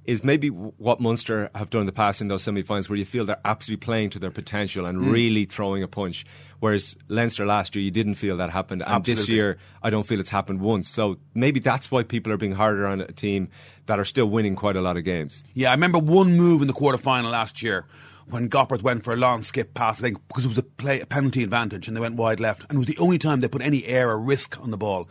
is 0.07 0.23
maybe 0.23 0.47
what 0.47 1.01
Munster 1.01 1.49
have 1.53 1.69
done 1.69 1.81
in 1.81 1.85
the 1.85 1.91
past 1.91 2.21
in 2.21 2.29
those 2.29 2.41
semi-finals, 2.41 2.89
where 2.89 2.97
you 2.97 3.03
feel 3.05 3.25
they're 3.25 3.39
absolutely 3.43 3.83
playing 3.85 4.09
to 4.11 4.19
their 4.19 4.31
potential 4.31 4.85
and 4.85 4.99
Mm. 4.99 5.11
really 5.11 5.45
throwing 5.45 5.83
a 5.83 5.87
punch. 5.87 6.25
Whereas 6.61 6.95
Leinster 7.09 7.45
last 7.45 7.75
year, 7.75 7.83
you 7.83 7.91
didn't 7.91 8.15
feel 8.15 8.37
that 8.37 8.49
happened, 8.49 8.83
and 8.87 9.03
this 9.03 9.27
year, 9.27 9.57
I 9.83 9.89
don't 9.89 10.07
feel 10.07 10.19
it's 10.19 10.29
happened 10.29 10.61
once. 10.61 10.89
So 10.89 11.17
maybe 11.35 11.59
that's 11.59 11.91
why 11.91 12.03
people 12.03 12.31
are 12.31 12.37
being 12.37 12.53
harder 12.53 12.87
on 12.87 13.01
a 13.01 13.11
team 13.11 13.49
that 13.85 13.99
are 13.99 14.05
still 14.05 14.27
winning 14.27 14.55
quite 14.55 14.75
a 14.77 14.81
lot 14.81 14.95
of 14.97 15.03
games. 15.03 15.43
Yeah, 15.53 15.69
I 15.69 15.73
remember 15.73 15.99
one 15.99 16.35
move 16.37 16.61
in 16.61 16.67
the 16.67 16.73
quarter 16.73 16.97
final 16.97 17.31
last 17.31 17.61
year 17.61 17.85
when 18.29 18.49
Gopperth 18.49 18.81
went 18.81 19.03
for 19.03 19.13
a 19.13 19.17
long 19.17 19.41
skip 19.41 19.73
pass, 19.73 19.99
I 19.99 20.03
think, 20.03 20.27
because 20.29 20.45
it 20.45 20.47
was 20.49 20.57
a, 20.57 20.63
play, 20.63 20.99
a 21.01 21.05
penalty 21.05 21.43
advantage, 21.43 21.87
and 21.87 21.95
they 21.95 22.01
went 22.01 22.15
wide 22.15 22.39
left, 22.39 22.63
and 22.69 22.73
it 22.73 22.77
was 22.77 22.87
the 22.87 22.97
only 22.97 23.17
time 23.19 23.41
they 23.41 23.47
put 23.49 23.61
any 23.61 23.85
air 23.85 24.09
or 24.09 24.17
risk 24.17 24.57
on 24.61 24.71
the 24.71 24.77
ball. 24.77 25.07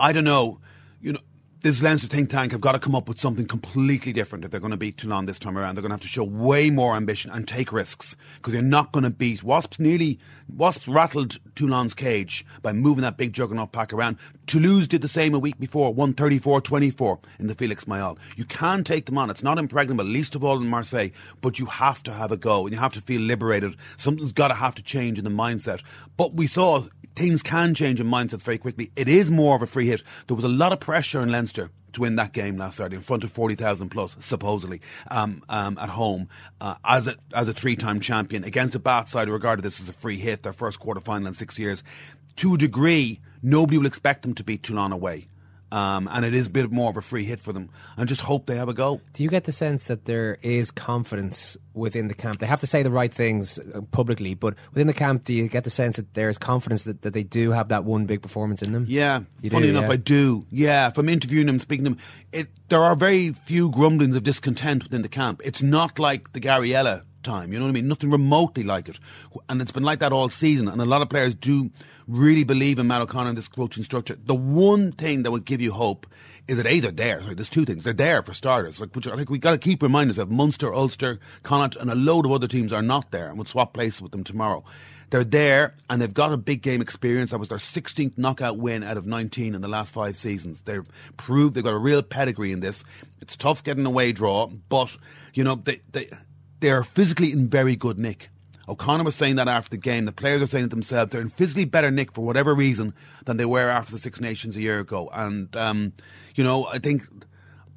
I 0.00 0.12
don't 0.12 0.24
know, 0.24 0.58
you 1.00 1.12
know. 1.12 1.20
This 1.64 1.80
Leinster 1.80 2.08
think 2.08 2.28
tank 2.28 2.52
have 2.52 2.60
got 2.60 2.72
to 2.72 2.78
come 2.78 2.94
up 2.94 3.08
with 3.08 3.18
something 3.18 3.46
completely 3.46 4.12
different 4.12 4.44
if 4.44 4.50
they're 4.50 4.60
going 4.60 4.72
to 4.72 4.76
beat 4.76 4.98
Toulon 4.98 5.24
this 5.24 5.38
time 5.38 5.56
around. 5.56 5.74
They're 5.74 5.80
going 5.80 5.92
to 5.92 5.94
have 5.94 6.02
to 6.02 6.06
show 6.08 6.22
way 6.22 6.68
more 6.68 6.94
ambition 6.94 7.30
and 7.30 7.48
take 7.48 7.72
risks 7.72 8.16
because 8.36 8.52
they're 8.52 8.60
not 8.60 8.92
going 8.92 9.04
to 9.04 9.08
beat 9.08 9.42
Wasps. 9.42 9.80
Nearly 9.80 10.18
Wasps 10.54 10.86
rattled 10.86 11.38
Toulon's 11.54 11.94
cage 11.94 12.44
by 12.60 12.74
moving 12.74 13.00
that 13.00 13.16
big 13.16 13.32
juggernaut 13.32 13.72
pack 13.72 13.94
around. 13.94 14.18
Toulouse 14.46 14.86
did 14.86 15.00
the 15.00 15.08
same 15.08 15.32
a 15.32 15.38
week 15.38 15.58
before, 15.58 15.94
won 15.94 16.12
34-24 16.12 17.24
in 17.38 17.46
the 17.46 17.54
Felix 17.54 17.86
Mayol. 17.86 18.18
You 18.36 18.44
can 18.44 18.84
take 18.84 19.06
them 19.06 19.16
on. 19.16 19.30
It's 19.30 19.42
not 19.42 19.58
impregnable, 19.58 20.04
least 20.04 20.34
of 20.34 20.44
all 20.44 20.58
in 20.58 20.68
Marseille, 20.68 21.12
but 21.40 21.58
you 21.58 21.64
have 21.64 22.02
to 22.02 22.12
have 22.12 22.30
a 22.30 22.36
go 22.36 22.66
and 22.66 22.74
you 22.74 22.78
have 22.78 22.92
to 22.92 23.00
feel 23.00 23.22
liberated. 23.22 23.74
Something's 23.96 24.32
got 24.32 24.48
to 24.48 24.54
have 24.54 24.74
to 24.74 24.82
change 24.82 25.18
in 25.18 25.24
the 25.24 25.30
mindset. 25.30 25.82
But 26.18 26.34
we 26.34 26.46
saw 26.46 26.84
things 27.16 27.42
can 27.42 27.74
change 27.74 28.00
in 28.00 28.06
mindsets 28.06 28.42
very 28.42 28.58
quickly. 28.58 28.90
It 28.96 29.08
is 29.08 29.30
more 29.30 29.56
of 29.56 29.62
a 29.62 29.66
free 29.66 29.86
hit. 29.86 30.02
There 30.26 30.36
was 30.36 30.44
a 30.44 30.48
lot 30.48 30.72
of 30.72 30.80
pressure 30.80 31.22
in 31.22 31.30
Leinster 31.30 31.70
to 31.92 32.00
win 32.00 32.16
that 32.16 32.32
game 32.32 32.56
last 32.56 32.76
Saturday 32.76 32.96
in 32.96 33.02
front 33.02 33.24
of 33.24 33.32
40,000 33.32 33.88
plus, 33.88 34.16
supposedly, 34.20 34.80
um, 35.10 35.42
um, 35.48 35.78
at 35.78 35.88
home, 35.88 36.28
uh, 36.60 36.74
as 36.84 37.06
a, 37.06 37.16
as 37.34 37.48
a 37.48 37.54
three-time 37.54 38.00
champion 38.00 38.44
against 38.44 38.74
a 38.74 38.78
Bath 38.78 39.08
side 39.08 39.28
who 39.28 39.34
regarded 39.34 39.62
this 39.62 39.80
as 39.80 39.88
a 39.88 39.92
free 39.92 40.18
hit, 40.18 40.42
their 40.42 40.52
first 40.52 40.80
quarter 40.80 41.00
final 41.00 41.28
in 41.28 41.34
six 41.34 41.58
years. 41.58 41.82
To 42.36 42.54
a 42.54 42.58
degree, 42.58 43.20
nobody 43.42 43.78
will 43.78 43.86
expect 43.86 44.22
them 44.22 44.34
to 44.34 44.44
beat 44.44 44.62
Toulon 44.62 44.92
away. 44.92 45.28
Um, 45.74 46.08
and 46.12 46.24
it 46.24 46.34
is 46.34 46.46
a 46.46 46.50
bit 46.50 46.70
more 46.70 46.88
of 46.88 46.96
a 46.96 47.02
free 47.02 47.24
hit 47.24 47.40
for 47.40 47.52
them. 47.52 47.68
And 47.96 48.08
just 48.08 48.20
hope 48.20 48.46
they 48.46 48.54
have 48.54 48.68
a 48.68 48.74
go. 48.74 49.00
Do 49.12 49.24
you 49.24 49.28
get 49.28 49.42
the 49.42 49.50
sense 49.50 49.88
that 49.88 50.04
there 50.04 50.38
is 50.40 50.70
confidence 50.70 51.56
within 51.72 52.06
the 52.06 52.14
camp? 52.14 52.38
They 52.38 52.46
have 52.46 52.60
to 52.60 52.66
say 52.68 52.84
the 52.84 52.92
right 52.92 53.12
things 53.12 53.58
uh, 53.58 53.80
publicly, 53.90 54.34
but 54.34 54.54
within 54.70 54.86
the 54.86 54.94
camp, 54.94 55.24
do 55.24 55.34
you 55.34 55.48
get 55.48 55.64
the 55.64 55.70
sense 55.70 55.96
that 55.96 56.14
there 56.14 56.28
is 56.28 56.38
confidence 56.38 56.84
that, 56.84 57.02
that 57.02 57.12
they 57.12 57.24
do 57.24 57.50
have 57.50 57.70
that 57.70 57.82
one 57.82 58.06
big 58.06 58.22
performance 58.22 58.62
in 58.62 58.70
them? 58.70 58.86
Yeah, 58.88 59.22
You 59.40 59.50
funny 59.50 59.64
do, 59.66 59.70
enough, 59.70 59.86
yeah? 59.86 59.92
I 59.94 59.96
do. 59.96 60.46
Yeah, 60.52 60.90
from 60.90 61.08
interviewing 61.08 61.48
them, 61.48 61.58
speaking 61.58 61.86
to 61.86 61.90
them, 61.90 61.98
it, 62.30 62.50
there 62.68 62.84
are 62.84 62.94
very 62.94 63.32
few 63.32 63.68
grumblings 63.70 64.14
of 64.14 64.22
discontent 64.22 64.84
within 64.84 65.02
the 65.02 65.08
camp. 65.08 65.40
It's 65.44 65.60
not 65.60 65.98
like 65.98 66.34
the 66.34 66.40
Gabriella 66.40 67.02
time, 67.24 67.52
you 67.52 67.58
know 67.58 67.64
what 67.64 67.70
I 67.70 67.74
mean? 67.74 67.88
Nothing 67.88 68.10
remotely 68.10 68.62
like 68.62 68.88
it. 68.88 69.00
And 69.48 69.60
it's 69.60 69.72
been 69.72 69.82
like 69.82 69.98
that 69.98 70.12
all 70.12 70.28
season. 70.28 70.68
And 70.68 70.80
a 70.80 70.84
lot 70.84 71.02
of 71.02 71.08
players 71.08 71.34
do 71.34 71.70
really 72.06 72.44
believe 72.44 72.78
in 72.78 72.86
Matt 72.86 73.02
O'Connor 73.02 73.30
and 73.30 73.38
this 73.38 73.48
coaching 73.48 73.84
structure. 73.84 74.16
The 74.22 74.34
one 74.34 74.92
thing 74.92 75.22
that 75.22 75.30
would 75.30 75.44
give 75.44 75.60
you 75.60 75.72
hope 75.72 76.06
is 76.46 76.56
that 76.56 76.66
A, 76.66 76.80
they're 76.80 76.90
there. 76.90 77.22
Sorry, 77.22 77.34
there's 77.34 77.48
two 77.48 77.64
things. 77.64 77.84
They're 77.84 77.92
there 77.92 78.22
for 78.22 78.34
starters. 78.34 78.78
Like, 78.78 78.94
which 78.94 79.06
I 79.06 79.24
got 79.24 79.52
to 79.52 79.58
keep 79.58 79.82
reminding 79.82 80.10
ourselves. 80.10 80.30
Munster, 80.30 80.74
Ulster, 80.74 81.18
Connacht, 81.42 81.76
and 81.76 81.90
a 81.90 81.94
load 81.94 82.26
of 82.26 82.32
other 82.32 82.48
teams 82.48 82.72
are 82.72 82.82
not 82.82 83.10
there 83.10 83.28
and 83.28 83.38
would 83.38 83.48
swap 83.48 83.72
places 83.72 84.02
with 84.02 84.12
them 84.12 84.24
tomorrow. 84.24 84.64
They're 85.10 85.24
there 85.24 85.74
and 85.88 86.02
they've 86.02 86.12
got 86.12 86.32
a 86.32 86.36
big 86.36 86.62
game 86.62 86.80
experience. 86.80 87.30
That 87.30 87.38
was 87.38 87.48
their 87.48 87.58
16th 87.58 88.18
knockout 88.18 88.58
win 88.58 88.82
out 88.82 88.96
of 88.96 89.06
19 89.06 89.54
in 89.54 89.60
the 89.60 89.68
last 89.68 89.92
five 89.92 90.16
seasons. 90.16 90.62
They've 90.62 90.86
proved 91.16 91.54
they've 91.54 91.64
got 91.64 91.74
a 91.74 91.78
real 91.78 92.02
pedigree 92.02 92.52
in 92.52 92.60
this. 92.60 92.84
It's 93.20 93.36
tough 93.36 93.62
getting 93.62 93.86
away 93.86 94.12
draw, 94.12 94.46
but, 94.46 94.96
you 95.32 95.44
know, 95.44 95.54
they, 95.54 95.80
they, 95.92 96.10
they 96.60 96.70
are 96.70 96.82
physically 96.82 97.32
in 97.32 97.48
very 97.48 97.76
good 97.76 97.98
nick. 97.98 98.30
O'Connor 98.68 99.04
was 99.04 99.14
saying 99.14 99.36
that 99.36 99.48
after 99.48 99.70
the 99.70 99.76
game. 99.76 100.04
The 100.06 100.12
players 100.12 100.40
are 100.42 100.46
saying 100.46 100.64
it 100.66 100.70
themselves. 100.70 101.12
They're 101.12 101.20
in 101.20 101.28
physically 101.30 101.64
better 101.66 101.90
nick 101.90 102.12
for 102.12 102.24
whatever 102.24 102.54
reason 102.54 102.94
than 103.26 103.36
they 103.36 103.44
were 103.44 103.68
after 103.68 103.92
the 103.92 103.98
Six 103.98 104.20
Nations 104.20 104.56
a 104.56 104.60
year 104.60 104.80
ago. 104.80 105.10
And, 105.12 105.54
um, 105.56 105.92
you 106.34 106.42
know, 106.44 106.66
I 106.66 106.78
think, 106.78 107.06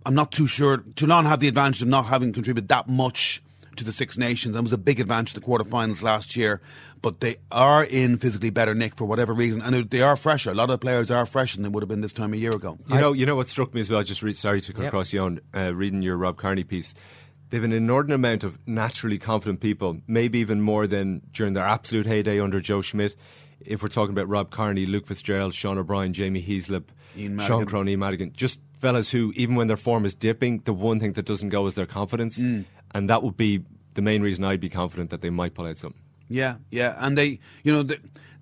I'm 0.05 0.13
not 0.15 0.31
too 0.31 0.47
sure. 0.47 0.77
Toulon 0.95 1.25
have 1.25 1.41
the 1.41 1.47
advantage 1.49 1.81
of 1.81 1.89
not 1.89 2.05
having 2.05 2.31
contributed 2.31 2.69
that 2.69 2.87
much 2.87 3.43
to 3.75 3.83
the 3.83 3.91
Six 3.91 4.17
Nations. 4.17 4.55
That 4.55 4.63
was 4.63 4.71
a 4.73 4.77
big 4.77 4.99
advantage 4.99 5.33
to 5.33 5.39
the 5.39 5.45
quarterfinals 5.45 6.01
last 6.01 6.35
year. 6.35 6.61
But 7.01 7.19
they 7.19 7.35
are 7.51 7.83
in 7.83 8.17
physically 8.17 8.49
better 8.49 8.73
nick 8.73 8.95
for 8.95 9.05
whatever 9.05 9.33
reason. 9.33 9.61
And 9.61 9.89
they 9.91 10.01
are 10.01 10.15
fresher. 10.15 10.49
A 10.51 10.53
lot 10.55 10.63
of 10.63 10.69
the 10.69 10.77
players 10.79 11.11
are 11.11 11.25
fresher 11.27 11.57
than 11.57 11.63
they 11.63 11.69
would 11.69 11.83
have 11.83 11.89
been 11.89 12.01
this 12.01 12.11
time 12.13 12.33
a 12.33 12.37
year 12.37 12.49
ago. 12.49 12.77
You 12.89 12.95
know, 12.95 13.13
you 13.13 13.25
know 13.27 13.35
what 13.35 13.47
struck 13.49 13.73
me 13.73 13.81
as 13.81 13.89
well. 13.91 14.01
Just 14.03 14.23
read, 14.23 14.37
sorry 14.37 14.61
to 14.61 14.73
cut 14.73 14.83
Yep. 14.83 14.87
across 14.87 15.13
you 15.13 15.19
on 15.21 15.41
uh, 15.53 15.75
reading 15.75 16.01
your 16.01 16.17
Rob 16.17 16.37
Kearney 16.37 16.63
piece. 16.63 16.95
They've 17.49 17.63
an 17.63 17.71
inordinate 17.71 18.15
amount 18.15 18.43
of 18.43 18.59
naturally 18.67 19.17
confident 19.17 19.59
people, 19.61 20.01
maybe 20.07 20.39
even 20.39 20.61
more 20.61 20.85
than 20.87 21.21
during 21.31 21.53
their 21.53 21.63
absolute 21.65 22.05
heyday 22.05 22.39
under 22.39 22.59
Joe 22.59 22.81
Schmidt. 22.81 23.15
If 23.61 23.81
we're 23.81 23.87
talking 23.87 24.11
about 24.11 24.27
Rob 24.27 24.51
Kearney, 24.51 24.85
Luke 24.85 25.07
Fitzgerald, 25.07 25.53
Sean 25.53 25.77
O'Brien, 25.77 26.13
Jamie 26.13 26.43
Heaslip, 26.43 26.83
Sean. 27.15 27.65
Crone, 27.65 27.87
Ian 27.89 27.99
Madigan, 28.01 28.33
just 28.35 28.59
fellas 28.79 29.09
who, 29.09 29.31
even 29.35 29.55
when 29.55 29.67
their 29.67 29.77
form 29.77 30.05
is 30.05 30.13
dipping, 30.13 30.59
the 30.65 30.73
one 30.73 30.99
thing 30.99 31.13
that 31.13 31.25
doesn't 31.25 31.49
go 31.49 31.65
is 31.65 31.73
their 31.75 31.85
confidence, 31.87 32.37
Mm. 32.37 32.65
and 32.91 33.09
that 33.09 33.23
would 33.23 33.37
be 33.37 33.63
the 33.95 34.01
main 34.01 34.21
reason 34.21 34.43
I'd 34.43 34.59
be 34.59 34.69
confident 34.69 35.09
that 35.09 35.21
they 35.21 35.29
might 35.31 35.53
pull 35.55 35.65
out 35.65 35.77
something. 35.77 36.01
Yeah, 36.29 36.55
yeah, 36.69 36.95
and 36.99 37.17
they, 37.17 37.39
you 37.63 37.71
know, 37.73 37.81
the, 37.83 37.99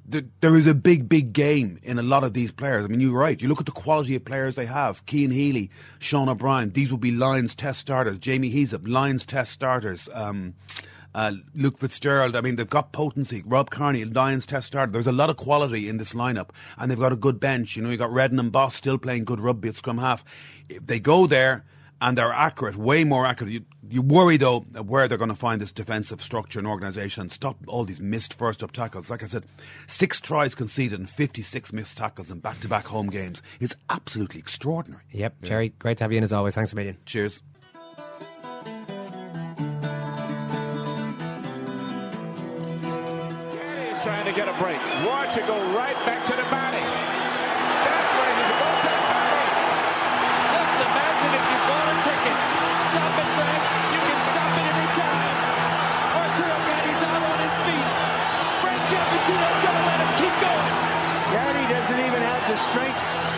the, 0.08 0.26
there 0.41 0.56
is 0.56 0.68
a 0.68 0.74
big, 0.74 1.10
big 1.10 1.34
game 1.34 1.80
in 1.82 1.98
a 1.98 2.04
lot 2.04 2.24
of 2.24 2.34
these 2.34 2.52
players. 2.52 2.86
I 2.86 2.88
mean, 2.88 3.00
you're 3.00 3.18
right. 3.18 3.41
You 3.41 3.48
look 3.48 3.60
at 3.60 3.65
the 3.65 3.72
quality 3.72 4.15
of 4.15 4.26
players 4.26 4.56
they 4.56 4.68
have: 4.68 5.04
Cian 5.10 5.32
Healy, 5.32 5.70
Sean 6.00 6.30
O'Brien. 6.30 6.72
These 6.72 6.91
will 6.91 6.98
be 6.98 7.12
Lions 7.12 7.56
Test 7.56 7.80
starters. 7.80 8.20
Jamie 8.20 8.52
Heaslip, 8.52 8.88
Lions 8.88 9.26
Test 9.26 9.52
starters. 9.52 10.10
Um, 10.13 10.54
Uh, 11.15 11.32
Luke 11.54 11.78
Fitzgerald, 11.80 12.36
I 12.36 12.41
mean, 12.41 12.58
they've 12.58 12.70
got 12.70 12.91
potency. 12.91 13.41
Rob 13.46 13.70
Kearney, 13.70 14.04
Lions 14.04 14.46
test 14.46 14.68
starter. 14.68 14.91
There's 14.91 15.08
a 15.08 15.13
lot 15.13 15.30
of 15.30 15.38
quality 15.38 15.88
in 15.88 15.96
this 15.96 16.12
lineup, 16.12 16.50
and 16.78 16.91
they've 16.91 17.00
got 17.00 17.13
a 17.13 17.15
good 17.15 17.39
bench. 17.39 17.78
You 17.78 17.84
know, 17.84 17.89
you 17.89 17.96
got 17.96 18.10
Reddan 18.10 18.38
and 18.38 18.52
Boss 18.52 18.76
still 18.76 18.98
playing 18.98 19.24
good 19.24 19.39
rugby 19.39 19.70
at 19.70 19.76
scrum 19.76 20.00
half. 20.00 20.26
If 20.68 20.86
they 20.88 21.00
go 21.00 21.26
there 21.26 21.63
and 22.06 22.15
they're 22.15 22.32
accurate, 22.32 22.76
way 22.76 23.04
more 23.04 23.26
accurate, 23.26 23.52
you, 23.52 23.65
you 23.89 24.00
worry 24.04 24.38
though 24.38 24.60
where 24.60 25.08
they're 25.08 25.18
going 25.18 25.32
to 25.32 25.36
find 25.36 25.60
this 25.60 25.72
defensive 25.72 26.22
structure 26.22 26.60
and 26.60 26.68
organisation 26.68 27.22
and 27.22 27.32
stop 27.32 27.58
all 27.68 27.84
these 27.84 28.00
missed 28.00 28.36
first 28.36 28.62
up 28.62 28.72
tackles. 28.72 29.10
Like 29.10 29.24
I 29.24 29.28
said, 29.28 29.44
six 29.88 30.22
tries 30.22 30.54
conceded 30.54 31.00
and 31.00 31.10
56 31.10 31.74
missed 31.74 31.98
tackles 31.98 32.30
in 32.30 32.41
back 32.41 32.60
to 32.60 32.68
back 32.68 32.86
home 32.86 33.10
games. 33.10 33.41
It's 33.60 33.76
absolutely 33.89 34.39
extraordinary. 34.39 35.02
Yep, 35.10 35.41
Gerry, 35.41 35.70
great 35.80 35.98
to 35.98 36.04
have 36.04 36.12
you 36.12 36.20
in 36.20 36.24
as 36.24 36.32
always. 36.32 36.54
Thanks 36.54 36.74
a 36.74 36.76
million. 36.76 36.98
Cheers. 37.08 37.41
He's 43.89 44.04
trying 44.04 44.26
to 44.26 44.34
get 44.34 44.48
a 44.48 44.54
break. 44.62 44.78
Watch 45.08 45.38
it 45.38 45.48
go 45.48 45.58
right 45.74 45.96
back 46.06 46.24
to 46.28 46.36
the 46.36 46.44
body. 46.44 46.64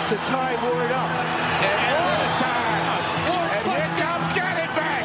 To 0.07 0.15
tie 0.15 0.55
Ward 0.63 0.89
up. 0.89 1.11
And 1.67 1.79
overtime. 1.99 3.27
And 3.27 3.67
here 3.67 3.91
comes 3.99 4.31
Gatti 4.31 4.67
back. 4.71 5.03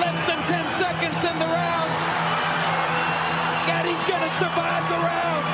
Less 0.00 0.20
than 0.26 0.40
10 0.48 0.72
seconds 0.80 1.20
in 1.20 1.38
the 1.38 1.44
round. 1.44 1.92
Gatti's 3.68 4.04
going 4.08 4.24
to 4.24 4.32
survive 4.40 4.88
the 4.88 4.96
round. 5.04 5.44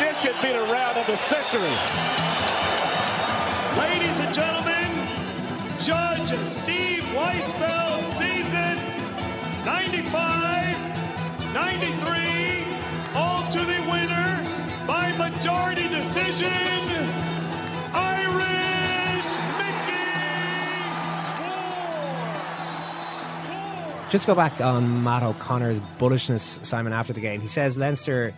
This 0.00 0.20
should 0.20 0.42
be 0.42 0.50
the 0.50 0.66
round 0.72 0.98
of 0.98 1.06
the 1.06 1.16
century. 1.16 2.27
Majority 15.18 15.88
decision, 15.88 16.52
Irish 17.92 19.26
Mickey. 19.58 20.02
Just 24.10 24.26
go 24.26 24.34
back 24.34 24.60
on 24.60 25.02
Matt 25.04 25.22
O'Connor's 25.22 25.80
bullishness, 25.98 26.64
Simon, 26.64 26.92
after 26.92 27.12
the 27.12 27.20
game. 27.20 27.40
He 27.40 27.48
says 27.48 27.76
Leinster. 27.76 28.32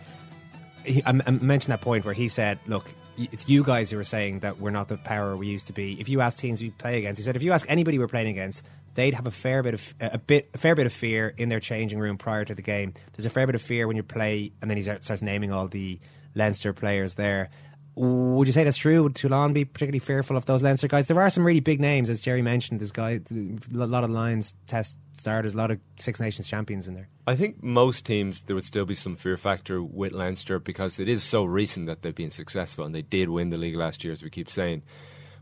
He, 0.83 1.03
I, 1.03 1.09
I 1.09 1.31
mentioned 1.31 1.71
that 1.71 1.81
point 1.81 2.03
where 2.05 2.13
he 2.15 2.27
said, 2.27 2.59
"Look, 2.65 2.89
it's 3.17 3.47
you 3.47 3.63
guys 3.63 3.91
who 3.91 3.99
are 3.99 4.03
saying 4.03 4.39
that 4.39 4.59
we're 4.59 4.71
not 4.71 4.87
the 4.87 4.97
power 4.97 5.35
we 5.37 5.47
used 5.47 5.67
to 5.67 5.73
be. 5.73 5.99
If 5.99 6.09
you 6.09 6.21
ask 6.21 6.37
teams 6.37 6.61
we 6.61 6.71
play 6.71 6.97
against, 6.97 7.19
he 7.19 7.23
said, 7.23 7.35
if 7.35 7.43
you 7.43 7.51
ask 7.51 7.65
anybody 7.69 7.99
we're 7.99 8.07
playing 8.07 8.29
against, 8.29 8.65
they'd 8.95 9.13
have 9.13 9.27
a 9.27 9.31
fair 9.31 9.61
bit 9.63 9.73
of 9.75 9.93
a 9.99 10.17
bit 10.17 10.49
a 10.53 10.57
fair 10.57 10.75
bit 10.75 10.85
of 10.85 10.93
fear 10.93 11.33
in 11.37 11.49
their 11.49 11.59
changing 11.59 11.99
room 11.99 12.17
prior 12.17 12.45
to 12.45 12.55
the 12.55 12.61
game. 12.61 12.93
There's 13.13 13.25
a 13.25 13.29
fair 13.29 13.45
bit 13.45 13.55
of 13.55 13.61
fear 13.61 13.87
when 13.87 13.95
you 13.95 14.03
play, 14.03 14.51
and 14.61 14.69
then 14.69 14.77
he 14.77 14.83
start- 14.83 15.03
starts 15.03 15.21
naming 15.21 15.51
all 15.51 15.67
the 15.67 15.99
Leinster 16.35 16.73
players 16.73 17.15
there. 17.15 17.49
Would 17.95 18.47
you 18.47 18.53
say 18.53 18.63
that's 18.63 18.77
true? 18.77 19.03
Would 19.03 19.15
Toulon 19.15 19.51
be 19.51 19.65
particularly 19.65 19.99
fearful 19.99 20.37
of 20.37 20.45
those 20.45 20.63
Leinster 20.63 20.87
guys? 20.87 21.07
There 21.07 21.21
are 21.21 21.29
some 21.29 21.45
really 21.45 21.59
big 21.59 21.81
names, 21.81 22.09
as 22.09 22.21
Gerry 22.21 22.41
mentioned. 22.41 22.79
There's 22.79 22.91
guys, 22.91 23.21
a 23.31 23.57
lot 23.73 24.05
of 24.05 24.09
Lions 24.09 24.53
test 24.65 24.97
starters, 25.11 25.53
a 25.53 25.57
lot 25.57 25.71
of 25.71 25.79
Six 25.99 26.21
Nations 26.21 26.47
champions 26.47 26.87
in 26.87 26.93
there. 26.93 27.09
I 27.27 27.35
think 27.35 27.61
most 27.61 28.05
teams 28.05 28.43
there 28.43 28.55
would 28.55 28.63
still 28.63 28.85
be 28.85 28.95
some 28.95 29.17
fear 29.17 29.35
factor 29.35 29.83
with 29.83 30.13
Leinster 30.13 30.57
because 30.57 30.99
it 30.99 31.09
is 31.09 31.21
so 31.21 31.43
recent 31.43 31.87
that 31.87 32.01
they've 32.01 32.15
been 32.15 32.31
successful 32.31 32.85
and 32.85 32.95
they 32.95 33.01
did 33.01 33.27
win 33.29 33.49
the 33.49 33.57
league 33.57 33.75
last 33.75 34.05
year, 34.05 34.13
as 34.13 34.23
we 34.23 34.29
keep 34.29 34.49
saying. 34.49 34.83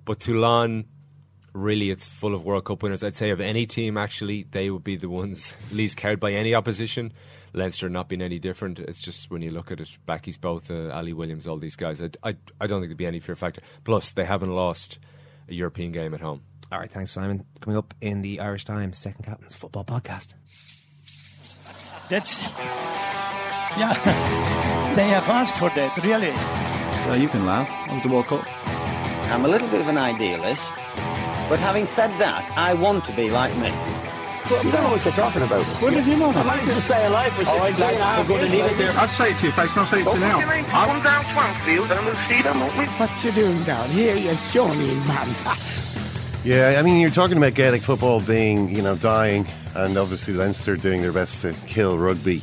But 0.03 0.19
Toulon, 0.19 0.85
really, 1.53 1.89
it's 1.89 2.07
full 2.07 2.33
of 2.33 2.45
World 2.45 2.65
Cup 2.65 2.83
winners. 2.83 3.03
I'd 3.03 3.15
say 3.15 3.29
of 3.29 3.41
any 3.41 3.65
team, 3.65 3.97
actually, 3.97 4.43
they 4.43 4.69
would 4.69 4.83
be 4.83 4.95
the 4.95 5.09
ones 5.09 5.55
least 5.71 5.97
cared 5.97 6.19
by 6.19 6.33
any 6.33 6.53
opposition. 6.53 7.13
Leinster 7.53 7.89
not 7.89 8.09
being 8.09 8.21
any 8.21 8.39
different. 8.39 8.79
It's 8.79 9.01
just 9.01 9.31
when 9.31 9.41
you 9.41 9.51
look 9.51 9.71
at 9.71 9.79
it, 9.79 9.89
Bakkies 10.07 10.39
Botha, 10.39 10.91
uh, 10.91 10.95
Ali 10.95 11.13
Williams, 11.13 11.47
all 11.47 11.57
these 11.57 11.75
guys. 11.75 12.01
I, 12.01 12.09
I, 12.23 12.35
I 12.61 12.67
don't 12.67 12.79
think 12.81 12.89
there'd 12.89 12.97
be 12.97 13.05
any 13.07 13.19
fear 13.19 13.35
factor. 13.35 13.61
Plus, 13.83 14.11
they 14.11 14.25
haven't 14.25 14.53
lost 14.53 14.99
a 15.47 15.53
European 15.53 15.91
game 15.91 16.13
at 16.13 16.21
home. 16.21 16.43
All 16.71 16.79
right, 16.79 16.91
thanks, 16.91 17.11
Simon. 17.11 17.45
Coming 17.61 17.77
up 17.77 17.95
in 18.01 18.21
the 18.21 18.39
Irish 18.39 18.65
Times 18.65 18.97
Second 18.97 19.25
Captain's 19.25 19.55
Football 19.55 19.85
Podcast. 19.85 20.35
That's 22.09 22.41
yeah. 23.77 24.55
They 24.95 25.07
have 25.09 25.29
asked 25.29 25.55
for 25.57 25.69
that, 25.69 25.95
really. 26.03 26.27
Yeah, 26.27 27.15
you 27.15 27.29
can 27.29 27.45
laugh. 27.45 27.69
That 27.69 27.93
was 27.93 28.03
the 28.03 28.09
World 28.09 28.25
Cup. 28.25 28.43
I'm 29.31 29.45
a 29.45 29.47
little 29.47 29.67
bit 29.69 29.79
of 29.79 29.87
an 29.87 29.97
idealist, 29.97 30.73
but 31.49 31.59
having 31.59 31.87
said 31.87 32.11
that, 32.19 32.49
I 32.55 32.73
want 32.75 33.03
to 33.05 33.11
be 33.13 33.29
like 33.29 33.55
me. 33.57 33.73
You 34.49 34.71
don't 34.71 34.83
know 34.83 34.89
what 34.89 35.05
you're 35.05 35.13
talking 35.13 35.43
about. 35.43 35.63
What 35.81 35.93
did 35.93 36.07
you 36.07 36.17
know? 36.17 36.29
I 36.31 36.43
managed 36.43 36.69
to 36.73 36.81
stay 36.81 37.05
alive 37.05 37.31
for 37.33 37.45
16 37.45 37.59
Oh, 37.61 37.63
I'd 37.65 37.77
like 37.79 37.97
to- 37.97 38.03
I'm 38.03 38.27
gonna 38.27 38.43
leave 38.43 38.65
it 38.65 38.77
there. 38.77 38.91
I'd 38.97 39.11
say 39.11 39.31
it 39.31 39.37
to 39.37 39.45
you, 39.47 39.51
face, 39.51 39.75
not 39.75 39.87
say 39.87 40.01
it 40.01 40.05
to 40.07 40.13
you 40.13 40.19
now. 40.19 40.39
Come 40.39 41.03
down 41.03 41.23
Swansfield 41.33 41.91
and 41.91 42.05
we'll 42.05 42.15
see 42.27 42.41
them, 42.41 42.59
won't 42.59 42.77
we? 42.77 42.85
What 42.85 43.23
you 43.23 43.31
doing 43.31 43.61
down 43.63 43.89
here, 43.89 44.15
you 44.15 44.33
shawny 44.35 44.95
man? 45.07 45.27
Yeah, 46.43 46.77
I 46.79 46.81
mean, 46.81 46.99
you're 46.99 47.09
talking 47.11 47.37
about 47.37 47.53
Gaelic 47.53 47.81
football 47.81 48.21
being, 48.21 48.73
you 48.75 48.81
know, 48.81 48.95
dying, 48.95 49.45
and 49.75 49.97
obviously 49.97 50.33
Leinster 50.33 50.77
doing 50.77 51.01
their 51.01 51.11
best 51.11 51.41
to 51.43 51.53
kill 51.67 51.97
rugby 51.99 52.41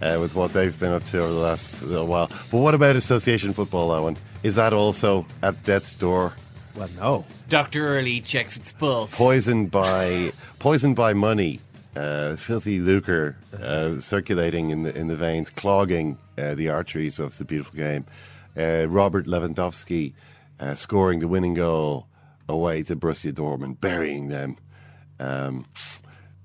uh, 0.00 0.16
with 0.20 0.34
what 0.34 0.52
they've 0.54 0.78
been 0.78 0.92
up 0.92 1.04
to 1.06 1.18
over 1.18 1.32
the 1.34 1.38
last 1.40 1.82
little 1.82 2.06
while. 2.06 2.28
But 2.50 2.58
what 2.58 2.74
about 2.74 2.96
association 2.96 3.52
football, 3.52 3.90
Eoin? 3.90 4.16
Is 4.42 4.54
that 4.54 4.72
also 4.72 5.26
at 5.42 5.62
death's 5.64 5.92
door? 5.94 6.32
Well, 6.76 6.88
no. 6.98 7.24
Dr. 7.48 7.86
Early 7.86 8.20
checks 8.20 8.56
its 8.56 8.72
pulse. 8.72 9.10
Poisoned 9.14 9.70
by 9.70 10.32
poisoned 10.58 10.94
by 10.96 11.14
money, 11.14 11.60
uh, 11.96 12.36
filthy 12.36 12.78
lucre 12.80 13.36
uh, 13.58 14.00
circulating 14.00 14.70
in 14.70 14.82
the 14.82 14.94
in 14.96 15.08
the 15.08 15.16
veins, 15.16 15.48
clogging 15.50 16.18
uh, 16.36 16.54
the 16.54 16.68
arteries 16.68 17.18
of 17.18 17.38
the 17.38 17.44
beautiful 17.44 17.76
game. 17.76 18.04
Uh, 18.56 18.86
Robert 18.88 19.26
Lewandowski 19.26 20.12
uh, 20.60 20.74
scoring 20.74 21.20
the 21.20 21.28
winning 21.28 21.54
goal 21.54 22.06
away 22.48 22.82
to 22.82 22.96
Borussia 22.96 23.32
Dortmund, 23.32 23.80
burying 23.80 24.28
them. 24.28 24.56
Um, 25.18 25.66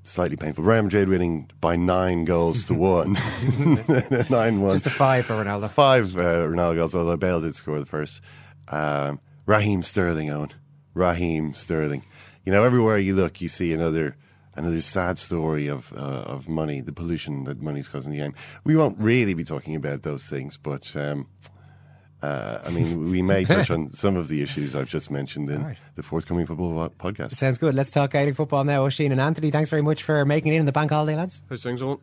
slightly 0.03 0.37
painful. 0.37 0.63
Real 0.63 0.83
Madrid 0.83 1.09
winning 1.09 1.49
by 1.59 1.75
nine 1.75 2.23
goals 2.25 2.65
to 2.65 2.73
one. 2.75 3.13
nine 4.29 4.61
one. 4.61 4.71
Just 4.71 4.87
a 4.87 4.89
five 4.89 5.25
for 5.25 5.33
Ronaldo. 5.33 5.69
Five 5.69 6.15
uh, 6.15 6.47
Ronaldo 6.47 6.75
goals, 6.75 6.95
although 6.95 7.17
Bale 7.17 7.41
did 7.41 7.55
score 7.55 7.79
the 7.79 7.85
first. 7.85 8.21
Um, 8.69 9.19
Raheem 9.45 9.83
Sterling, 9.83 10.27
Eoin. 10.27 10.51
Raheem 10.93 11.53
Sterling. 11.53 12.03
You 12.45 12.51
know, 12.51 12.63
everywhere 12.63 12.97
you 12.97 13.15
look, 13.15 13.41
you 13.41 13.47
see 13.47 13.73
another 13.73 14.15
another 14.55 14.81
sad 14.81 15.17
story 15.17 15.67
of 15.67 15.91
uh, 15.93 15.97
of 16.35 16.49
money, 16.49 16.81
the 16.81 16.91
pollution 16.91 17.45
that 17.45 17.61
money's 17.61 17.87
causing 17.87 18.11
the 18.11 18.17
game. 18.17 18.33
We 18.63 18.75
won't 18.75 18.97
really 18.99 19.33
be 19.33 19.43
talking 19.43 19.75
about 19.75 20.03
those 20.03 20.23
things, 20.23 20.57
but 20.57 20.95
um, 20.95 21.27
uh, 22.21 22.59
I 22.65 22.69
mean, 22.69 23.09
we 23.09 23.21
may 23.21 23.45
touch 23.53 23.71
on 23.71 23.93
some 23.93 24.15
of 24.15 24.27
the 24.27 24.41
issues 24.41 24.75
I've 24.75 24.89
just 24.89 25.09
mentioned 25.09 25.49
in 25.49 25.61
All 25.61 25.67
right. 25.69 25.77
the 25.95 26.03
forthcoming 26.03 26.45
football 26.45 26.89
podcast. 26.89 27.31
Sounds 27.31 27.57
good. 27.57 27.73
Let's 27.75 27.91
talk 27.91 28.11
Gaelic 28.11 28.35
football 28.35 28.63
now. 28.63 28.83
Oisin 28.83 29.11
and 29.11 29.21
Anthony, 29.21 29.51
thanks 29.51 29.69
very 29.69 29.81
much 29.81 30.03
for 30.03 30.25
making 30.25 30.53
it 30.53 30.57
in 30.59 30.65
the 30.65 30.71
bank 30.71 30.91
holiday, 30.91 31.15
lads. 31.15 31.43
How's 31.49 31.63
things 31.63 31.81
on? 31.81 31.99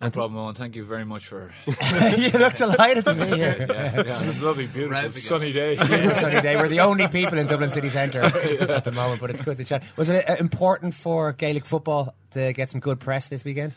No 0.00 0.10
problem, 0.10 0.34
Eoin. 0.40 0.56
Thank 0.56 0.76
you 0.76 0.84
very 0.84 1.04
much 1.04 1.26
for. 1.26 1.52
you 1.66 2.30
look 2.30 2.54
delighted 2.54 3.04
to 3.04 3.14
be 3.14 3.26
here. 3.36 3.66
yeah, 3.68 4.02
yeah, 4.06 4.22
it's 4.22 4.40
lovely, 4.40 4.68
beautiful, 4.68 4.96
Razzing 4.96 5.18
sunny 5.26 5.52
day. 5.52 5.74
Yeah, 5.76 6.12
sunny 6.12 6.40
day. 6.40 6.56
We're 6.56 6.68
the 6.68 6.80
only 6.80 7.08
people 7.08 7.36
in 7.36 7.48
Dublin 7.48 7.70
city 7.72 7.88
centre 7.88 8.22
at 8.22 8.84
the 8.84 8.92
moment, 8.92 9.20
but 9.20 9.30
it's 9.30 9.40
good 9.40 9.58
to 9.58 9.64
chat. 9.64 9.82
Was 9.96 10.08
it 10.08 10.28
uh, 10.28 10.36
important 10.36 10.94
for 10.94 11.32
Gaelic 11.32 11.64
football 11.64 12.14
to 12.30 12.52
get 12.52 12.70
some 12.70 12.80
good 12.80 13.00
press 13.00 13.26
this 13.26 13.44
weekend? 13.44 13.72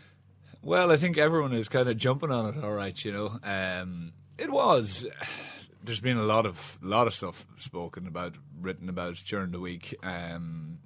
Well, 0.61 0.91
I 0.91 0.97
think 0.97 1.17
everyone 1.17 1.53
is 1.53 1.67
kind 1.67 1.89
of 1.89 1.97
jumping 1.97 2.31
on 2.31 2.53
it. 2.53 2.63
All 2.63 2.73
right, 2.73 3.03
you 3.03 3.11
know, 3.11 3.39
um, 3.43 4.13
it 4.37 4.51
was. 4.51 5.07
There's 5.83 6.01
been 6.01 6.17
a 6.17 6.23
lot 6.23 6.45
of 6.45 6.77
lot 6.83 7.07
of 7.07 7.15
stuff 7.15 7.47
spoken 7.57 8.05
about, 8.05 8.35
written 8.61 8.89
about 8.89 9.15
during 9.25 9.49
the 9.49 9.59
week. 9.59 9.95
Um, 10.03 10.77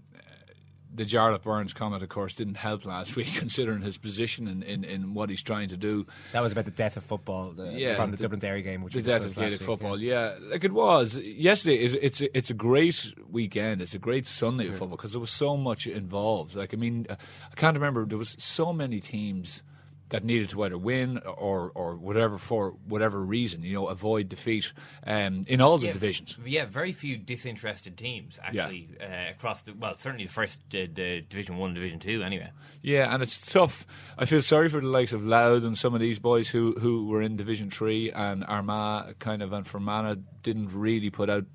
the 0.95 1.05
Jarlath 1.05 1.43
Burns 1.43 1.73
comment, 1.73 2.03
of 2.03 2.09
course, 2.09 2.35
didn't 2.35 2.55
help 2.55 2.85
last 2.85 3.15
week, 3.15 3.33
considering 3.35 3.81
his 3.81 3.97
position 3.97 4.47
in, 4.47 4.63
in, 4.63 4.83
in 4.83 5.13
what 5.13 5.29
he's 5.29 5.41
trying 5.41 5.69
to 5.69 5.77
do. 5.77 6.05
That 6.31 6.41
was 6.41 6.51
about 6.51 6.65
the 6.65 6.71
death 6.71 6.97
of 6.97 7.03
football 7.03 7.51
the, 7.51 7.93
from 7.95 8.11
the, 8.11 8.17
Dublin 8.17 8.39
Derry 8.39 8.61
game, 8.61 8.81
which 8.81 8.95
was 8.95 9.03
the 9.03 9.11
death 9.11 9.25
of 9.25 9.35
Gaelic 9.35 9.59
week, 9.59 9.61
football. 9.61 9.99
Yeah. 9.99 10.35
like 10.41 10.63
it 10.63 10.73
was 10.73 11.17
yesterday. 11.17 11.83
It, 11.83 11.99
it's 12.01 12.21
a, 12.21 12.37
it's 12.37 12.49
a 12.49 12.53
great 12.53 13.13
weekend. 13.29 13.81
It's 13.81 13.93
a 13.93 13.99
great 13.99 14.25
Sunday 14.27 14.67
of 14.67 14.77
football 14.77 14.97
because 14.97 15.11
there 15.11 15.21
was 15.21 15.31
so 15.31 15.57
much 15.57 15.87
involved. 15.87 16.55
Like 16.55 16.73
I 16.73 16.77
mean, 16.77 17.05
uh, 17.09 17.15
I 17.51 17.55
can't 17.55 17.75
remember. 17.75 18.05
There 18.05 18.17
was 18.17 18.35
so 18.39 18.73
many 18.73 18.99
teams 18.99 19.63
that 20.09 20.23
needed 20.23 20.49
to 20.49 20.63
either 20.63 20.77
win 20.77 21.17
or 21.19 21.71
or 21.73 21.95
whatever 21.95 22.37
for 22.37 22.71
whatever 22.87 23.19
reason, 23.19 23.63
you 23.63 23.73
know, 23.73 23.87
avoid 23.87 24.29
defeat 24.29 24.71
um, 25.05 25.45
in 25.47 25.61
all 25.61 25.77
the 25.77 25.87
yeah, 25.87 25.93
divisions. 25.93 26.37
Yeah, 26.45 26.65
very 26.65 26.91
few 26.91 27.17
disinterested 27.17 27.97
teams 27.97 28.39
actually 28.43 28.89
uh, 29.01 29.31
across 29.31 29.63
the 29.63 29.73
well, 29.73 29.95
certainly 29.97 30.25
the 30.25 30.31
first 30.31 30.59
uh, 30.73 30.85
the 30.93 31.21
Division 31.27 31.57
One, 31.57 31.73
Division 31.73 31.99
Two, 31.99 32.21
anyway. 32.21 32.51
Yeah, 32.81 33.11
and 33.13 33.23
it's 33.23 33.39
tough. 33.51 33.87
I 34.17 34.25
feel 34.25 34.41
sorry 34.43 34.69
for 34.69 34.79
the 34.79 34.87
likes 34.87 35.11
of 35.11 35.25
Louth 35.25 35.63
and 35.63 35.75
some 35.77 35.95
of 35.95 35.99
these 35.99 36.19
boys 36.19 36.49
who, 36.49 36.73
who 36.79 37.07
were 37.07 37.21
in 37.23 37.35
Division 37.35 37.71
Three 37.71 38.11
and 38.11 38.43
Armagh 38.45 39.17
kind 39.17 39.41
of 39.41 39.53
and 39.53 39.65
Fermanagh 39.65 40.17
didn't 40.43 40.71
really 40.71 41.09
put 41.09 41.29
out 41.29 41.45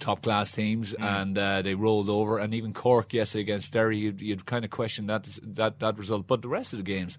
top 0.00 0.22
class 0.22 0.50
teams 0.50 0.94
Mm. 0.94 1.04
and 1.04 1.38
uh, 1.38 1.62
they 1.62 1.74
rolled 1.74 2.08
over. 2.08 2.38
And 2.38 2.54
even 2.54 2.72
Cork 2.72 3.12
yesterday 3.12 3.42
against 3.42 3.72
Derry, 3.72 3.98
you'd, 3.98 4.20
you'd 4.20 4.46
kind 4.46 4.64
of 4.64 4.70
question 4.70 5.06
that 5.06 5.28
that 5.42 5.78
that 5.78 5.96
result. 5.96 6.26
But 6.26 6.42
the 6.42 6.48
rest 6.48 6.72
of 6.72 6.78
the 6.78 6.82
games. 6.84 7.16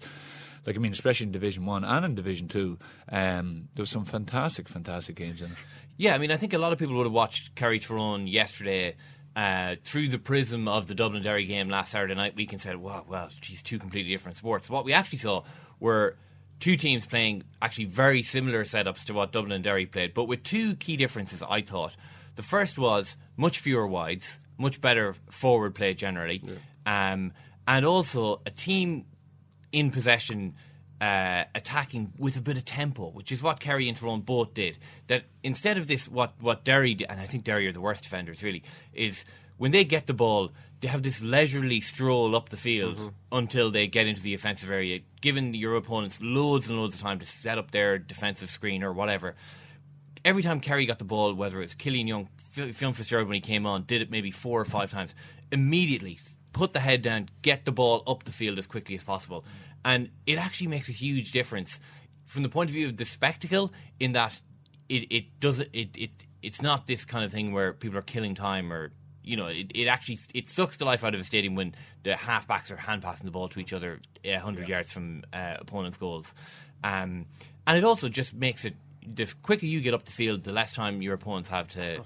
Like 0.66 0.76
I 0.76 0.78
mean, 0.78 0.92
especially 0.92 1.26
in 1.26 1.32
Division 1.32 1.66
One 1.66 1.84
and 1.84 2.04
in 2.04 2.14
Division 2.14 2.48
Two, 2.48 2.78
um, 3.10 3.68
there 3.74 3.82
was 3.82 3.90
some 3.90 4.04
fantastic, 4.04 4.68
fantastic 4.68 5.16
games 5.16 5.42
in 5.42 5.52
it. 5.52 5.58
Yeah, 5.96 6.14
I 6.14 6.18
mean, 6.18 6.30
I 6.30 6.36
think 6.36 6.52
a 6.52 6.58
lot 6.58 6.72
of 6.72 6.78
people 6.78 6.96
would 6.96 7.06
have 7.06 7.12
watched 7.12 7.54
Kerry 7.54 7.78
Tyrone 7.78 8.26
yesterday 8.26 8.96
uh, 9.36 9.76
through 9.84 10.08
the 10.08 10.18
prism 10.18 10.68
of 10.68 10.86
the 10.86 10.94
Dublin 10.94 11.22
Derry 11.22 11.44
game 11.44 11.68
last 11.68 11.92
Saturday 11.92 12.14
night 12.14 12.36
week 12.36 12.52
and 12.52 12.60
said, 12.60 12.76
"Wow, 12.76 13.04
well, 13.08 13.28
geez, 13.40 13.62
two 13.62 13.78
completely 13.78 14.12
different 14.12 14.36
sports." 14.38 14.70
What 14.70 14.84
we 14.84 14.92
actually 14.92 15.18
saw 15.18 15.44
were 15.80 16.16
two 16.60 16.76
teams 16.76 17.04
playing 17.04 17.42
actually 17.60 17.86
very 17.86 18.22
similar 18.22 18.64
setups 18.64 19.04
to 19.04 19.14
what 19.14 19.32
Dublin 19.32 19.52
and 19.52 19.64
Derry 19.64 19.86
played, 19.86 20.14
but 20.14 20.24
with 20.24 20.44
two 20.44 20.76
key 20.76 20.96
differences. 20.96 21.42
I 21.42 21.62
thought 21.62 21.96
the 22.36 22.42
first 22.42 22.78
was 22.78 23.16
much 23.36 23.58
fewer 23.58 23.86
wides, 23.86 24.38
much 24.58 24.80
better 24.80 25.14
forward 25.30 25.74
play 25.74 25.94
generally, 25.94 26.40
um, 26.86 27.32
and 27.66 27.84
also 27.84 28.42
a 28.46 28.50
team 28.50 29.06
in 29.72 29.90
possession. 29.90 30.54
Uh, 31.00 31.42
attacking 31.56 32.12
with 32.16 32.36
a 32.36 32.40
bit 32.40 32.56
of 32.56 32.64
tempo, 32.64 33.10
which 33.10 33.32
is 33.32 33.42
what 33.42 33.58
Kerry 33.58 33.88
and 33.88 33.98
Tyrone 33.98 34.20
both 34.20 34.54
did. 34.54 34.78
That 35.08 35.24
instead 35.42 35.76
of 35.76 35.88
this, 35.88 36.06
what 36.06 36.34
what 36.38 36.62
Derry 36.64 36.94
did, 36.94 37.08
and 37.10 37.20
I 37.20 37.26
think 37.26 37.42
Derry 37.42 37.66
are 37.66 37.72
the 37.72 37.80
worst 37.80 38.04
defenders 38.04 38.40
really, 38.40 38.62
is 38.94 39.24
when 39.56 39.72
they 39.72 39.82
get 39.84 40.06
the 40.06 40.12
ball, 40.14 40.52
they 40.80 40.86
have 40.86 41.02
this 41.02 41.20
leisurely 41.20 41.80
stroll 41.80 42.36
up 42.36 42.50
the 42.50 42.56
field 42.56 42.98
Mm-hmm. 42.98 43.08
until 43.36 43.72
they 43.72 43.88
get 43.88 44.06
into 44.06 44.20
the 44.20 44.32
offensive 44.34 44.70
area, 44.70 45.00
giving 45.20 45.54
your 45.54 45.74
opponents 45.74 46.20
loads 46.22 46.68
and 46.68 46.78
loads 46.78 46.94
of 46.94 47.00
time 47.00 47.18
to 47.18 47.26
set 47.26 47.58
up 47.58 47.72
their 47.72 47.98
defensive 47.98 48.48
screen 48.48 48.84
or 48.84 48.92
whatever. 48.92 49.34
Every 50.24 50.44
time 50.44 50.60
Kerry 50.60 50.86
got 50.86 51.00
the 51.00 51.04
ball, 51.04 51.34
whether 51.34 51.58
it 51.58 51.62
was 51.62 51.74
Killian 51.74 52.06
Young, 52.06 52.28
Fionn 52.52 52.92
Fitzgerald 52.92 53.26
when 53.26 53.34
he 53.34 53.40
came 53.40 53.66
on, 53.66 53.82
did 53.86 54.02
it 54.02 54.10
maybe 54.12 54.30
four 54.30 54.60
or 54.60 54.64
five 54.64 54.92
times, 54.92 55.16
immediately 55.50 56.20
put 56.52 56.72
the 56.72 56.80
head 56.80 57.02
down, 57.02 57.28
get 57.42 57.64
the 57.64 57.72
ball 57.72 58.02
up 58.06 58.24
the 58.24 58.32
field 58.32 58.58
as 58.58 58.66
quickly 58.66 58.94
as 58.94 59.02
possible. 59.02 59.44
And 59.84 60.10
it 60.26 60.38
actually 60.38 60.68
makes 60.68 60.88
a 60.88 60.92
huge 60.92 61.32
difference 61.32 61.80
from 62.26 62.42
the 62.42 62.48
point 62.48 62.70
of 62.70 62.74
view 62.74 62.88
of 62.88 62.96
the 62.96 63.04
spectacle 63.04 63.72
in 64.00 64.12
that 64.12 64.40
it, 64.88 65.06
it 65.10 65.40
does 65.40 65.58
it, 65.60 65.68
it 65.72 66.10
it's 66.42 66.62
not 66.62 66.86
this 66.86 67.04
kind 67.04 67.24
of 67.24 67.30
thing 67.30 67.52
where 67.52 67.72
people 67.72 67.98
are 67.98 68.02
killing 68.02 68.34
time 68.34 68.72
or 68.72 68.92
you 69.22 69.36
know 69.36 69.46
it, 69.46 69.70
it 69.74 69.86
actually 69.86 70.18
it 70.34 70.48
sucks 70.48 70.76
the 70.76 70.84
life 70.84 71.04
out 71.04 71.14
of 71.14 71.20
a 71.20 71.24
stadium 71.24 71.54
when 71.54 71.74
the 72.02 72.10
halfbacks 72.10 72.70
are 72.70 72.76
hand 72.76 73.02
passing 73.02 73.24
the 73.24 73.30
ball 73.30 73.48
to 73.48 73.60
each 73.60 73.72
other 73.72 74.00
a 74.24 74.34
hundred 74.34 74.68
yards 74.68 74.90
from 74.90 75.22
uh, 75.32 75.56
opponents' 75.58 75.98
goals, 75.98 76.32
um, 76.84 77.26
and 77.66 77.78
it 77.78 77.84
also 77.84 78.08
just 78.08 78.34
makes 78.34 78.64
it 78.64 78.74
the 79.06 79.26
quicker 79.42 79.66
you 79.66 79.80
get 79.80 79.94
up 79.94 80.04
the 80.04 80.12
field, 80.12 80.44
the 80.44 80.52
less 80.52 80.72
time 80.72 81.02
your 81.02 81.14
opponents 81.14 81.48
have 81.48 81.68
to 81.68 82.04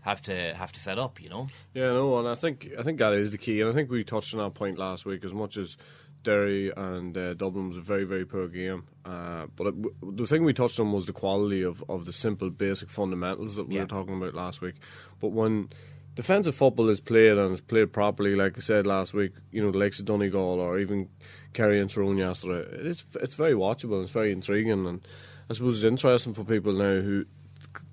have 0.00 0.20
to 0.22 0.54
have 0.54 0.72
to 0.72 0.80
set 0.80 0.98
up. 0.98 1.20
You 1.22 1.28
know. 1.30 1.48
Yeah, 1.74 1.92
no, 1.92 2.18
and 2.18 2.28
I 2.28 2.34
think 2.34 2.70
I 2.78 2.82
think 2.82 2.98
that 2.98 3.12
is 3.14 3.30
the 3.30 3.38
key, 3.38 3.60
and 3.60 3.70
I 3.70 3.72
think 3.72 3.90
we 3.90 4.04
touched 4.04 4.34
on 4.34 4.40
that 4.40 4.54
point 4.54 4.78
last 4.78 5.04
week. 5.06 5.24
As 5.24 5.32
much 5.32 5.56
as 5.56 5.76
Derry 6.24 6.70
and 6.76 7.16
uh, 7.16 7.34
Dublin 7.34 7.68
was 7.68 7.76
a 7.76 7.80
very 7.80 8.04
very 8.04 8.24
poor 8.24 8.48
game, 8.48 8.84
uh, 9.04 9.46
but 9.56 9.68
it, 9.68 10.16
the 10.16 10.26
thing 10.26 10.44
we 10.44 10.52
touched 10.52 10.78
on 10.80 10.92
was 10.92 11.06
the 11.06 11.12
quality 11.12 11.62
of, 11.62 11.82
of 11.88 12.04
the 12.04 12.12
simple 12.12 12.50
basic 12.50 12.90
fundamentals 12.90 13.56
that 13.56 13.68
we 13.68 13.74
Yeah. 13.74 13.82
were 13.82 13.86
talking 13.88 14.16
about 14.16 14.34
last 14.34 14.60
week. 14.60 14.76
But 15.20 15.28
when 15.32 15.70
defensive 16.14 16.54
football 16.54 16.90
is 16.90 17.00
played 17.00 17.38
and 17.38 17.54
is 17.54 17.60
played 17.60 17.92
properly, 17.92 18.36
like 18.36 18.56
I 18.56 18.60
said 18.60 18.86
last 18.86 19.14
week, 19.14 19.32
you 19.50 19.62
know 19.64 19.70
the 19.72 19.78
likes 19.78 19.98
of 19.98 20.04
Donegal 20.04 20.60
or 20.60 20.78
even 20.78 21.08
Kerry 21.54 21.80
and 21.80 21.90
Tyrone 21.90 22.18
yesterday, 22.18 22.68
it's 22.88 23.04
it's 23.20 23.34
very 23.34 23.54
watchable, 23.54 23.94
and 23.94 24.02
it's 24.04 24.12
very 24.12 24.32
intriguing, 24.32 24.86
and 24.86 25.06
I 25.52 25.54
suppose 25.54 25.84
it's 25.84 25.84
interesting 25.84 26.32
for 26.32 26.44
people 26.44 26.72
now 26.72 27.02
who 27.02 27.26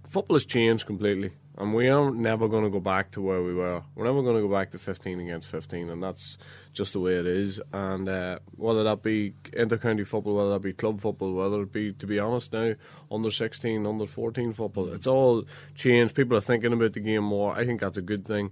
football 0.08 0.38
has 0.38 0.46
changed 0.46 0.86
completely, 0.86 1.32
and 1.58 1.76
we 1.76 1.90
are 1.90 2.10
never 2.10 2.48
going 2.48 2.64
to 2.64 2.70
go 2.70 2.80
back 2.80 3.12
to 3.12 3.22
where 3.22 3.44
we 3.44 3.54
were. 3.54 3.84
We're 3.96 4.06
never 4.06 4.22
going 4.22 4.38
to 4.38 4.42
go 4.42 4.48
back 4.48 4.72
to 4.72 4.78
15 4.78 5.20
against 5.20 5.50
15, 5.50 5.90
and 5.90 6.02
that's 6.02 6.38
just 6.72 6.94
the 6.94 7.02
way 7.02 7.16
it 7.16 7.28
is. 7.28 7.60
And 7.74 8.08
uh, 8.08 8.40
whether 8.56 8.86
that 8.86 9.04
be 9.04 9.34
inter-county 9.52 10.06
football, 10.06 10.36
whether 10.36 10.52
that 10.52 10.62
be 10.62 10.72
club 10.72 11.02
football, 11.02 11.34
whether 11.34 11.64
it 11.64 11.74
be, 11.74 11.92
to 11.92 12.08
be 12.08 12.18
honest 12.18 12.54
now, 12.54 12.76
under 13.12 13.30
16, 13.30 13.86
under 13.86 14.08
14 14.08 14.54
football, 14.54 14.94
it's 14.94 15.06
all 15.06 15.44
changed. 15.76 16.16
People 16.16 16.38
are 16.38 16.42
thinking 16.42 16.72
about 16.72 16.94
the 16.94 17.02
game 17.02 17.26
more. 17.26 17.54
I 17.60 17.66
think 17.66 17.82
that's 17.82 17.98
a 17.98 18.02
good 18.02 18.26
thing. 18.26 18.52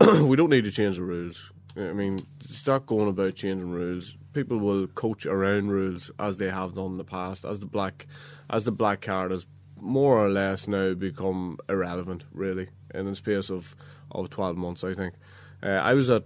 we 0.24 0.34
don't 0.34 0.50
need 0.50 0.64
to 0.64 0.72
change 0.72 0.96
the 0.96 1.04
rules. 1.04 1.52
I 1.76 1.92
mean, 1.92 2.18
start 2.48 2.86
going 2.86 3.08
about 3.08 3.36
changing 3.36 3.70
rules. 3.70 4.16
People 4.32 4.58
will 4.58 4.86
coach 4.88 5.26
around 5.26 5.70
rules 5.70 6.10
as 6.18 6.36
they 6.36 6.50
have 6.50 6.74
done 6.74 6.92
in 6.92 6.98
the 6.98 7.04
past, 7.04 7.44
as 7.44 7.60
the 7.60 7.66
black, 7.66 8.06
as 8.48 8.64
the 8.64 8.72
black 8.72 9.00
card 9.00 9.30
has 9.30 9.46
more 9.80 10.18
or 10.18 10.28
less 10.28 10.68
now 10.68 10.94
become 10.94 11.58
irrelevant, 11.68 12.24
really, 12.32 12.68
in 12.94 13.06
the 13.06 13.14
space 13.14 13.50
of, 13.50 13.74
of 14.10 14.30
12 14.30 14.56
months, 14.56 14.84
I 14.84 14.94
think. 14.94 15.14
Uh, 15.62 15.68
I 15.68 15.94
was 15.94 16.10
at 16.10 16.24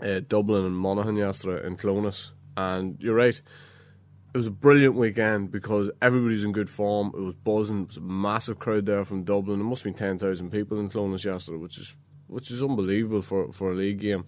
uh, 0.00 0.20
Dublin 0.28 0.64
and 0.64 0.76
Monaghan 0.76 1.16
yesterday 1.16 1.66
in 1.66 1.76
Clones, 1.76 2.32
and 2.56 2.96
you're 3.00 3.14
right. 3.14 3.40
It 4.34 4.36
was 4.36 4.46
a 4.46 4.50
brilliant 4.50 4.94
weekend 4.94 5.50
because 5.50 5.90
everybody's 6.02 6.44
in 6.44 6.52
good 6.52 6.68
form. 6.68 7.12
It 7.14 7.20
was 7.20 7.34
buzzing. 7.34 7.82
It 7.82 7.88
was 7.88 7.96
a 7.96 8.00
massive 8.00 8.58
crowd 8.58 8.86
there 8.86 9.04
from 9.04 9.24
Dublin. 9.24 9.58
There 9.58 9.66
must 9.66 9.82
have 9.82 9.96
been 9.96 10.18
10,000 10.18 10.50
people 10.50 10.78
in 10.78 10.90
Clones 10.90 11.24
yesterday, 11.24 11.56
which 11.58 11.78
is 11.78 11.96
which 12.28 12.50
is 12.50 12.62
unbelievable 12.62 13.22
for, 13.22 13.52
for 13.52 13.72
a 13.72 13.74
league 13.74 14.00
game. 14.00 14.24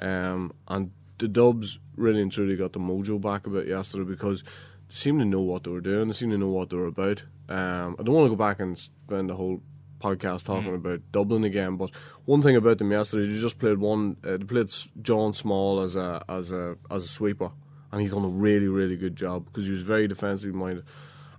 Um, 0.00 0.52
and 0.68 0.92
the 1.18 1.28
Dubs 1.28 1.78
really 1.96 2.22
and 2.22 2.30
truly 2.30 2.56
got 2.56 2.72
the 2.72 2.78
mojo 2.78 3.20
back 3.20 3.46
a 3.46 3.50
bit 3.50 3.66
yesterday 3.66 4.04
because 4.04 4.42
they 4.42 4.94
seemed 4.94 5.18
to 5.20 5.24
know 5.24 5.40
what 5.40 5.64
they 5.64 5.70
were 5.70 5.80
doing. 5.80 6.08
They 6.08 6.14
seemed 6.14 6.32
to 6.32 6.38
know 6.38 6.48
what 6.48 6.70
they 6.70 6.76
were 6.76 6.86
about. 6.86 7.24
Um, 7.48 7.96
I 7.98 8.02
don't 8.02 8.14
want 8.14 8.26
to 8.26 8.36
go 8.36 8.36
back 8.36 8.60
and 8.60 8.78
spend 8.78 9.30
the 9.30 9.34
whole 9.34 9.60
podcast 10.00 10.44
talking 10.44 10.74
about 10.74 11.00
Dublin 11.10 11.44
again, 11.44 11.76
but 11.76 11.90
one 12.24 12.42
thing 12.42 12.56
about 12.56 12.78
them 12.78 12.92
yesterday, 12.92 13.30
they 13.32 13.40
just 13.40 13.58
played 13.58 13.78
one. 13.78 14.16
Uh, 14.22 14.36
they 14.36 14.44
played 14.44 14.72
John 15.02 15.34
Small 15.34 15.80
as 15.80 15.96
a 15.96 16.22
as 16.28 16.52
a 16.52 16.76
as 16.90 17.04
a 17.04 17.08
sweeper, 17.08 17.50
and 17.90 18.00
he's 18.00 18.12
done 18.12 18.24
a 18.24 18.28
really 18.28 18.68
really 18.68 18.96
good 18.96 19.16
job 19.16 19.46
because 19.46 19.64
he 19.64 19.72
was 19.72 19.82
very 19.82 20.06
defensively 20.06 20.56
minded. 20.56 20.84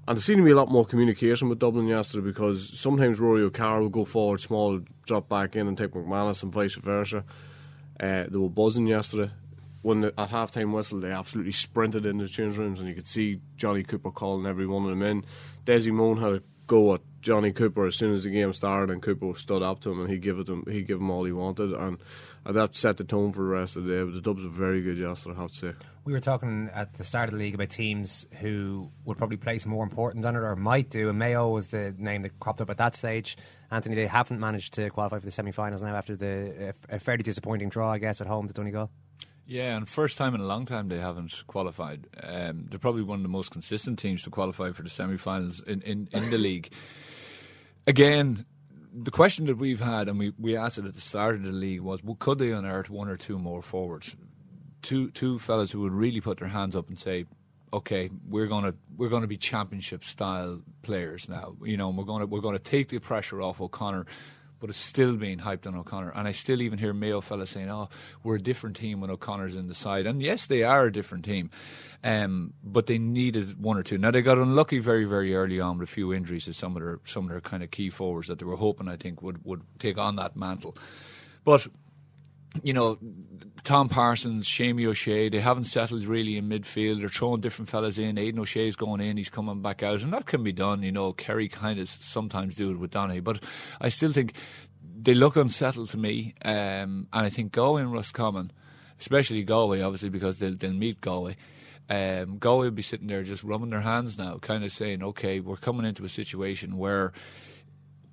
And 0.09 0.17
there 0.17 0.23
seemed 0.23 0.39
to 0.39 0.43
be 0.43 0.49
a 0.49 0.55
lot 0.55 0.71
more 0.71 0.87
communication 0.87 1.49
with 1.49 1.59
Dublin 1.59 1.85
yesterday 1.85 2.25
because 2.25 2.71
sometimes 2.73 3.19
Rory 3.19 3.43
O'Carroll 3.43 3.83
would 3.83 3.91
go 3.91 4.05
forward, 4.05 4.41
Small 4.41 4.79
drop 5.05 5.29
back 5.29 5.55
in 5.55 5.67
and 5.67 5.77
take 5.77 5.91
McManus 5.91 6.41
and 6.41 6.51
vice 6.51 6.73
versa. 6.73 7.23
Uh, 7.99 8.23
they 8.27 8.37
were 8.37 8.49
buzzing 8.49 8.87
yesterday. 8.87 9.31
When 9.83 10.01
the, 10.01 10.13
at 10.17 10.29
half 10.29 10.49
time 10.49 10.73
whistle, 10.73 10.99
they 10.99 11.11
absolutely 11.11 11.51
sprinted 11.51 12.07
into 12.07 12.23
the 12.23 12.29
change 12.29 12.57
rooms, 12.57 12.79
and 12.79 12.89
you 12.89 12.95
could 12.95 13.05
see 13.05 13.39
Johnny 13.55 13.83
Cooper 13.83 14.09
calling 14.09 14.47
every 14.47 14.65
one 14.65 14.81
of 14.81 14.89
them 14.89 15.03
in. 15.03 15.25
Dessie 15.63 15.91
Mone 15.91 16.17
had 16.17 16.33
a 16.33 16.41
go 16.65 16.95
at 16.95 17.01
Johnny 17.21 17.51
Cooper 17.51 17.85
as 17.85 17.95
soon 17.95 18.15
as 18.15 18.23
the 18.23 18.31
game 18.31 18.51
started, 18.51 18.89
and 18.91 19.03
Cooper 19.03 19.35
stood 19.35 19.61
up 19.61 19.79
to 19.81 19.91
him 19.91 20.01
and 20.01 20.09
he 20.09 20.17
gave 20.17 20.39
it 20.39 20.49
him. 20.49 20.63
He 20.67 20.81
gave 20.81 20.97
him 20.97 21.11
all 21.11 21.23
he 21.23 21.31
wanted, 21.31 21.71
and 21.71 21.99
uh, 22.45 22.51
that 22.51 22.75
set 22.75 22.97
the 22.97 23.03
tone 23.03 23.31
for 23.31 23.41
the 23.41 23.47
rest 23.49 23.75
of 23.75 23.85
the 23.85 23.93
day. 23.93 24.03
But 24.03 24.13
the 24.13 24.21
Dubs 24.21 24.43
were 24.43 24.49
very 24.49 24.81
good 24.81 24.97
yesterday, 24.97 25.35
I 25.37 25.41
have 25.41 25.51
to 25.51 25.57
say. 25.57 25.73
We 26.05 26.13
were 26.13 26.19
talking 26.19 26.69
at 26.73 26.93
the 26.93 27.03
start 27.03 27.29
of 27.29 27.33
the 27.33 27.39
league 27.39 27.55
about 27.55 27.69
teams 27.69 28.25
who 28.39 28.91
would 29.05 29.17
probably 29.17 29.37
place 29.37 29.65
more 29.65 29.83
importance 29.83 30.25
on 30.25 30.35
it 30.35 30.39
or 30.39 30.55
might 30.55 30.89
do, 30.89 31.09
and 31.09 31.19
Mayo 31.19 31.49
was 31.49 31.67
the 31.67 31.93
name 31.97 32.23
that 32.23 32.39
cropped 32.39 32.61
up 32.61 32.69
at 32.69 32.77
that 32.77 32.95
stage. 32.95 33.37
Anthony, 33.71 33.95
they 33.95 34.07
haven't 34.07 34.39
managed 34.39 34.73
to 34.75 34.89
qualify 34.89 35.19
for 35.19 35.25
the 35.25 35.31
semi 35.31 35.51
finals 35.51 35.83
now 35.83 35.95
after 35.95 36.15
the 36.15 36.73
a 36.89 36.99
fairly 36.99 37.23
disappointing 37.23 37.69
draw, 37.69 37.91
I 37.91 37.99
guess, 37.99 38.21
at 38.21 38.27
home 38.27 38.47
to 38.47 38.53
Donegal. 38.53 38.89
Yeah, 39.45 39.75
and 39.75 39.89
first 39.89 40.19
time 40.19 40.35
in 40.35 40.41
a 40.41 40.45
long 40.45 40.67
time 40.67 40.89
they 40.89 40.99
haven't 40.99 41.43
qualified. 41.47 42.07
Um, 42.21 42.67
they're 42.69 42.77
probably 42.77 43.01
one 43.01 43.17
of 43.17 43.23
the 43.23 43.29
most 43.29 43.49
consistent 43.49 43.97
teams 43.97 44.21
to 44.23 44.29
qualify 44.29 44.71
for 44.73 44.83
the 44.83 44.91
semi-finals 44.91 45.59
in, 45.61 45.81
in, 45.81 46.07
in 46.11 46.29
the 46.29 46.37
league. 46.37 46.71
Again, 47.87 48.45
the 48.93 49.11
question 49.11 49.45
that 49.47 49.57
we've 49.57 49.79
had, 49.79 50.07
and 50.07 50.17
we, 50.17 50.33
we 50.37 50.55
asked 50.55 50.77
it 50.77 50.85
at 50.85 50.95
the 50.95 51.01
start 51.01 51.35
of 51.35 51.43
the 51.43 51.51
league, 51.51 51.81
was 51.81 52.03
well, 52.03 52.15
could 52.15 52.39
they 52.39 52.51
unearth 52.51 52.89
one 52.89 53.09
or 53.09 53.17
two 53.17 53.37
more 53.37 53.61
forwards? 53.61 54.15
Two 54.81 55.11
two 55.11 55.39
fellas 55.39 55.71
who 55.71 55.81
would 55.81 55.91
really 55.93 56.21
put 56.21 56.39
their 56.39 56.47
hands 56.47 56.75
up 56.75 56.87
and 56.87 56.97
say, 56.97 57.25
okay, 57.73 58.09
we're 58.27 58.47
gonna 58.47 58.73
we're 58.95 59.09
gonna 59.09 59.27
be 59.27 59.37
championship 59.37 60.03
style 60.03 60.61
players 60.81 61.27
now. 61.27 61.55
You 61.63 61.77
know, 61.77 61.89
we're 61.89 62.05
gonna 62.05 62.25
we're 62.25 62.41
gonna 62.41 62.59
take 62.59 62.89
the 62.89 62.99
pressure 62.99 63.41
off 63.41 63.61
O'Connor. 63.61 64.05
But 64.59 64.69
it's 64.69 64.79
still 64.79 65.15
being 65.15 65.39
hyped 65.39 65.65
on 65.65 65.75
O'Connor, 65.75 66.11
and 66.11 66.27
I 66.27 66.31
still 66.33 66.61
even 66.61 66.79
hear 66.79 66.93
Mayo 66.93 67.21
fellas 67.21 67.51
saying, 67.51 67.69
"Oh, 67.69 67.89
we're 68.23 68.35
a 68.35 68.41
different 68.41 68.75
team 68.75 68.99
when 68.99 69.09
O'Connor's 69.09 69.55
in 69.55 69.67
the 69.67 69.75
side." 69.75 70.05
And 70.05 70.21
yes, 70.21 70.45
they 70.45 70.63
are 70.63 70.85
a 70.85 70.91
different 70.91 71.23
team, 71.23 71.49
um, 72.03 72.53
but 72.63 72.87
they 72.87 72.97
needed 72.97 73.61
one 73.61 73.77
or 73.77 73.83
two. 73.83 73.97
Now 73.97 74.11
they 74.11 74.21
got 74.21 74.37
unlucky 74.37 74.79
very, 74.79 75.05
very 75.05 75.33
early 75.33 75.59
on 75.59 75.77
with 75.77 75.89
a 75.89 75.91
few 75.91 76.13
injuries 76.13 76.45
to 76.45 76.53
some 76.53 76.75
of 76.75 76.81
their 76.81 76.99
some 77.05 77.23
of 77.23 77.29
their 77.29 77.41
kind 77.41 77.63
of 77.63 77.71
key 77.71 77.89
forwards 77.89 78.27
that 78.27 78.39
they 78.39 78.45
were 78.45 78.57
hoping, 78.57 78.87
I 78.87 78.97
think, 78.97 79.21
would 79.21 79.45
would 79.45 79.61
take 79.79 79.97
on 79.97 80.17
that 80.17 80.35
mantle. 80.35 80.75
But 81.45 81.67
you 82.63 82.73
know, 82.73 82.97
Tom 83.63 83.89
Parsons, 83.89 84.47
Seamie 84.47 84.87
O'Shea, 84.87 85.29
they 85.29 85.39
haven't 85.39 85.65
settled 85.65 86.05
really 86.05 86.37
in 86.37 86.49
midfield. 86.49 86.99
They're 86.99 87.09
throwing 87.09 87.41
different 87.41 87.69
fellas 87.69 87.97
in. 87.97 88.17
Aidan 88.17 88.39
O'Shea's 88.39 88.75
going 88.75 89.01
in, 89.01 89.17
he's 89.17 89.29
coming 89.29 89.61
back 89.61 89.83
out, 89.83 90.01
and 90.01 90.13
that 90.13 90.25
can 90.25 90.43
be 90.43 90.51
done. 90.51 90.83
You 90.83 90.91
know, 90.91 91.13
Kerry 91.13 91.47
kind 91.47 91.79
of 91.79 91.87
sometimes 91.89 92.55
do 92.55 92.71
it 92.71 92.79
with 92.79 92.91
Donny, 92.91 93.19
but 93.19 93.43
I 93.79 93.89
still 93.89 94.11
think 94.11 94.33
they 95.01 95.13
look 95.13 95.35
unsettled 95.35 95.89
to 95.91 95.97
me. 95.97 96.33
Um, 96.43 97.07
and 97.13 97.25
I 97.25 97.29
think 97.29 97.51
Galway 97.51 97.81
and 97.81 97.93
Roscommon, 97.93 98.51
especially 98.99 99.43
Galway, 99.43 99.81
obviously 99.81 100.09
because 100.09 100.39
they'll, 100.39 100.55
they'll 100.55 100.73
meet 100.73 101.01
Galway. 101.01 101.35
Um, 101.89 102.37
Galway 102.37 102.65
will 102.65 102.71
be 102.71 102.81
sitting 102.81 103.07
there 103.07 103.23
just 103.23 103.43
rubbing 103.43 103.71
their 103.71 103.81
hands 103.81 104.17
now, 104.17 104.37
kind 104.37 104.63
of 104.63 104.71
saying, 104.71 105.03
"Okay, 105.03 105.39
we're 105.39 105.57
coming 105.57 105.85
into 105.85 106.03
a 106.03 106.09
situation 106.09 106.77
where." 106.77 107.13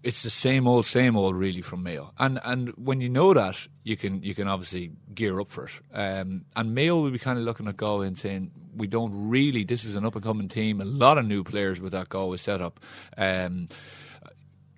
It's 0.06 0.22
the 0.22 0.30
same 0.30 0.68
old, 0.68 0.86
same 0.86 1.16
old, 1.16 1.34
really, 1.34 1.62
from 1.62 1.82
Mayo. 1.82 2.12
And 2.16 2.38
and 2.44 2.68
when 2.76 3.00
you 3.00 3.08
know 3.08 3.34
that, 3.34 3.66
you 3.82 3.96
can 3.96 4.22
you 4.22 4.36
can 4.36 4.46
obviously 4.46 4.92
gear 5.12 5.40
up 5.40 5.48
for 5.48 5.64
it. 5.64 5.72
Um, 5.92 6.44
and 6.54 6.74
Mayo 6.76 7.00
will 7.00 7.10
be 7.10 7.18
kind 7.18 7.40
of 7.40 7.44
looking 7.44 7.66
at 7.66 7.76
Galway 7.76 8.06
and 8.06 8.16
saying, 8.16 8.52
we 8.76 8.86
don't 8.86 9.28
really. 9.28 9.64
This 9.64 9.84
is 9.84 9.96
an 9.96 10.06
up 10.06 10.14
and 10.14 10.22
coming 10.22 10.46
team. 10.46 10.80
A 10.80 10.84
lot 10.84 11.18
of 11.18 11.26
new 11.26 11.42
players 11.42 11.80
with 11.80 11.90
that 11.90 12.08
Galway 12.08 12.36
setup. 12.36 12.78
Um, 13.16 13.68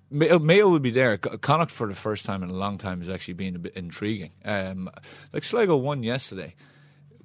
Mayo, 0.09 0.39
Mayo 0.39 0.67
will 0.67 0.79
be 0.79 0.89
there. 0.89 1.15
Connacht 1.17 1.71
for 1.71 1.87
the 1.87 1.93
first 1.93 2.25
time 2.25 2.41
in 2.41 2.49
a 2.49 2.53
long 2.53 2.79
time 2.79 2.99
is 2.99 3.07
actually 3.07 3.35
being 3.35 3.55
a 3.55 3.59
bit 3.59 3.75
intriguing. 3.75 4.31
Um, 4.43 4.89
like 5.31 5.43
Sligo 5.43 5.77
won 5.77 6.01
yesterday, 6.01 6.55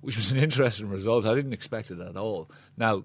which 0.02 0.16
was 0.16 0.30
an 0.30 0.36
interesting 0.46 0.90
result. 0.90 1.24
I 1.24 1.34
didn't 1.34 1.54
expect 1.54 1.90
it 1.90 2.00
at 2.00 2.18
all. 2.18 2.50
Now 2.76 3.04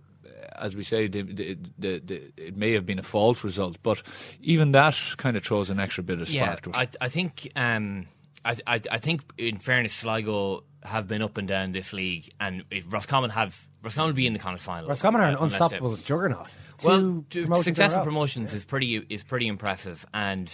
as 0.54 0.76
we 0.76 0.84
say, 0.84 1.08
the, 1.08 1.22
the, 1.22 1.58
the, 1.78 2.32
it 2.38 2.58
may 2.58 2.74
have 2.74 2.86
been 2.86 3.00
a 3.00 3.04
false 3.04 3.44
result, 3.44 3.78
but 3.84 4.02
even 4.42 4.72
that 4.74 4.98
kind 5.18 5.38
of 5.38 5.44
throws 5.44 5.70
an 5.70 5.80
extra 5.80 6.04
bit 6.04 6.22
of 6.22 6.28
spark 6.28 6.68
yeah, 6.68 6.78
I, 6.78 6.88
I, 7.02 7.10
think, 7.10 7.52
um, 7.56 8.08
I, 8.44 8.58
I, 8.68 8.82
I, 8.92 8.98
think, 8.98 9.22
in 9.38 9.58
fairness, 9.58 9.94
Sligo 9.94 10.64
have 10.84 11.08
been 11.08 11.22
up 11.22 11.38
and 11.38 11.48
down 11.48 11.72
this 11.72 11.94
league, 11.94 12.32
and 12.40 12.64
if 12.72 12.86
Roscommon 12.92 13.30
have 13.32 13.68
Roscommon 13.82 14.10
will 14.10 14.16
be 14.16 14.28
in 14.28 14.34
the 14.34 14.40
Connacht 14.40 14.62
final. 14.64 14.88
Roscommon 14.90 15.22
are 15.22 15.28
an 15.28 15.36
uh, 15.36 15.44
unstoppable 15.44 15.96
juggernaut. 15.98 16.48
Well, 16.84 17.26
successful 17.62 18.04
promotions 18.04 18.54
is 18.54 18.64
pretty 18.64 18.98
is 19.10 19.24
pretty 19.24 19.48
impressive, 19.48 20.06
and 20.14 20.50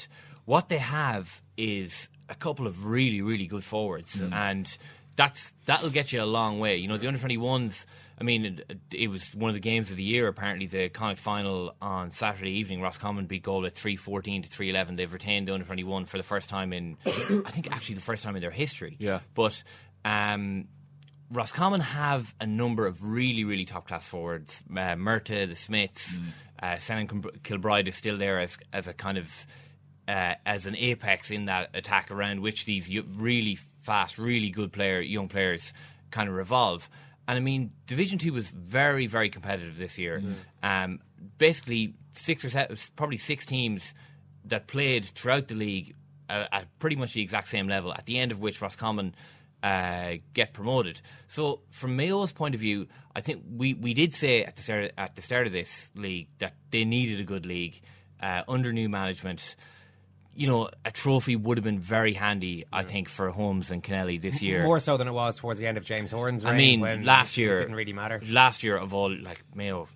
what 0.45 0.69
they 0.69 0.77
have 0.77 1.41
is 1.57 2.09
a 2.29 2.35
couple 2.35 2.67
of 2.67 2.85
really 2.85 3.21
really 3.21 3.45
good 3.45 3.63
forwards, 3.63 4.15
mm. 4.15 4.33
and 4.33 4.77
that's 5.15 5.53
that'll 5.65 5.89
get 5.89 6.11
you 6.11 6.21
a 6.21 6.25
long 6.25 6.59
way. 6.59 6.77
You 6.77 6.87
know, 6.87 6.97
the 6.97 7.07
under 7.07 7.19
twenty 7.19 7.37
ones 7.37 7.85
I 8.17 8.23
mean, 8.23 8.45
it, 8.45 8.79
it, 8.93 9.07
was 9.09 9.35
one 9.35 9.49
of 9.49 9.55
the 9.55 9.59
games 9.59 9.91
of 9.91 9.97
the 9.97 10.03
year. 10.03 10.27
Apparently, 10.27 10.67
the 10.67 10.89
Connacht 10.89 11.19
final 11.19 11.75
on 11.81 12.11
Saturday 12.11 12.51
evening, 12.51 12.81
Roscommon 12.81 13.25
beat 13.25 13.43
Galway 13.43 13.69
three 13.69 13.95
fourteen 13.95 14.43
to 14.43 14.49
three 14.49 14.69
eleven. 14.69 14.95
They've 14.95 15.11
retained 15.11 15.47
the 15.47 15.53
under 15.53 15.65
twenty 15.65 15.83
one 15.83 16.05
for 16.05 16.17
the 16.17 16.23
first 16.23 16.49
time 16.49 16.71
in, 16.71 16.97
I 17.05 17.51
think, 17.51 17.71
actually 17.71 17.95
the 17.95 18.01
first 18.01 18.23
time 18.23 18.35
in 18.35 18.41
their 18.41 18.51
history. 18.51 18.95
Yeah, 18.99 19.19
but. 19.33 19.61
Um, 20.03 20.67
Roscommon 21.31 21.81
have 21.81 22.35
a 22.39 22.45
number 22.45 22.85
of 22.85 23.03
really, 23.03 23.43
really 23.43 23.65
top 23.65 23.87
class 23.87 24.05
forwards. 24.05 24.61
Uh, 24.69 24.93
Murtagh, 24.95 25.49
the 25.49 25.55
Smiths, 25.55 26.19
mm. 26.19 26.27
uh, 26.61 26.75
Senan 26.75 27.41
Kilbride 27.41 27.87
is 27.87 27.95
still 27.95 28.15
there 28.15 28.39
as 28.39 28.59
as 28.71 28.87
a 28.87 28.93
kind 28.93 29.17
of 29.17 29.47
uh, 30.07 30.35
as 30.45 30.65
an 30.65 30.75
apex 30.75 31.31
in 31.31 31.45
that 31.45 31.69
attack 31.73 32.11
around 32.11 32.41
which 32.41 32.65
these 32.65 32.89
really 33.15 33.57
fast, 33.81 34.17
really 34.17 34.49
good 34.49 34.71
player, 34.71 34.99
young 35.01 35.27
players 35.27 35.73
kind 36.11 36.29
of 36.29 36.35
revolve. 36.35 36.89
And 37.27 37.37
I 37.37 37.41
mean, 37.41 37.71
Division 37.87 38.19
Two 38.19 38.33
was 38.33 38.47
very, 38.49 39.07
very 39.07 39.29
competitive 39.29 39.77
this 39.77 39.97
year. 39.97 40.21
Mm. 40.21 40.35
Um, 40.63 40.99
basically, 41.37 41.95
six 42.11 42.45
or 42.45 42.49
seven, 42.49 42.77
probably 42.95 43.17
six 43.17 43.45
teams 43.45 43.93
that 44.45 44.67
played 44.67 45.05
throughout 45.05 45.47
the 45.47 45.55
league 45.55 45.95
uh, 46.29 46.45
at 46.51 46.79
pretty 46.79 46.95
much 46.95 47.13
the 47.13 47.21
exact 47.21 47.47
same 47.47 47.67
level. 47.67 47.93
At 47.93 48.05
the 48.05 48.19
end 48.19 48.31
of 48.31 48.39
which 48.39 48.61
Roscommon 48.61 49.15
uh, 49.63 50.17
get 50.33 50.53
promoted. 50.53 51.01
So, 51.27 51.61
from 51.71 51.95
Mayo's 51.95 52.31
point 52.31 52.53
of 52.53 52.61
view, 52.61 52.87
I 53.15 53.21
think 53.21 53.43
we, 53.49 53.73
we 53.73 53.93
did 53.93 54.13
say 54.13 54.43
at 54.43 54.55
the 54.55 54.61
start 54.61 54.91
at 54.97 55.15
the 55.15 55.21
start 55.21 55.47
of 55.47 55.53
this 55.53 55.89
league 55.95 56.27
that 56.39 56.53
they 56.69 56.85
needed 56.85 57.19
a 57.19 57.23
good 57.23 57.45
league 57.45 57.81
uh, 58.21 58.43
under 58.47 58.71
new 58.71 58.89
management 58.89 59.55
you 60.35 60.47
know, 60.47 60.69
a 60.83 60.91
trophy 60.91 61.35
would 61.35 61.57
have 61.57 61.63
been 61.63 61.79
very 61.79 62.13
handy, 62.13 62.65
I 62.71 62.83
think, 62.83 63.07
for 63.07 63.29
Holmes 63.29 63.71
and 63.71 63.81
Connelly 63.81 64.17
this 64.17 64.41
year. 64.41 64.63
More 64.63 64.79
so 64.79 64.97
than 64.97 65.07
it 65.07 65.13
was 65.13 65.37
towards 65.37 65.59
the 65.59 65.67
end 65.67 65.77
of 65.77 65.85
James 65.85 66.11
Horan's 66.11 66.43
reign. 66.43 66.83
I 66.83 66.95
mean, 66.95 67.05
last 67.05 67.37
year 67.37 67.55
it 67.55 67.59
didn't 67.59 67.75
really 67.75 67.93
matter. 67.93 68.21
Last 68.27 68.61
year 68.61 68.77
of 68.77 68.93
all, 68.93 69.15
like 69.15 69.41
Mayo 69.55 69.87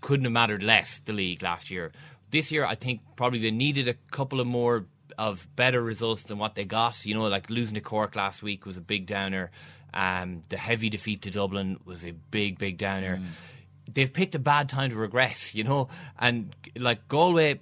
couldn't 0.00 0.24
have 0.24 0.32
mattered 0.32 0.62
less. 0.62 1.00
The 1.04 1.12
league 1.12 1.42
last 1.42 1.70
year. 1.70 1.92
This 2.30 2.50
year, 2.50 2.64
I 2.64 2.74
think 2.74 3.00
probably 3.16 3.38
they 3.38 3.50
needed 3.50 3.86
a 3.86 3.94
couple 4.10 4.40
of 4.40 4.46
more 4.46 4.86
of 5.18 5.46
better 5.56 5.80
results 5.80 6.24
than 6.24 6.38
what 6.38 6.54
they 6.54 6.64
got. 6.64 7.04
You 7.04 7.14
know, 7.14 7.24
like 7.24 7.50
losing 7.50 7.74
to 7.74 7.80
Cork 7.80 8.16
last 8.16 8.42
week 8.42 8.66
was 8.66 8.76
a 8.76 8.80
big 8.80 9.06
downer. 9.06 9.50
Um, 9.92 10.42
the 10.48 10.56
heavy 10.56 10.90
defeat 10.90 11.22
to 11.22 11.30
Dublin 11.30 11.80
was 11.84 12.04
a 12.04 12.12
big, 12.12 12.58
big 12.58 12.78
downer. 12.78 13.16
Mm. 13.18 13.94
They've 13.94 14.12
picked 14.12 14.34
a 14.34 14.38
bad 14.38 14.68
time 14.68 14.90
to 14.90 14.96
regress, 14.96 15.54
you 15.54 15.64
know, 15.64 15.88
and 16.18 16.54
like 16.76 17.08
Galway 17.08 17.60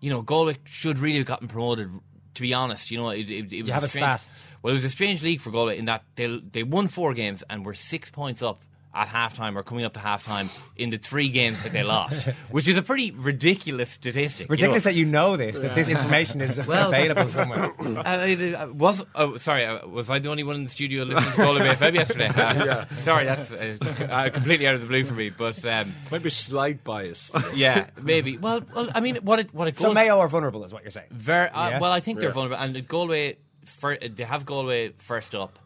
you 0.00 0.10
know, 0.10 0.22
Galway 0.22 0.58
should 0.64 0.98
really 0.98 1.18
have 1.18 1.26
gotten 1.26 1.48
promoted. 1.48 1.90
To 2.34 2.42
be 2.42 2.52
honest, 2.52 2.90
you 2.90 2.98
know, 2.98 3.08
it, 3.10 3.30
it, 3.30 3.52
it 3.52 3.62
was 3.62 3.68
you 3.68 3.72
have 3.72 3.84
a, 3.84 3.88
strange, 3.88 4.20
stat. 4.20 4.24
Well, 4.62 4.72
it 4.72 4.74
was 4.74 4.84
a 4.84 4.90
strange 4.90 5.22
league 5.22 5.40
for 5.40 5.50
Galway 5.50 5.78
in 5.78 5.86
that 5.86 6.04
they 6.16 6.38
they 6.52 6.62
won 6.62 6.88
four 6.88 7.14
games 7.14 7.42
and 7.48 7.64
were 7.64 7.74
six 7.74 8.10
points 8.10 8.42
up 8.42 8.62
at 8.96 9.08
halftime 9.08 9.56
or 9.56 9.62
coming 9.62 9.84
up 9.84 9.92
to 9.94 10.00
halftime 10.00 10.48
in 10.76 10.90
the 10.90 10.96
three 10.96 11.28
games 11.28 11.62
that 11.62 11.72
they 11.72 11.82
lost, 11.82 12.26
which 12.50 12.66
is 12.66 12.76
a 12.76 12.82
pretty 12.82 13.10
ridiculous 13.10 13.90
statistic. 13.90 14.50
Ridiculous 14.50 14.84
you 14.84 14.90
know? 14.90 14.92
that 14.92 14.98
you 14.98 15.04
know 15.04 15.36
this, 15.36 15.58
that 15.60 15.74
this 15.74 15.88
information 15.88 16.40
is 16.40 16.64
well, 16.66 16.88
available 16.88 17.28
somewhere. 17.28 17.72
Uh, 18.06 18.68
was 18.72 19.04
oh, 19.14 19.36
sorry, 19.38 19.64
uh, 19.64 19.86
was 19.86 20.08
I 20.10 20.18
the 20.18 20.28
only 20.28 20.42
one 20.42 20.56
in 20.56 20.64
the 20.64 20.70
studio 20.70 21.02
listening 21.04 21.30
to 21.32 21.36
Galway 21.36 21.60
FM 21.60 21.94
yesterday? 21.94 22.26
Uh, 22.26 22.64
yeah. 22.64 22.84
Sorry, 23.02 23.24
that's 23.24 23.52
uh, 23.52 24.30
completely 24.32 24.66
out 24.66 24.74
of 24.74 24.80
the 24.80 24.86
blue 24.86 25.02
for 25.02 25.14
me. 25.14 25.30
But 25.30 25.64
um, 25.64 25.92
might 26.10 26.22
be 26.22 26.30
slight 26.30 26.84
bias. 26.84 27.30
yeah, 27.54 27.88
maybe. 28.00 28.38
Well, 28.38 28.62
well, 28.74 28.90
I 28.94 29.00
mean, 29.00 29.16
what 29.16 29.40
it 29.40 29.52
what 29.52 29.68
it 29.68 29.72
goes. 29.72 29.82
So 29.82 29.94
Mayo 29.94 30.18
are 30.18 30.28
vulnerable, 30.28 30.64
is 30.64 30.72
what 30.72 30.82
you're 30.82 30.90
saying. 30.90 31.08
Very 31.10 31.48
uh, 31.48 31.70
yeah. 31.70 31.80
well. 31.80 31.92
I 31.92 32.00
think 32.00 32.20
they're 32.20 32.30
vulnerable, 32.30 32.62
and 32.62 32.86
Galway. 32.86 33.38
For, 33.64 33.96
they 33.96 34.22
have 34.22 34.46
Galway 34.46 34.92
first 34.96 35.34
up 35.34 35.58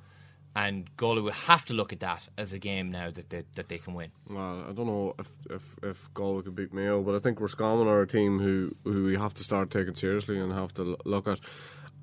and 0.57 0.89
Galway 0.97 1.23
will 1.23 1.33
have 1.33 1.65
to 1.67 1.75
look 1.75 1.93
at 1.93 2.01
that 2.01 2.29
as 2.37 2.53
a 2.53 2.59
game 2.59 2.91
now 2.91 3.11
that 3.11 3.31
they, 3.31 3.45
that 3.55 3.69
they 3.69 3.79
can 3.79 3.95
win. 3.95 4.11
Well, 4.29 4.65
I 4.69 4.73
don't 4.73 4.87
know 4.87 5.15
if, 5.19 5.33
if, 5.49 5.63
if 5.83 6.15
Galway 6.15 6.43
can 6.43 6.55
beat 6.55 6.73
Mayo, 6.73 7.03
but 7.03 7.15
I 7.15 7.21
think 7.21 7.41
Roscommon 7.41 7.87
are 7.87 8.03
a 8.03 8.07
team 8.07 8.41
who, 8.41 8.75
who 8.85 9.05
we 9.05 9.17
have 9.17 9.35
to 9.35 9.45
start 9.45 9.71
taking 9.71 9.95
seriously 9.95 10.39
and 10.41 10.53
have 10.53 10.75
to 10.75 10.97
look 11.05 11.29
at. 11.29 11.39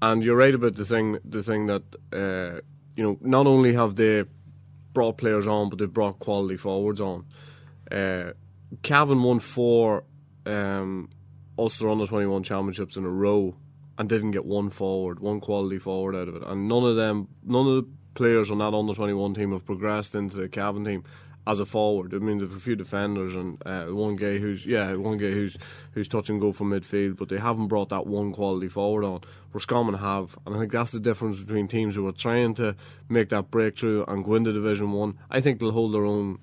And 0.02 0.24
you're 0.24 0.38
right 0.38 0.54
about 0.54 0.76
the 0.76 0.86
thing 0.86 1.18
the 1.26 1.42
thing 1.42 1.66
that 1.68 1.82
uh, 2.14 2.62
you 2.96 3.04
know 3.04 3.18
not 3.20 3.48
only 3.48 3.74
have 3.74 3.96
they 3.96 4.26
brought 4.94 5.18
players 5.18 5.48
on, 5.48 5.70
but 5.70 5.80
they've 5.80 5.92
brought 5.92 6.20
quality 6.20 6.56
forwards 6.56 7.02
on. 7.02 7.26
Uh, 7.92 8.34
Cavan 8.84 9.24
won 9.24 9.40
four 9.40 10.04
um, 10.46 11.10
Ulster 11.58 11.90
Under 11.90 12.06
Twenty 12.06 12.28
One 12.28 12.44
championships 12.44 12.96
in 12.96 13.06
a 13.06 13.10
row 13.10 13.56
and 13.98 14.08
didn't 14.08 14.32
get 14.32 14.46
one 14.46 14.70
forward, 14.70 15.20
one 15.20 15.40
quality 15.40 15.80
forward 15.80 16.16
out 16.16 16.28
of 16.28 16.36
it, 16.36 16.44
and 16.44 16.68
none 16.68 16.84
of 16.84 16.96
them, 16.96 17.28
none 17.44 17.68
of 17.68 17.76
the 17.76 17.90
players 18.18 18.50
on 18.50 18.58
that 18.58 18.74
under 18.74 18.94
21 18.94 19.36
team 19.36 19.52
have 19.52 19.66
progressed 19.66 20.16
into 20.16 20.36
the 20.36 20.50
Cavan 20.50 20.84
team 20.84 21.04
as 21.46 21.60
a 21.62 21.66
forward. 21.66 22.14
I 22.14 22.18
mean, 22.18 22.40
there's 22.40 22.52
a 22.52 22.60
few 22.60 22.76
defenders 22.76 23.36
and 23.36 23.62
uh, 23.66 23.86
one 23.86 24.18
guy 24.18 24.38
who's 24.38 24.66
yeah, 24.66 24.96
one 24.96 25.18
guy 25.18 25.32
who's 25.32 25.58
who's 25.92 26.08
touch 26.08 26.30
and 26.30 26.42
go 26.42 26.52
from 26.52 26.72
midfield, 26.72 27.16
but 27.16 27.30
they 27.30 27.38
haven't 27.38 27.68
brought 27.68 27.90
that 27.90 28.08
one 28.08 28.34
quality 28.34 28.68
forward 28.68 29.06
on. 29.06 29.22
Roscommon 29.54 29.96
have, 29.96 30.38
and 30.46 30.56
I 30.56 30.60
think 30.60 30.72
that's 30.74 30.92
the 30.92 31.00
difference 31.00 31.40
between 31.40 31.68
teams 31.68 31.96
who 31.96 32.06
are 32.08 32.12
trying 32.12 32.54
to 32.56 32.76
make 33.08 33.30
that 33.30 33.50
breakthrough 33.50 34.04
and 34.06 34.26
go 34.26 34.36
into 34.36 34.52
Division 34.52 34.92
One. 34.92 35.18
I 35.32 35.40
think 35.40 35.60
they'll 35.60 35.72
hold 35.72 35.94
their 35.94 36.06
own 36.06 36.40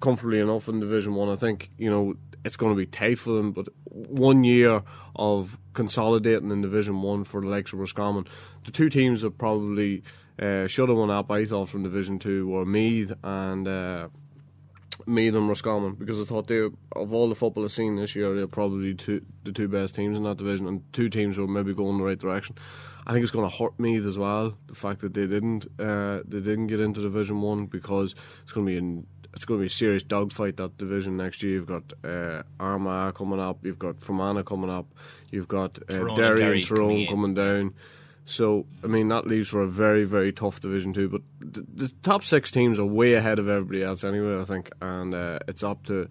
comfortably 0.00 0.38
enough 0.38 0.68
in 0.68 0.78
Division 0.78 1.14
One. 1.14 1.28
I. 1.28 1.36
Think 1.36 1.70
you 1.78 1.90
know 1.90 2.14
it's 2.44 2.56
going 2.56 2.72
to 2.72 2.76
be 2.76 2.86
tight 2.86 3.18
for 3.18 3.30
them, 3.30 3.50
but 3.50 3.68
one 3.84 4.44
year 4.44 4.82
of 5.16 5.58
consolidating 5.74 6.50
in 6.50 6.62
Division 6.62 7.02
One 7.02 7.24
for 7.24 7.40
the 7.40 7.48
likes 7.48 7.72
of 7.72 7.80
Roscommon, 7.80 8.26
the 8.64 8.70
two 8.70 8.88
teams 8.88 9.22
have 9.22 9.36
probably 9.36 10.02
uh, 10.40 10.66
should 10.66 10.88
have 10.88 10.98
won 10.98 11.10
up, 11.10 11.30
I 11.30 11.44
thought, 11.44 11.68
from 11.68 11.82
Division 11.82 12.18
2 12.18 12.48
were 12.48 12.64
Meath 12.64 13.12
and 13.22 13.68
uh, 13.68 14.08
Meath 15.06 15.34
and 15.34 15.48
Roscommon 15.48 15.94
because 15.94 16.20
I 16.20 16.24
thought 16.24 16.46
they, 16.46 16.60
of 16.60 17.12
all 17.12 17.28
the 17.28 17.34
football 17.34 17.64
I've 17.64 17.72
seen 17.72 17.96
this 17.96 18.14
year, 18.16 18.34
they're 18.34 18.46
probably 18.46 18.94
two, 18.94 19.24
the 19.44 19.52
two 19.52 19.68
best 19.68 19.94
teams 19.94 20.16
in 20.16 20.24
that 20.24 20.38
division 20.38 20.66
and 20.66 20.82
two 20.92 21.08
teams 21.08 21.38
will 21.38 21.48
maybe 21.48 21.74
go 21.74 21.88
in 21.90 21.98
the 21.98 22.04
right 22.04 22.18
direction. 22.18 22.56
I 23.06 23.12
think 23.12 23.24
it's 23.24 23.32
going 23.32 23.48
to 23.48 23.56
hurt 23.56 23.78
Meath 23.78 24.06
as 24.06 24.16
well. 24.16 24.54
The 24.68 24.74
fact 24.74 25.00
that 25.00 25.14
they 25.14 25.26
didn't 25.26 25.66
uh, 25.78 26.20
they 26.26 26.40
didn't 26.40 26.68
get 26.68 26.80
into 26.80 27.00
Division 27.00 27.40
One 27.40 27.66
because 27.66 28.14
it's 28.42 28.52
going 28.52 28.66
to 28.66 28.72
be 28.72 28.78
in, 28.78 29.06
it's 29.34 29.44
going 29.44 29.58
to 29.58 29.62
be 29.62 29.66
a 29.66 29.70
serious 29.70 30.04
dogfight 30.04 30.56
that 30.58 30.78
division 30.78 31.16
next 31.16 31.42
year. 31.42 31.54
You've 31.54 31.66
got 31.66 31.92
uh, 32.04 32.42
Armagh 32.60 33.14
coming 33.14 33.40
up, 33.40 33.64
you've 33.64 33.78
got 33.78 34.00
Fermanagh 34.00 34.44
coming 34.44 34.70
up, 34.70 34.86
you've 35.30 35.48
got 35.48 35.78
uh, 35.90 36.14
Derry 36.14 36.58
and 36.58 36.66
Tyrone 36.66 37.06
coming 37.08 37.34
down. 37.34 37.74
So, 38.24 38.66
I 38.84 38.86
mean, 38.86 39.08
that 39.08 39.26
leaves 39.26 39.48
for 39.48 39.62
a 39.62 39.68
very, 39.68 40.04
very 40.04 40.32
tough 40.32 40.60
Division 40.60 40.92
Two. 40.92 41.08
But 41.08 41.22
the, 41.40 41.66
the 41.86 41.88
top 42.02 42.24
six 42.24 42.50
teams 42.50 42.78
are 42.78 42.84
way 42.84 43.14
ahead 43.14 43.38
of 43.38 43.48
everybody 43.48 43.82
else 43.82 44.04
anyway, 44.04 44.40
I 44.40 44.44
think. 44.44 44.70
And 44.80 45.14
uh, 45.14 45.40
it's 45.48 45.62
up 45.62 45.84
to 45.86 46.08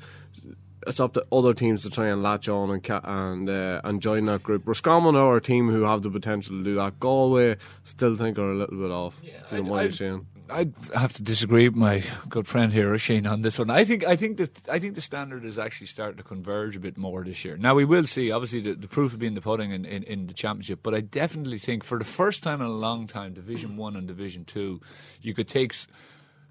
it's 0.88 1.00
up 1.00 1.14
to 1.14 1.26
other 1.32 1.54
teams 1.54 1.84
to 1.84 1.90
try 1.90 2.08
and 2.08 2.24
latch 2.24 2.50
on 2.50 2.70
and 2.72 2.84
ca- 2.84 3.02
and 3.04 3.50
uh, 3.50 3.82
and 3.84 4.02
join 4.02 4.26
that 4.26 4.44
group. 4.44 4.64
Roscommon 4.66 5.16
are 5.16 5.38
a 5.38 5.42
team 5.42 5.70
who 5.70 5.84
have 5.84 6.02
the 6.02 6.10
potential 6.10 6.58
to 6.58 6.64
do 6.64 6.76
that. 6.76 7.00
Galway 7.00 7.58
still 7.84 8.16
think 8.16 8.38
are 8.38 8.52
a 8.52 8.56
little 8.56 8.78
bit 8.78 8.92
off. 8.92 9.20
Yeah, 9.24 9.40
know 9.52 9.64
what 9.64 9.84
you're 9.84 9.92
saying. 9.92 10.28
I 10.50 10.68
have 10.94 11.14
to 11.14 11.22
disagree 11.22 11.70
with 11.70 11.78
my 11.78 12.04
good 12.28 12.48
friend 12.48 12.74
here, 12.74 12.98
Shane, 12.98 13.26
on 13.26 13.42
this 13.42 13.60
one. 13.60 13.70
I 13.70 13.86
think 13.86 14.06
I 14.06 14.16
think 14.16 14.38
that 14.38 14.70
I 14.70 14.80
think 14.80 14.96
the 14.96 15.02
standard 15.02 15.46
is 15.46 15.58
actually 15.58 15.88
starting 15.88 16.18
to 16.18 16.24
converge 16.24 16.76
a 16.76 16.80
bit 16.80 16.98
more 16.98 17.24
this 17.24 17.46
year. 17.46 17.58
Now 17.58 17.76
we 17.76 17.86
will 17.86 18.06
see. 18.06 18.32
Obviously, 18.32 18.62
the, 18.62 18.74
the 18.74 18.88
proof 18.88 19.12
will 19.12 19.20
be 19.20 19.28
in 19.28 19.36
the 19.36 19.42
pudding 19.42 19.72
in, 19.72 19.86
in, 19.86 20.04
in, 20.04 20.28
the 20.28 20.34
championship. 20.34 20.80
But 20.84 20.94
I 20.94 21.02
definitely 21.02 21.60
think 21.60 21.84
for 21.84 22.00
the 22.00 22.06
first 22.06 22.44
time 22.44 22.62
in 22.62 22.68
a 22.68 22.72
long 22.72 23.08
time, 23.08 23.34
Division 23.34 23.78
One 23.78 23.96
and 23.96 24.08
Division 24.08 24.46
Two, 24.46 24.82
you 25.22 25.34
could 25.34 25.48
take 25.48 25.74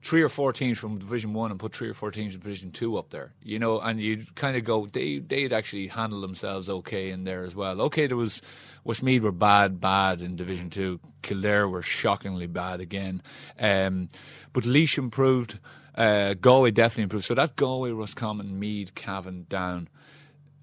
three 0.03 0.22
or 0.22 0.28
four 0.28 0.53
teams 0.53 0.78
from 0.78 0.98
Division 0.98 1.34
One 1.34 1.51
and 1.51 1.61
put 1.61 1.74
three 1.74 1.88
or 1.88 1.94
four 1.94 2.11
teams 2.11 2.32
from 2.32 2.42
Division 2.42 2.72
Two 2.72 2.96
up 2.96 3.11
there. 3.11 3.32
You 3.42 3.59
know, 3.59 3.80
and 3.80 4.01
you'd 4.01 4.34
kind 4.34 4.57
of 4.57 4.64
go 4.64 4.86
they 4.86 5.18
they'd 5.18 5.53
actually 5.53 5.88
handle 5.88 6.20
themselves 6.20 6.68
okay 6.68 7.11
in 7.11 7.24
there 7.24 7.44
as 7.44 7.55
well. 7.55 7.80
Okay, 7.82 8.07
there 8.07 8.16
was 8.16 8.40
Westmeath 8.84 9.22
were 9.22 9.32
bad, 9.32 9.80
bad 9.80 10.20
in 10.20 10.36
Division 10.36 10.70
Two. 10.70 11.01
Kildare 11.22 11.68
were 11.68 11.82
shockingly 11.82 12.46
bad 12.46 12.80
again. 12.80 13.22
Um, 13.59 14.09
but 14.53 14.64
Laois 14.64 14.98
improved. 14.98 15.59
Uh, 15.94 16.34
Galway 16.34 16.70
definitely 16.70 17.03
improved. 17.05 17.26
So 17.26 17.34
that 17.34 17.57
Galway, 17.57 17.90
Roscommon, 17.90 18.59
Meath, 18.59 18.94
Cavan, 18.94 19.46
Down. 19.48 19.88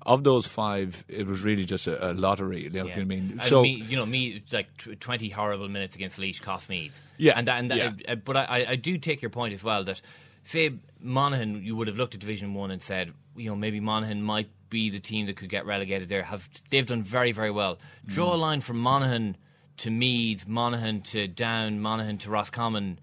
Of 0.07 0.23
those 0.23 0.47
five, 0.47 1.03
it 1.07 1.27
was 1.27 1.41
really 1.41 1.65
just 1.65 1.85
a, 1.87 2.11
a 2.11 2.13
lottery. 2.13 2.63
You 2.63 2.69
know 2.69 2.85
Yeah. 2.85 2.95
what 2.95 3.01
I 3.01 3.03
mean? 3.03 3.29
And 3.33 3.43
So 3.43 3.61
me, 3.61 3.83
you 3.87 3.97
know, 3.97 4.05
me 4.05 4.41
like 4.51 4.75
tw- 4.77 4.99
twenty 4.99 5.29
horrible 5.29 5.67
minutes 5.67 5.95
against 5.95 6.17
Laois 6.17 6.39
cost 6.41 6.69
me. 6.69 6.91
Yeah, 7.17 7.33
and 7.35 7.47
that, 7.47 7.59
and 7.59 7.71
that, 7.71 7.77
yeah. 7.77 8.11
uh, 8.13 8.15
but 8.15 8.37
I, 8.37 8.65
I 8.69 8.75
do 8.75 8.97
take 8.97 9.21
your 9.21 9.31
point 9.31 9.53
as 9.53 9.63
well 9.63 9.83
that 9.83 10.01
say 10.43 10.71
Monaghan, 11.01 11.63
you 11.63 11.75
would 11.75 11.87
have 11.87 11.97
looked 11.97 12.13
at 12.13 12.21
Division 12.21 12.53
One 12.53 12.71
and 12.71 12.81
said, 12.81 13.11
you 13.35 13.49
know, 13.49 13.55
maybe 13.55 13.79
Monaghan 13.79 14.21
might 14.23 14.49
be 14.69 14.89
the 14.89 14.99
team 14.99 15.25
that 15.27 15.35
could 15.37 15.49
get 15.49 15.65
relegated 15.65 16.09
there. 16.09 16.23
Have 16.23 16.47
they've 16.69 16.85
done 16.85 17.03
very 17.03 17.31
very 17.31 17.51
well. 17.51 17.77
Draw 18.05 18.33
a 18.33 18.35
line 18.37 18.61
from 18.61 18.79
Monaghan 18.79 19.35
to 19.77 19.91
Meath, 19.91 20.47
Monaghan 20.47 21.01
to 21.01 21.27
Down, 21.27 21.79
Monaghan 21.79 22.17
to 22.19 22.29
Roscommon. 22.29 22.99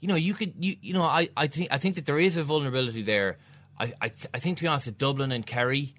You 0.00 0.08
know, 0.08 0.14
you 0.16 0.34
could 0.34 0.54
you 0.58 0.76
you 0.80 0.94
know 0.94 1.02
I, 1.04 1.28
I 1.36 1.46
think 1.46 1.68
I 1.70 1.78
think 1.78 1.94
that 1.96 2.06
there 2.06 2.18
is 2.18 2.36
a 2.36 2.42
vulnerability 2.44 3.02
there. 3.02 3.38
I 3.78 3.92
I, 4.00 4.12
I 4.34 4.38
think 4.38 4.58
to 4.58 4.62
be 4.64 4.68
honest, 4.68 4.86
that 4.86 4.98
Dublin 4.98 5.32
and 5.32 5.46
Kerry 5.46 5.94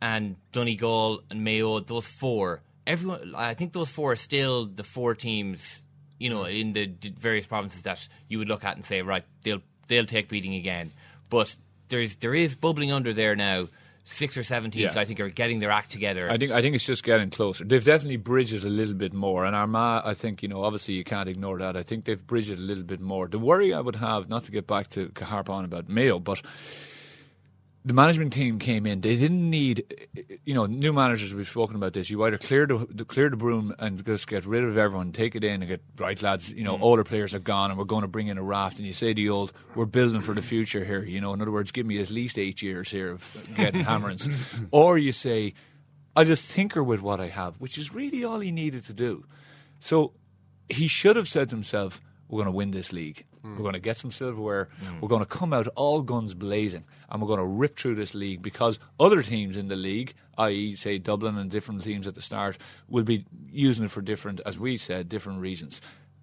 and 0.00 0.36
Donegal 0.52 1.22
and 1.30 1.44
Mayo, 1.44 1.80
those 1.80 2.06
four, 2.06 2.60
everyone, 2.86 3.34
I 3.36 3.54
think 3.54 3.72
those 3.72 3.90
four 3.90 4.12
are 4.12 4.16
still 4.16 4.66
the 4.66 4.84
four 4.84 5.14
teams, 5.14 5.82
you 6.18 6.30
know, 6.30 6.42
mm. 6.42 6.60
in 6.60 6.72
the 6.72 6.86
d- 6.86 7.14
various 7.16 7.46
provinces 7.46 7.82
that 7.82 8.06
you 8.28 8.38
would 8.38 8.48
look 8.48 8.64
at 8.64 8.76
and 8.76 8.84
say, 8.84 9.02
right, 9.02 9.24
they'll 9.42 9.62
they'll 9.88 10.06
take 10.06 10.28
beating 10.28 10.54
again. 10.54 10.92
But 11.30 11.54
there's 11.88 12.16
there 12.16 12.34
is 12.34 12.54
bubbling 12.54 12.92
under 12.92 13.12
there 13.12 13.36
now. 13.36 13.68
Six 14.10 14.38
or 14.38 14.42
seven 14.42 14.70
teams, 14.70 14.94
Yeah. 14.94 15.02
I 15.02 15.04
think, 15.04 15.20
are 15.20 15.28
getting 15.28 15.58
their 15.58 15.70
act 15.70 15.90
together. 15.90 16.30
I 16.30 16.38
think 16.38 16.50
I 16.50 16.62
think 16.62 16.74
it's 16.74 16.86
just 16.86 17.04
getting 17.04 17.28
closer. 17.28 17.62
They've 17.62 17.84
definitely 17.84 18.16
bridged 18.16 18.54
it 18.54 18.64
a 18.64 18.68
little 18.68 18.94
bit 18.94 19.12
more, 19.12 19.44
and 19.44 19.54
Armagh, 19.54 20.00
I 20.02 20.14
think 20.14 20.42
you 20.42 20.48
know, 20.48 20.64
obviously 20.64 20.94
you 20.94 21.04
can't 21.04 21.28
ignore 21.28 21.58
that. 21.58 21.76
I 21.76 21.82
think 21.82 22.06
they've 22.06 22.26
bridged 22.26 22.50
it 22.50 22.58
a 22.58 22.62
little 22.62 22.84
bit 22.84 23.02
more. 23.02 23.28
The 23.28 23.38
worry 23.38 23.74
I 23.74 23.80
would 23.80 23.96
have, 23.96 24.30
not 24.30 24.44
to 24.44 24.50
get 24.50 24.66
back 24.66 24.88
to 24.90 25.12
harp 25.20 25.50
on 25.50 25.66
about 25.66 25.90
Mayo, 25.90 26.18
but 26.18 26.40
the 27.88 27.94
management 27.94 28.34
team 28.34 28.58
came 28.58 28.84
in. 28.84 29.00
They 29.00 29.16
didn't 29.16 29.48
need, 29.48 29.82
you 30.44 30.52
know, 30.52 30.66
new 30.66 30.92
managers. 30.92 31.32
We've 31.32 31.48
spoken 31.48 31.74
about 31.74 31.94
this. 31.94 32.10
You 32.10 32.22
either 32.22 32.36
clear 32.36 32.66
the, 32.66 32.86
the 32.90 33.06
clear 33.06 33.30
the 33.30 33.36
broom 33.38 33.74
and 33.78 34.04
just 34.04 34.28
get 34.28 34.44
rid 34.44 34.62
of 34.62 34.76
everyone, 34.76 35.12
take 35.12 35.34
it 35.34 35.42
in, 35.42 35.62
and 35.62 35.68
get 35.68 35.80
right, 35.96 36.20
lads. 36.22 36.52
You 36.52 36.64
know, 36.64 36.76
mm. 36.76 36.82
older 36.82 37.02
players 37.02 37.32
are 37.32 37.38
gone, 37.38 37.70
and 37.70 37.78
we're 37.78 37.86
going 37.86 38.02
to 38.02 38.08
bring 38.08 38.26
in 38.26 38.36
a 38.36 38.42
raft. 38.42 38.76
And 38.76 38.86
you 38.86 38.92
say 38.92 39.14
the 39.14 39.30
old, 39.30 39.54
we're 39.74 39.86
building 39.86 40.20
for 40.20 40.34
the 40.34 40.42
future 40.42 40.84
here. 40.84 41.02
You 41.02 41.22
know, 41.22 41.32
in 41.32 41.40
other 41.40 41.50
words, 41.50 41.72
give 41.72 41.86
me 41.86 41.98
at 42.02 42.10
least 42.10 42.38
eight 42.38 42.60
years 42.60 42.90
here 42.90 43.10
of 43.10 43.26
getting 43.54 43.80
hammerings, 43.80 44.28
or 44.70 44.98
you 44.98 45.12
say, 45.12 45.54
I 46.14 46.24
just 46.24 46.50
tinker 46.50 46.84
with 46.84 47.00
what 47.00 47.20
I 47.20 47.28
have, 47.28 47.56
which 47.58 47.78
is 47.78 47.94
really 47.94 48.22
all 48.22 48.40
he 48.40 48.50
needed 48.50 48.84
to 48.84 48.92
do. 48.92 49.24
So 49.80 50.12
he 50.68 50.88
should 50.88 51.16
have 51.16 51.26
said 51.26 51.48
to 51.48 51.56
himself, 51.56 52.02
"We're 52.28 52.36
going 52.36 52.52
to 52.52 52.52
win 52.52 52.70
this 52.72 52.92
league. 52.92 53.24
Mm. 53.48 53.56
We're 53.56 53.62
going 53.62 53.74
to 53.74 53.80
get 53.80 53.96
some 53.96 54.12
silverware. 54.12 54.68
Mm. 54.82 55.00
We're 55.00 55.08
going 55.08 55.24
to 55.24 55.26
come 55.26 55.52
out 55.52 55.66
all 55.76 56.02
guns 56.02 56.34
blazing, 56.34 56.84
and 57.08 57.20
we're 57.20 57.28
going 57.28 57.40
to 57.40 57.46
rip 57.46 57.76
through 57.76 57.96
this 57.96 58.14
league 58.14 58.42
because 58.42 58.78
other 58.98 59.22
teams 59.22 59.56
in 59.56 59.68
the 59.68 59.76
league, 59.76 60.14
i.e., 60.36 60.74
say 60.74 60.98
Dublin 60.98 61.36
and 61.38 61.50
different 61.50 61.82
teams 61.82 62.06
at 62.06 62.14
the 62.14 62.22
start, 62.22 62.58
will 62.88 63.04
be 63.04 63.24
using 63.50 63.84
it 63.84 63.90
for 63.90 64.02
different, 64.02 64.40
as 64.46 64.58
we 64.58 64.76
said, 64.76 65.08
different 65.08 65.40
reasons." 65.40 65.80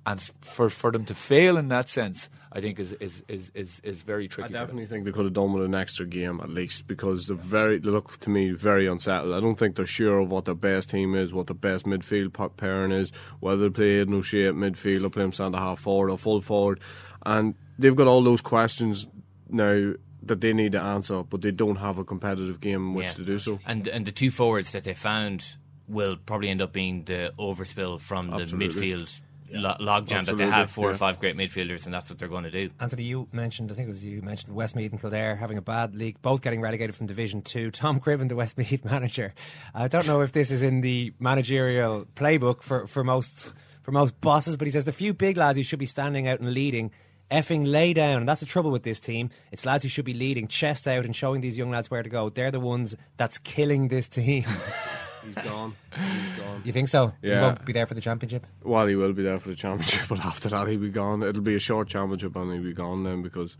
And 0.07 0.21
for, 0.41 0.69
for 0.69 0.91
them 0.91 1.03
to 1.05 1.15
fail 1.15 1.57
in 1.57 1.69
that 1.69 1.89
sense, 1.89 2.29
I 2.51 2.61
think 2.61 2.79
is 2.79 2.93
is, 2.93 3.23
is, 3.27 3.51
is, 3.55 3.81
is 3.83 4.03
very 4.03 4.27
tricky. 4.27 4.53
I 4.53 4.59
definitely 4.59 4.85
think 4.85 5.03
they 5.03 5.11
could 5.11 5.25
have 5.25 5.33
done 5.33 5.51
with 5.51 5.65
an 5.65 5.73
extra 5.73 6.05
game 6.05 6.39
at 6.41 6.49
least 6.49 6.85
because 6.87 7.25
they're 7.25 7.35
very 7.35 7.79
they 7.79 7.89
look 7.89 8.17
to 8.19 8.29
me 8.29 8.51
very 8.51 8.85
unsettled. 8.85 9.33
I 9.33 9.39
don't 9.39 9.57
think 9.57 9.75
they're 9.75 9.85
sure 9.87 10.19
of 10.19 10.31
what 10.31 10.45
their 10.45 10.53
best 10.53 10.91
team 10.91 11.15
is, 11.15 11.33
what 11.33 11.47
the 11.47 11.55
best 11.55 11.85
midfield 11.85 12.55
pairing 12.55 12.91
is, 12.91 13.11
whether 13.39 13.63
they 13.63 13.69
play 13.71 13.89
Aidan 13.99 14.13
O'Shea 14.13 14.45
at 14.45 14.53
midfield 14.53 15.03
or 15.03 15.09
play 15.09 15.23
him 15.23 15.33
centre 15.33 15.57
half 15.57 15.79
forward 15.79 16.11
or 16.11 16.19
full 16.19 16.39
forward, 16.39 16.79
and 17.25 17.55
they've 17.79 17.95
got 17.95 18.07
all 18.07 18.23
those 18.23 18.41
questions 18.41 19.07
now 19.49 19.93
that 20.23 20.41
they 20.41 20.53
need 20.53 20.71
to 20.71 20.81
answer, 20.81 21.23
but 21.23 21.41
they 21.41 21.51
don't 21.51 21.75
have 21.77 21.97
a 21.97 22.03
competitive 22.03 22.59
game 22.59 22.89
in 22.89 22.93
which 22.95 23.05
Yeah. 23.07 23.13
to 23.13 23.23
do 23.25 23.39
so. 23.39 23.59
And 23.65 23.87
and 23.87 24.05
the 24.05 24.11
two 24.11 24.31
forwards 24.31 24.71
that 24.71 24.83
they 24.83 24.93
found 24.93 25.45
will 25.87 26.17
probably 26.25 26.49
end 26.49 26.61
up 26.61 26.73
being 26.73 27.03
the 27.03 27.31
overspill 27.37 27.99
from 28.01 28.33
Absolutely. 28.33 28.67
the 28.69 28.95
midfield 28.97 29.19
lo- 29.51 29.75
logjam 29.79 30.25
that 30.25 30.35
they 30.37 30.47
have 30.47 30.71
four 30.71 30.89
or 30.89 30.95
five 30.95 31.19
great 31.19 31.37
midfielders, 31.37 31.85
and 31.85 31.93
that's 31.93 32.09
what 32.09 32.17
they're 32.17 32.27
going 32.27 32.43
to 32.45 32.49
do. 32.49 32.71
Anthony, 32.79 33.03
you 33.03 33.27
mentioned, 33.31 33.71
I 33.71 33.75
think 33.75 33.85
it 33.85 33.89
was 33.89 34.03
you 34.03 34.19
mentioned 34.23 34.55
Westmeath 34.55 34.91
and 34.91 34.99
Kildare 34.99 35.35
having 35.35 35.59
a 35.59 35.61
bad 35.61 35.93
league, 35.95 36.19
both 36.23 36.41
getting 36.41 36.59
relegated 36.59 36.95
from 36.95 37.05
Division 37.05 37.43
Two. 37.43 37.69
Tom 37.69 37.99
Cribbin, 37.99 38.27
the 38.29 38.35
Westmeath 38.35 38.83
manager. 38.93 39.35
I 39.75 39.87
don't 39.87 40.07
know 40.07 40.21
if 40.21 40.31
this 40.31 40.49
is 40.49 40.63
in 40.63 40.81
the 40.81 41.13
managerial 41.19 42.07
playbook 42.15 42.63
for, 42.63 42.87
for 42.87 43.03
most 43.03 43.53
for 43.83 43.91
most 43.91 44.19
bosses, 44.21 44.57
but 44.57 44.65
he 44.65 44.71
says 44.71 44.85
the 44.85 44.91
few 44.91 45.13
big 45.13 45.37
lads 45.37 45.57
who 45.59 45.63
should 45.63 45.77
be 45.77 45.85
standing 45.85 46.27
out 46.27 46.39
and 46.39 46.51
leading. 46.51 46.89
Effing 47.31 47.65
lay 47.67 47.91
down, 47.93 48.17
and 48.17 48.29
that's 48.29 48.39
the 48.41 48.45
trouble 48.45 48.69
with 48.71 48.83
this 48.83 48.99
team. 48.99 49.31
It's 49.51 49.65
lads 49.65 49.83
who 49.83 49.89
should 49.89 50.05
be 50.05 50.13
leading, 50.13 50.47
chest 50.47 50.87
out, 50.87 51.05
and 51.05 51.15
showing 51.15 51.41
these 51.41 51.57
young 51.57 51.71
lads 51.71 51.89
where 51.89 52.03
to 52.03 52.09
go. 52.09 52.29
They're 52.29 52.51
the 52.51 52.59
ones 52.59 52.95
that's 53.17 53.37
killing 53.39 53.87
this 53.87 54.07
team. 54.07 54.45
He's 55.25 55.33
gone. 55.43 55.73
He's 55.95 56.37
gone. 56.37 56.61
You 56.63 56.71
think 56.71 56.87
so? 56.87 57.13
He 57.23 57.29
Yeah. 57.29 57.41
won't 57.41 57.65
be 57.65 57.73
there 57.73 57.87
for 57.87 57.95
the 57.95 58.01
championship. 58.01 58.45
Well, 58.63 58.85
he 58.85 58.95
will 58.95 59.11
be 59.13 59.23
there 59.23 59.39
for 59.39 59.49
the 59.49 59.55
championship, 59.55 60.03
but 60.09 60.19
after 60.23 60.49
that 60.49 60.67
he'll 60.67 60.79
be 60.79 60.89
gone. 60.91 61.23
It'll 61.23 61.41
be 61.41 61.55
a 61.55 61.59
short 61.59 61.87
championship, 61.87 62.35
and 62.35 62.53
he'll 62.53 62.61
be 62.61 62.73
gone 62.73 63.03
then 63.03 63.23
because 63.23 63.57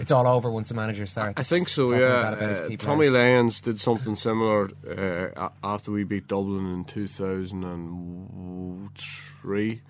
It's 0.00 0.10
all 0.10 0.26
over 0.26 0.50
once 0.50 0.68
the 0.70 0.74
manager 0.74 1.06
starts. 1.06 1.34
I 1.38 1.42
think 1.44 1.68
so. 1.68 1.90
Yeah, 1.92 1.98
about 1.98 2.22
that 2.22 2.32
about 2.32 2.50
his 2.50 2.60
Uh, 2.80 2.84
Tommy 2.84 3.08
players. 3.08 3.12
Lyons 3.14 3.60
did 3.60 3.78
something 3.78 4.16
similar 4.16 4.70
uh, 5.38 5.48
after 5.62 5.92
we 5.92 6.02
beat 6.02 6.26
Dublin 6.26 6.66
in 6.74 6.84
two 6.84 7.06
thousand 7.06 7.62
and 7.62 8.90
three. 9.40 9.80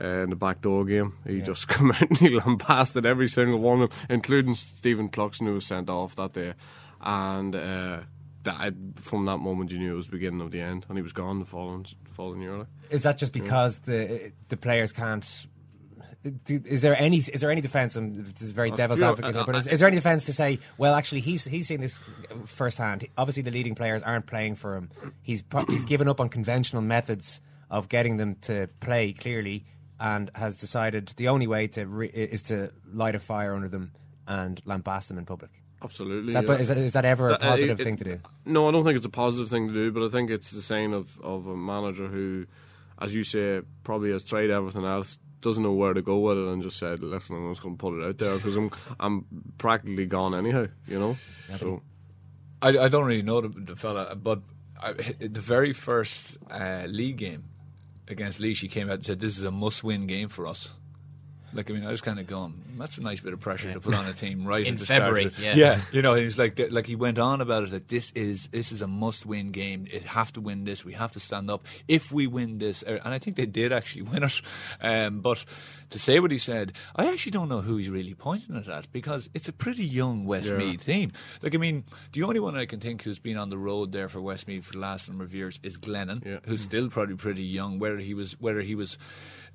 Uh, 0.00 0.22
in 0.22 0.30
the 0.30 0.36
back 0.36 0.60
door 0.60 0.84
game, 0.84 1.14
he 1.26 1.40
just 1.40 1.66
come 1.68 1.90
out 1.90 2.08
and 2.08 2.18
he 2.18 2.28
lambasted 2.28 3.04
every 3.04 3.26
single 3.28 3.58
one 3.58 3.82
of 3.82 3.90
them, 3.90 3.98
including 4.08 4.54
Stephen 4.54 5.08
Cluxton, 5.08 5.46
who 5.46 5.54
was 5.54 5.66
sent 5.66 5.90
off 5.90 6.14
that 6.14 6.34
day. 6.34 6.54
And 7.00 7.56
uh, 7.56 8.00
that, 8.44 8.74
from 8.96 9.24
that 9.26 9.38
moment, 9.38 9.70
you 9.72 9.78
knew 9.78 9.94
it 9.94 9.96
was 9.96 10.06
the 10.06 10.12
beginning 10.12 10.40
of 10.40 10.50
the 10.50 10.60
end, 10.60 10.86
and 10.88 10.96
he 10.96 11.02
was 11.02 11.12
gone 11.12 11.38
the 11.38 11.44
following 11.44 11.86
following 12.12 12.42
year. 12.42 12.66
Is 12.90 13.02
that 13.02 13.18
just 13.18 13.32
because 13.32 13.78
the 13.80 14.32
the 14.48 14.56
players 14.56 14.92
can't? 14.92 15.46
Is 16.46 16.82
there 16.82 17.00
any 17.00 17.18
is 17.18 17.40
there 17.40 17.50
any 17.50 17.60
defence? 17.60 17.96
And 17.96 18.24
this 18.26 18.42
is 18.42 18.52
very 18.52 18.70
devil's 18.70 19.02
advocate, 19.02 19.34
here, 19.34 19.44
but 19.44 19.54
is, 19.54 19.66
is 19.68 19.78
there 19.80 19.88
any 19.88 19.96
defence 19.96 20.26
to 20.26 20.32
say? 20.32 20.58
Well, 20.76 20.94
actually, 20.94 21.20
he's 21.20 21.44
he's 21.44 21.68
seen 21.68 21.80
this 21.80 22.00
firsthand. 22.44 23.06
Obviously, 23.16 23.42
the 23.42 23.50
leading 23.50 23.74
players 23.74 24.02
aren't 24.02 24.26
playing 24.26 24.56
for 24.56 24.76
him. 24.76 24.90
He's 25.22 25.42
he's 25.68 25.84
given 25.84 26.08
up 26.08 26.20
on 26.20 26.28
conventional 26.28 26.82
methods 26.82 27.40
of 27.70 27.88
getting 27.88 28.16
them 28.16 28.36
to 28.42 28.68
play 28.80 29.12
clearly, 29.12 29.64
and 30.00 30.30
has 30.34 30.58
decided 30.58 31.08
the 31.16 31.28
only 31.28 31.46
way 31.46 31.66
to 31.68 31.86
re- 31.86 32.08
is 32.08 32.42
to 32.42 32.70
light 32.92 33.14
a 33.14 33.20
fire 33.20 33.54
under 33.54 33.68
them 33.68 33.92
and 34.26 34.62
lambast 34.64 35.08
them 35.08 35.18
in 35.18 35.24
public. 35.24 35.50
Absolutely. 35.82 36.32
That, 36.32 36.42
yeah. 36.42 36.46
but 36.46 36.60
is, 36.60 36.68
that- 36.68 36.76
is 36.76 36.92
that 36.94 37.04
ever 37.04 37.28
a 37.28 37.32
That- 37.32 37.42
uh, 37.42 37.50
positive 37.50 37.80
it- 37.80 37.84
thing 37.84 37.96
to 37.96 38.04
do? 38.04 38.20
No, 38.44 38.68
I 38.68 38.72
don't 38.72 38.84
think 38.84 38.96
it's 38.96 39.06
a 39.06 39.10
positive 39.10 39.48
thing 39.48 39.68
to 39.68 39.74
do, 39.74 39.92
but 39.92 40.04
I 40.04 40.08
think 40.08 40.30
it's 40.30 40.50
the 40.50 40.62
sign 40.62 40.92
of, 40.92 41.18
of 41.20 41.46
a 41.46 41.56
manager 41.56 42.08
who, 42.08 42.46
as 43.00 43.14
you 43.14 43.22
say, 43.24 43.60
probably 43.84 44.10
has 44.10 44.24
tried 44.24 44.50
everything 44.50 44.84
else, 44.84 45.18
doesn't 45.40 45.62
know 45.62 45.72
where 45.72 45.94
to 45.94 46.02
go 46.02 46.18
with 46.18 46.36
it, 46.36 46.48
and 46.48 46.62
just 46.64 46.78
said, 46.78 47.00
"Listen, 47.00 47.36
I'm 47.36 47.50
just 47.52 47.62
going 47.62 47.76
to 47.76 47.78
put 47.80 47.94
it 47.96 48.04
out 48.04 48.18
there 48.18 48.34
because 48.36 48.56
I'm 48.56 48.70
I'm 48.98 49.24
practically 49.56 50.06
gone 50.06 50.34
anyhow." 50.34 50.66
You 50.88 50.98
know. 50.98 51.16
So 51.56 51.80
I, 52.60 52.70
I 52.76 52.88
don't 52.88 53.04
really 53.06 53.22
know 53.22 53.40
the, 53.42 53.48
the 53.48 53.76
fella, 53.76 54.16
but 54.16 54.40
I, 54.82 54.94
the 54.94 55.38
very 55.40 55.72
first 55.72 56.38
uh, 56.50 56.86
league 56.88 57.18
game 57.18 57.44
against 58.10 58.40
Laois, 58.40 58.60
he 58.60 58.68
came 58.68 58.88
out 58.88 58.96
and 58.96 59.06
said, 59.06 59.20
"This 59.20 59.38
is 59.38 59.44
a 59.44 59.50
must-win 59.50 60.06
game 60.06 60.28
for 60.28 60.46
us." 60.46 60.74
Like 61.52 61.70
I 61.70 61.74
mean, 61.74 61.84
I 61.84 61.90
was 61.90 62.00
kind 62.00 62.18
of 62.18 62.26
going, 62.26 62.62
that's 62.78 62.98
a 62.98 63.02
nice 63.02 63.20
bit 63.20 63.32
of 63.32 63.40
pressure 63.40 63.72
to 63.72 63.80
put 63.80 63.94
on 63.94 64.06
a 64.06 64.12
team 64.12 64.44
right 64.44 64.66
In 64.66 64.76
February, 64.76 65.32
yeah. 65.38 65.54
yeah, 65.54 65.80
you 65.92 66.02
know, 66.02 66.14
he 66.14 66.24
was 66.24 66.36
like, 66.36 66.60
like 66.70 66.86
he 66.86 66.94
went 66.94 67.18
on 67.18 67.40
about 67.40 67.64
it 67.64 67.70
that 67.70 67.88
this 67.88 68.10
is 68.12 68.48
this 68.48 68.70
is 68.72 68.82
a 68.82 68.86
must-win 68.86 69.50
game. 69.50 69.86
It 69.90 70.02
have 70.02 70.32
to 70.34 70.40
win 70.40 70.64
this. 70.64 70.84
We 70.84 70.92
have 70.94 71.12
to 71.12 71.20
stand 71.20 71.50
up. 71.50 71.64
If 71.86 72.12
we 72.12 72.26
win 72.26 72.58
this, 72.58 72.82
uh, 72.82 72.98
and 73.04 73.14
I 73.14 73.18
think 73.18 73.36
they 73.36 73.46
did 73.46 73.72
actually 73.72 74.02
win 74.02 74.24
it. 74.24 74.40
Um, 74.80 75.20
but 75.20 75.44
to 75.90 75.98
say 75.98 76.20
what 76.20 76.30
he 76.30 76.38
said, 76.38 76.72
I 76.94 77.10
actually 77.10 77.32
don't 77.32 77.48
know 77.48 77.62
who 77.62 77.76
he's 77.78 77.88
really 77.88 78.14
pointing 78.14 78.56
it 78.56 78.68
at 78.68 78.92
because 78.92 79.30
it's 79.32 79.48
a 79.48 79.52
pretty 79.52 79.84
young 79.84 80.26
Westmeath 80.26 80.84
team. 80.84 81.12
Like 81.42 81.54
I 81.54 81.58
mean, 81.58 81.84
the 82.12 82.24
only 82.24 82.40
one 82.40 82.56
I 82.56 82.66
can 82.66 82.80
think 82.80 83.02
who's 83.02 83.18
been 83.18 83.38
on 83.38 83.48
the 83.48 83.58
road 83.58 83.92
there 83.92 84.08
for 84.08 84.20
Westmeath 84.20 84.64
for 84.66 84.74
the 84.74 84.80
last 84.80 85.08
number 85.08 85.24
of 85.24 85.34
years 85.34 85.58
is 85.62 85.78
Glennon, 85.78 86.40
who's 86.46 86.60
still 86.60 86.88
probably 86.90 87.16
pretty 87.16 87.44
young. 87.44 87.78
Whether 87.78 87.98
he 87.98 88.12
was 88.14 88.38
whether 88.40 88.60
he 88.60 88.74
was 88.74 88.98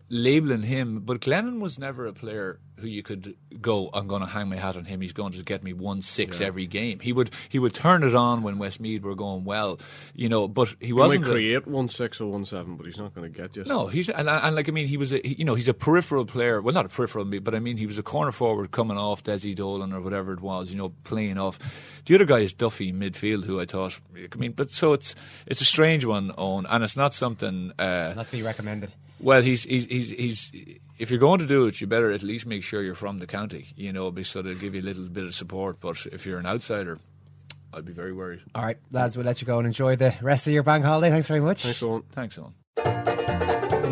labeling 0.09 0.63
him, 0.63 0.99
but 1.01 1.21
Glennon 1.21 1.59
was 1.59 1.79
never 1.79 2.05
a 2.05 2.13
player 2.13 2.59
who 2.77 2.87
you 2.87 3.01
could 3.03 3.35
go, 3.61 3.89
I'm 3.93 4.07
going 4.07 4.21
to 4.21 4.27
hang 4.27 4.49
my 4.49 4.57
hat 4.57 4.75
on 4.75 4.85
him. 4.85 4.99
He's 4.99 5.13
going 5.13 5.31
to 5.33 5.43
get 5.43 5.63
me 5.63 5.71
one 5.73 6.01
six 6.01 6.39
Yeah. 6.39 6.47
every 6.47 6.67
game. 6.67 6.99
He 6.99 7.13
would 7.13 7.29
he 7.47 7.57
would 7.59 7.73
turn 7.73 8.03
it 8.03 8.13
on 8.13 8.43
when 8.43 8.57
Westmeath 8.57 9.01
were 9.03 9.15
going 9.15 9.45
well, 9.45 9.79
you 10.13 10.27
know. 10.27 10.47
But 10.47 10.75
he 10.79 10.87
He 10.87 10.93
wasn't 10.93 11.21
might 11.21 11.29
a- 11.29 11.31
create 11.33 11.67
one 11.67 11.87
six 11.87 12.19
or 12.19 12.29
one 12.31 12.43
seven, 12.45 12.75
but 12.75 12.85
he's 12.85 12.97
not 12.97 13.13
going 13.15 13.31
to 13.31 13.37
get 13.41 13.55
you. 13.55 13.63
no, 13.63 13.87
he's 13.87 14.09
and, 14.09 14.27
and 14.29 14.55
like 14.55 14.67
I 14.67 14.71
mean, 14.71 14.87
he 14.87 14.97
was 14.97 15.13
a 15.13 15.17
he- 15.23 15.35
you 15.39 15.45
know 15.45 15.55
he's 15.55 15.69
a 15.69 15.73
peripheral 15.73 16.25
player. 16.25 16.61
Well, 16.61 16.73
not 16.73 16.85
a 16.85 16.89
peripheral, 16.89 17.25
but 17.25 17.55
I 17.55 17.59
mean 17.59 17.77
he 17.77 17.85
was 17.85 17.97
a 17.97 18.03
corner 18.03 18.31
forward 18.33 18.71
coming 18.71 18.97
off 18.97 19.23
Dessie 19.23 19.55
Dolan 19.55 19.93
or 19.93 20.01
whatever 20.01 20.33
it 20.33 20.41
was. 20.41 20.69
You 20.71 20.77
know, 20.77 20.89
playing 21.05 21.37
off. 21.37 21.57
The 22.05 22.15
other 22.15 22.25
guy 22.25 22.39
is 22.39 22.51
Duffy 22.53 22.91
midfield, 22.91 23.45
who 23.45 23.61
I 23.61 23.65
thought. 23.65 23.99
I 24.15 24.35
mean, 24.35 24.51
but 24.51 24.71
so 24.71 24.91
it's 24.93 25.15
it's 25.47 25.61
a 25.61 25.65
strange 25.65 26.03
one, 26.03 26.31
Eoin, 26.31 26.65
and 26.69 26.83
it's 26.83 26.97
not 26.97 27.13
something. 27.13 27.71
Uh, 27.79 28.13
Not 28.15 28.27
to 28.27 28.31
be 28.33 28.43
recommended. 28.43 28.91
Well, 29.23 29.41
he's 29.41 29.63
he's 29.63 29.85
he's. 29.85 30.09
he's 30.09 30.51
if 30.99 31.09
you're 31.09 31.19
going 31.19 31.39
to 31.39 31.47
do 31.47 31.65
it, 31.65 31.81
you 31.81 31.87
better 31.87 32.11
at 32.11 32.21
least 32.21 32.45
make 32.45 32.61
sure 32.61 32.83
you're 32.83 32.93
from 32.93 33.17
the 33.17 33.25
county, 33.25 33.67
you 33.75 33.91
know, 33.91 34.11
be- 34.11 34.23
so 34.23 34.41
they'll 34.41 34.53
give 34.53 34.75
you 34.75 34.81
a 34.81 34.83
little 34.83 35.09
bit 35.09 35.23
of 35.23 35.33
support. 35.33 35.79
But 35.79 36.05
if 36.11 36.25
you're 36.25 36.37
an 36.37 36.45
outsider, 36.45 36.99
I'd 37.73 37.85
be 37.85 37.93
very 37.93 38.13
worried. 38.13 38.41
All 38.53 38.63
right, 38.63 38.77
lads, 38.91 39.17
we'll 39.17 39.25
let 39.25 39.41
you 39.41 39.47
go 39.47 39.57
and 39.57 39.65
enjoy 39.65 39.95
the 39.95 40.13
rest 40.21 40.45
of 40.47 40.53
your 40.53 40.61
bank 40.63 40.85
holiday. 40.85 41.09
Thanks 41.09 41.27
very 41.27 41.39
much. 41.39 41.63
Thanks, 41.63 41.79
Eoin. 41.81 42.03
Thanks, 42.11 42.37
Eoin. 42.37 42.53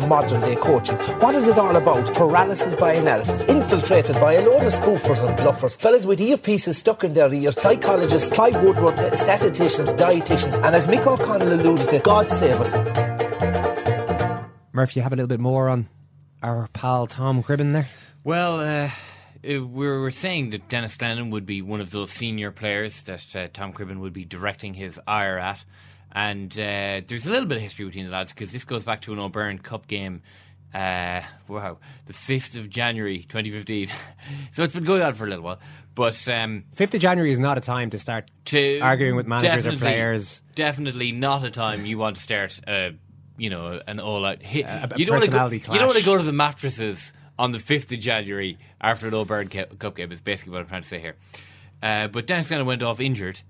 modern 0.08 0.40
day 0.42 0.54
coaching. 0.54 0.96
What 1.20 1.34
is 1.34 1.48
it 1.48 1.58
all 1.58 1.74
about? 1.74 2.14
Paralysis 2.14 2.74
by 2.76 2.92
analysis. 2.92 3.42
Infiltrated 3.42 4.16
by 4.16 4.34
a 4.34 4.46
load 4.48 4.64
of 4.64 4.72
spoofers 4.72 5.26
and 5.26 5.36
bluffers. 5.38 5.76
Fellas 5.80 6.06
with 6.06 6.20
earpieces 6.20 6.76
stuck 6.76 7.02
in 7.04 7.14
their 7.14 7.32
ear. 7.32 7.52
Psychologists, 7.52 8.30
Clive 8.30 8.62
Woodward, 8.62 8.96
statisticians, 9.14 9.92
dietitians. 9.94 10.54
And 10.56 10.74
as 10.74 10.86
Mick 10.86 11.06
O'Connell 11.06 11.52
alluded 11.54 11.88
to, 11.88 11.98
God 11.98 12.30
save 12.30 12.60
us. 12.60 13.71
Murph, 14.72 14.96
you 14.96 15.02
have 15.02 15.12
a 15.12 15.16
little 15.16 15.28
bit 15.28 15.40
more 15.40 15.68
on 15.68 15.88
our 16.42 16.66
pal 16.72 17.06
Tom 17.06 17.42
Cribbin 17.42 17.74
there? 17.74 17.90
Well, 18.24 18.60
uh, 18.60 18.90
uh, 19.44 19.64
we 19.66 19.86
were 19.86 20.10
saying 20.10 20.50
that 20.50 20.68
Denis 20.70 20.96
Glennon 20.96 21.30
would 21.30 21.44
be 21.44 21.60
one 21.60 21.82
of 21.82 21.90
those 21.90 22.10
senior 22.10 22.50
players 22.50 23.02
that 23.02 23.36
uh, 23.36 23.48
Tom 23.52 23.74
Cribbin 23.74 23.98
would 24.00 24.14
be 24.14 24.24
directing 24.24 24.72
his 24.72 24.98
ire 25.06 25.38
at. 25.38 25.62
And 26.12 26.52
uh, 26.52 27.02
there's 27.06 27.26
a 27.26 27.30
little 27.30 27.46
bit 27.46 27.56
of 27.56 27.62
history 27.62 27.84
between 27.84 28.06
the 28.06 28.10
lads 28.10 28.32
because 28.32 28.50
this 28.50 28.64
goes 28.64 28.82
back 28.82 29.02
to 29.02 29.12
an 29.12 29.18
O'Byrne 29.18 29.58
Cup 29.58 29.88
game. 29.88 30.22
Uh, 30.74 31.20
wow, 31.48 31.76
the 32.06 32.14
5th 32.14 32.56
of 32.56 32.70
January 32.70 33.18
2015. 33.28 33.88
so 34.52 34.62
it's 34.62 34.72
been 34.72 34.84
going 34.84 35.02
on 35.02 35.12
for 35.12 35.26
a 35.26 35.28
little 35.28 35.44
while. 35.44 35.60
But 35.94 36.16
um, 36.28 36.64
5th 36.76 36.94
of 36.94 37.00
January 37.00 37.30
is 37.30 37.38
not 37.38 37.58
a 37.58 37.60
time 37.60 37.90
to 37.90 37.98
start 37.98 38.30
to 38.46 38.80
arguing 38.80 39.16
with 39.16 39.26
managers 39.26 39.66
or 39.66 39.76
players. 39.76 40.40
Definitely 40.54 41.12
not 41.12 41.44
a 41.44 41.50
time 41.50 41.84
you 41.84 41.98
want 41.98 42.16
to 42.16 42.22
start, 42.22 42.58
uh, 42.66 42.90
you 43.42 43.50
know, 43.50 43.82
an 43.88 43.98
all-out 43.98 44.40
hit. 44.40 44.64
A- 44.64 44.88
a 44.94 44.98
you 44.98 45.04
don't 45.04 45.16
want 45.16 45.24
to 45.24 45.30
go. 45.32 45.48
You 45.72 45.78
don't 45.80 45.88
want 45.88 45.98
to 45.98 46.04
go 46.04 46.16
to 46.16 46.22
the 46.22 46.30
mattresses 46.32 47.12
on 47.40 47.50
the 47.50 47.58
fifth 47.58 47.90
of 47.90 47.98
January 47.98 48.56
after 48.80 49.08
an 49.08 49.14
O'Byrne 49.14 49.48
Cu- 49.48 49.66
Cup 49.80 49.96
game. 49.96 50.12
Is 50.12 50.20
basically 50.20 50.52
what 50.52 50.60
I'm 50.60 50.68
trying 50.68 50.82
to 50.82 50.88
say 50.88 51.00
here. 51.00 51.16
Uh, 51.82 52.06
but 52.06 52.28
Denis 52.28 52.46
Glennon 52.46 52.66
went 52.66 52.84
off 52.84 53.00
injured 53.00 53.40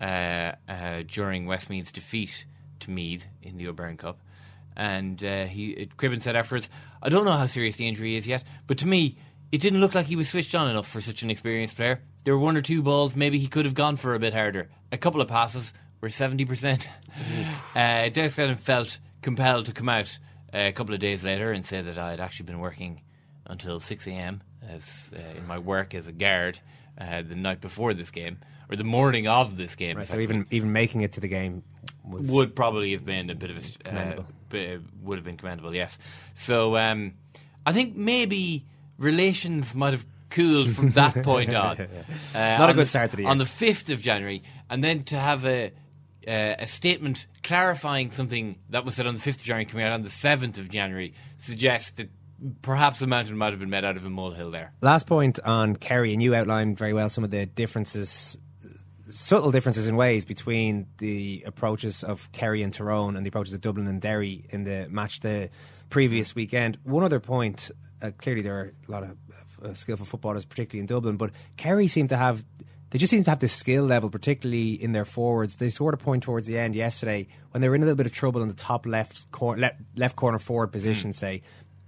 uh, 0.00 0.52
uh, 0.66 1.02
during 1.06 1.44
Westmeath's 1.44 1.92
defeat 1.92 2.46
to 2.80 2.90
Meath 2.90 3.26
in 3.42 3.58
the 3.58 3.68
O'Byrne 3.68 3.98
Cup. 3.98 4.18
And 4.74 5.22
uh, 5.22 5.44
he, 5.44 5.90
Cribbin 5.98 6.22
said 6.22 6.34
afterwards, 6.34 6.70
I 7.02 7.10
don't 7.10 7.26
know 7.26 7.32
how 7.32 7.44
serious 7.44 7.76
the 7.76 7.86
injury 7.86 8.16
is 8.16 8.26
yet, 8.26 8.42
but 8.66 8.78
to 8.78 8.88
me, 8.88 9.18
it 9.50 9.60
didn't 9.60 9.82
look 9.82 9.94
like 9.94 10.06
he 10.06 10.16
was 10.16 10.30
switched 10.30 10.54
on 10.54 10.70
enough 10.70 10.88
for 10.88 11.02
such 11.02 11.22
an 11.22 11.28
experienced 11.28 11.76
player. 11.76 12.00
There 12.24 12.32
were 12.32 12.40
one 12.42 12.56
or 12.56 12.62
two 12.62 12.80
balls, 12.80 13.14
maybe 13.14 13.38
he 13.38 13.48
could 13.48 13.66
have 13.66 13.74
gone 13.74 13.96
for 13.96 14.14
a 14.14 14.18
bit 14.18 14.32
harder. 14.32 14.70
A 14.90 14.96
couple 14.96 15.20
of 15.20 15.28
passes 15.28 15.74
were 16.00 16.08
70%. 16.08 16.86
uh, 17.74 18.08
Dennis 18.08 18.34
Glennon 18.34 18.58
felt 18.58 18.98
compelled 19.22 19.66
to 19.66 19.72
come 19.72 19.88
out 19.88 20.18
uh, 20.52 20.58
a 20.58 20.72
couple 20.72 20.94
of 20.94 21.00
days 21.00 21.24
later 21.24 21.52
and 21.52 21.64
say 21.66 21.80
that 21.80 21.98
I 21.98 22.10
had 22.10 22.20
actually 22.20 22.46
been 22.46 22.58
working 22.58 23.00
until 23.46 23.80
6 23.80 24.06
a.m. 24.06 24.42
as 24.68 24.82
uh, 25.14 25.38
in 25.38 25.46
my 25.46 25.58
work 25.58 25.94
as 25.94 26.06
a 26.06 26.12
guard 26.12 26.60
uh, 26.98 27.22
the 27.22 27.34
night 27.34 27.60
before 27.60 27.94
this 27.94 28.10
game, 28.10 28.38
or 28.70 28.76
the 28.76 28.84
morning 28.84 29.26
of 29.26 29.56
this 29.56 29.74
game. 29.74 29.96
Right, 29.96 30.08
so 30.10 30.18
even 30.18 30.46
even 30.50 30.72
making 30.72 31.00
it 31.00 31.12
to 31.12 31.20
the 31.20 31.28
game 31.28 31.62
was 32.04 32.30
would 32.30 32.54
probably 32.54 32.92
have 32.92 33.04
been 33.04 33.30
a 33.30 33.34
bit 33.34 33.50
of 33.50 33.56
a 33.56 33.60
uh, 33.60 33.62
Commendable. 33.84 34.26
b- 34.50 34.78
would 35.02 35.16
have 35.18 35.24
been 35.24 35.36
commendable. 35.38 35.74
Yes. 35.74 35.96
So 36.34 36.76
um, 36.76 37.14
I 37.64 37.72
think 37.72 37.96
maybe 37.96 38.66
relations 38.98 39.74
might 39.74 39.92
have 39.92 40.04
cooled 40.30 40.74
from 40.74 40.90
that 40.90 41.22
point 41.24 41.54
on. 41.54 41.80
Uh, 41.80 41.86
Not 42.34 42.60
a 42.60 42.62
on 42.64 42.74
good 42.74 42.82
the- 42.82 42.86
start 42.86 43.10
to 43.12 43.16
the 43.16 43.22
year. 43.24 43.30
on 43.30 43.38
the 43.38 43.46
fifth 43.46 43.90
of 43.90 44.00
January, 44.02 44.42
and 44.70 44.82
then 44.82 45.04
to 45.04 45.18
have 45.18 45.44
a. 45.44 45.72
Uh, 46.26 46.54
a 46.58 46.66
statement 46.66 47.26
clarifying 47.42 48.10
something 48.10 48.58
that 48.70 48.84
was 48.84 48.94
said 48.94 49.06
on 49.06 49.14
the 49.14 49.20
5th 49.20 49.36
of 49.36 49.42
January 49.42 49.64
coming 49.64 49.86
out 49.86 49.92
on 49.92 50.02
the 50.02 50.08
7th 50.08 50.58
of 50.58 50.68
January 50.70 51.14
suggests 51.38 51.90
that 51.92 52.10
perhaps 52.62 53.00
a 53.02 53.06
mountain 53.06 53.36
might 53.36 53.50
have 53.50 53.60
been 53.60 53.70
made 53.70 53.84
out 53.84 53.96
of 53.96 54.04
a 54.04 54.10
molehill 54.10 54.50
there. 54.50 54.72
Last 54.80 55.06
point 55.06 55.38
on 55.40 55.76
Kerry, 55.76 56.12
and 56.12 56.22
you 56.22 56.34
outlined 56.34 56.78
very 56.78 56.92
well 56.92 57.08
some 57.08 57.24
of 57.24 57.30
the 57.30 57.46
differences, 57.46 58.38
subtle 59.08 59.50
differences 59.50 59.88
in 59.88 59.96
ways 59.96 60.24
between 60.24 60.86
the 60.98 61.42
approaches 61.46 62.02
of 62.02 62.30
Kerry 62.32 62.62
and 62.62 62.72
Tyrone 62.72 63.16
and 63.16 63.24
the 63.24 63.28
approaches 63.28 63.52
of 63.52 63.60
Dublin 63.60 63.86
and 63.86 64.00
Derry 64.00 64.44
in 64.50 64.64
the 64.64 64.88
match 64.88 65.20
the 65.20 65.50
previous 65.90 66.34
weekend. 66.34 66.78
One 66.84 67.04
other 67.04 67.20
point, 67.20 67.70
uh, 68.00 68.10
clearly 68.18 68.42
there 68.42 68.58
are 68.58 68.72
a 68.88 68.90
lot 68.90 69.02
of 69.02 69.16
uh, 69.62 69.74
skillful 69.74 70.06
footballers, 70.06 70.44
particularly 70.44 70.80
in 70.80 70.86
Dublin, 70.86 71.16
but 71.16 71.30
Kerry 71.56 71.88
seem 71.88 72.08
to 72.08 72.16
have. 72.16 72.44
They 72.92 72.98
just 72.98 73.10
seem 73.10 73.24
to 73.24 73.30
have 73.30 73.38
this 73.38 73.54
skill 73.54 73.84
level, 73.84 74.10
particularly 74.10 74.72
in 74.72 74.92
their 74.92 75.06
forwards. 75.06 75.56
They 75.56 75.70
scored 75.70 75.94
a 75.94 75.96
point 75.96 76.24
towards 76.24 76.46
the 76.46 76.58
end 76.58 76.74
yesterday 76.74 77.26
when 77.50 77.62
they 77.62 77.70
were 77.70 77.74
in 77.74 77.80
a 77.80 77.86
little 77.86 77.96
bit 77.96 78.04
of 78.04 78.12
trouble 78.12 78.42
in 78.42 78.48
the 78.48 78.54
top 78.54 78.84
left 78.84 79.30
cor- 79.32 79.56
left, 79.56 79.80
left 79.96 80.14
corner 80.14 80.38
forward 80.38 80.72
position. 80.72 81.08
Hmm. 81.08 81.12
Say, 81.12 81.42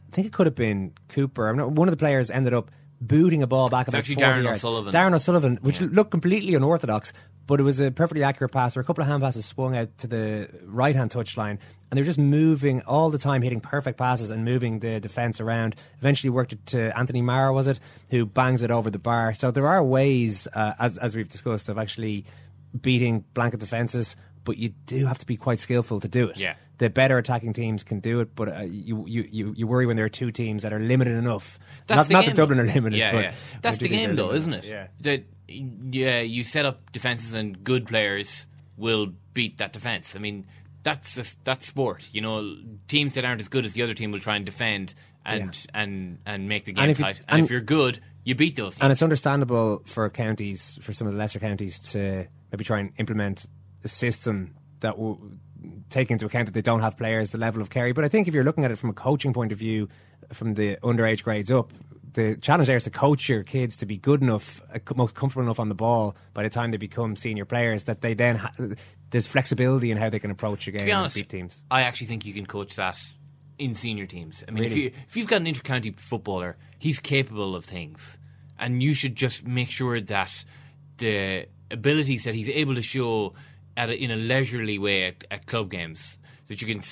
I 0.09 0.11
think 0.15 0.27
it 0.27 0.33
could 0.33 0.47
have 0.47 0.55
been 0.55 0.95
Cooper. 1.09 1.47
I'm 1.47 1.59
not, 1.59 1.73
one 1.73 1.89
of 1.89 1.93
the 1.93 1.99
players 1.99 2.31
ended 2.31 2.55
up 2.55 2.71
booting 3.01 3.43
a 3.43 3.47
ball 3.47 3.69
back 3.69 3.87
It's 3.87 3.95
about 3.95 3.99
actually 4.01 4.15
40 4.17 4.27
Darren 4.27 4.45
yards. 4.45 4.59
O'Sullivan. 4.65 4.93
Darren 4.93 5.15
O'Sullivan, 5.15 5.59
which 5.63 5.81
looked 5.81 6.11
completely 6.11 6.55
unorthodox, 6.55 7.13
but 7.47 7.61
it 7.61 7.63
was 7.63 7.81
a 7.81 7.91
perfectly 7.91 8.23
accurate 8.23 8.53
pass. 8.53 8.75
There 8.75 8.81
were 8.81 8.85
a 8.85 8.87
couple 8.87 9.03
of 9.03 9.09
hand 9.09 9.23
passes 9.23 9.45
swung 9.45 9.77
out 9.77 9.97
to 9.99 10.07
the 10.07 10.49
right 10.65 10.95
hand 10.95 11.11
touchline, 11.11 11.59
and 11.91 11.93
they 11.93 12.01
were 12.01 12.07
just 12.07 12.19
moving 12.19 12.83
all 12.83 13.11
the 13.11 13.19
time, 13.19 13.43
hitting 13.43 13.61
perfect 13.61 13.99
passes 13.99 14.31
and 14.31 14.45
moving 14.45 14.79
the 14.79 15.01
defence 15.01 15.41
around. 15.41 15.77
Eventually 15.99 16.31
worked 16.31 16.53
it 16.53 16.67
to 16.67 16.97
Anthony 16.97 17.23
Maher, 17.23 17.53
was 17.53 17.69
it, 17.69 17.79
who 18.11 18.25
bangs 18.25 18.63
it 18.63 18.71
over 18.71 18.91
the 18.91 18.99
bar. 18.99 19.35
So 19.35 19.51
there 19.51 19.67
are 19.67 19.85
ways, 19.85 20.49
uh, 20.55 20.75
as, 20.79 20.97
as 20.99 21.15
we've 21.15 21.29
discussed, 21.29 21.69
of 21.69 21.79
actually 21.79 22.25
beating 22.81 23.25
blanket 23.35 23.61
defences, 23.61 24.17
but 24.45 24.57
you 24.57 24.71
do 24.87 25.07
have 25.07 25.19
to 25.19 25.27
be 25.27 25.37
quite 25.37 25.61
skillful 25.61 26.01
to 26.01 26.09
do 26.09 26.29
it. 26.29 26.37
Yeah. 26.37 26.55
The 26.79 26.91
better 26.91 27.19
attacking 27.19 27.53
teams 27.53 27.85
can 27.85 28.01
do 28.01 28.19
it, 28.21 28.35
but 28.35 28.49
uh, 28.49 28.61
you, 28.63 29.05
you, 29.07 29.29
you, 29.31 29.55
you 29.57 29.67
worry 29.67 29.87
when 29.87 29.95
there 29.97 30.07
are 30.07 30.09
two 30.11 30.33
teams 30.33 30.65
that 30.65 30.73
are 30.73 30.81
limited 30.81 31.17
enough. 31.17 31.59
That's 31.87 31.99
not 31.99 32.07
the 32.09 32.13
not 32.15 32.25
that 32.27 32.35
Dublin 32.35 32.59
are 32.59 32.65
limited, 32.65 32.99
Yeah, 32.99 33.13
but 33.13 33.25
yeah. 33.27 33.35
that's 33.63 33.79
the 33.79 33.89
game, 33.89 34.17
though, 34.17 34.33
isn't 34.33 34.53
it? 34.53 34.65
Yeah. 34.65 34.89
That 35.03 35.25
yeah, 35.47 36.21
you 36.21 36.43
set 36.43 36.65
up 36.65 36.91
defenses 36.93 37.33
and 37.33 37.63
good 37.63 37.87
players 37.87 38.47
will 38.77 39.13
beat 39.35 39.59
that 39.59 39.73
defense. 39.73 40.17
I 40.17 40.19
mean, 40.19 40.47
that's 40.83 41.15
the, 41.15 41.35
that's 41.45 41.67
sport. 41.67 42.05
You 42.13 42.23
know, 42.23 42.57
teams 42.89 43.15
that 43.15 43.25
aren't 43.25 43.41
as 43.41 43.49
good 43.49 43.65
as 43.65 43.73
the 43.75 43.83
other 43.83 43.95
team 43.95 44.11
will 44.11 44.19
try 44.21 44.35
and 44.37 44.45
defend 44.45 44.95
and 45.25 45.57
and 45.73 46.19
and 46.27 46.49
make 46.49 46.65
the 46.65 46.73
game 46.73 46.83
And 46.83 46.91
if 46.91 46.99
you- 46.99 47.05
tight. 47.05 47.19
and, 47.29 47.39
and- 47.39 47.45
if 47.45 47.51
you're 47.51 47.61
good, 47.61 48.01
you 48.25 48.35
beat 48.35 48.57
those. 48.57 48.75
Teams. 48.75 48.83
And 48.83 48.91
it's 48.93 49.03
understandable 49.03 49.83
for 49.87 50.11
counties, 50.11 50.79
for 50.83 50.93
some 50.93 51.07
of 51.07 51.13
the 51.13 51.19
lesser 51.19 51.39
counties, 51.39 51.79
to 51.93 52.27
maybe 52.51 52.65
try 52.65 52.81
and 52.81 52.93
implement 52.99 53.47
a 53.85 53.89
system 53.89 54.55
that 54.81 54.99
will 54.99 55.21
take 55.91 56.11
into 56.11 56.27
account 56.27 56.47
that 56.47 56.53
they 56.53 56.63
don't 56.63 56.81
have 56.81 56.97
players 56.97 57.31
the 57.31 57.39
level 57.39 57.63
of 57.63 57.71
Kerry. 57.71 57.93
But 57.93 58.05
I 58.05 58.09
think 58.09 58.29
if 58.29 58.35
you're 58.35 58.45
looking 58.45 58.65
at 58.65 58.71
it 58.71 58.77
from 58.77 58.91
a 58.91 58.95
coaching 58.95 59.33
point 59.33 59.53
of 59.53 59.59
view, 59.59 59.89
from 60.33 60.55
the 60.55 60.77
underage 60.83 61.23
grades 61.23 61.51
up, 61.51 61.73
the 62.15 62.37
challenge 62.37 62.69
there 62.69 62.77
is 62.77 62.85
to 62.85 62.91
coach 62.91 63.29
your 63.29 63.43
kids 63.43 63.77
to 63.79 63.87
be 63.87 63.97
good 63.97 64.23
enough, 64.23 64.63
uh, 64.73 64.79
most 64.95 65.15
comfortable 65.15 65.43
enough 65.43 65.61
on 65.61 65.69
the 65.69 65.75
ball 65.75 66.17
by 66.33 66.43
the 66.43 66.51
time 66.51 66.71
they 66.71 66.77
become 66.77 67.17
senior 67.17 67.45
players 67.45 67.85
that 67.85 68.01
they 68.01 68.15
then 68.15 68.37
ha- 68.37 68.53
there's 69.11 69.27
flexibility 69.27 69.91
in 69.91 69.99
how 69.99 70.09
they 70.09 70.19
can 70.19 70.31
approach 70.31 70.67
a 70.69 70.71
game 70.71 70.81
to 70.81 70.87
be 70.87 70.93
honest, 70.93 71.15
beat 71.17 71.29
teams. 71.29 71.63
I 71.71 71.83
actually 71.83 72.07
think 72.07 72.25
you 72.25 72.33
can 72.33 72.47
coach 72.47 72.77
that 72.77 73.01
in 73.59 73.75
senior 73.75 74.07
teams. 74.07 74.45
I 74.47 74.53
mean, 74.53 74.65
if 74.65 74.77
you 74.77 74.93
if 75.09 75.17
you've 75.17 75.27
got 75.27 75.41
an 75.41 75.47
intercounty 75.47 75.99
footballer, 75.99 76.57
he's 76.79 76.99
capable 76.99 77.57
of 77.57 77.65
things, 77.65 78.01
and 78.59 78.83
you 78.83 78.95
should 78.95 79.17
just 79.17 79.45
make 79.45 79.71
sure 79.71 80.01
that 80.01 80.45
the 80.99 81.47
abilities 81.71 82.25
that 82.25 82.35
he's 82.35 82.49
able 82.49 82.75
to 82.77 82.83
show 82.83 83.35
at 83.77 83.91
a, 83.91 83.97
in 83.97 84.11
a 84.11 84.17
leisurely 84.17 84.79
way 84.79 85.05
at, 85.05 85.25
at 85.31 85.47
club 85.47 85.71
games 85.71 86.19
that 86.49 86.61
you 86.61 86.67
can 86.67 86.83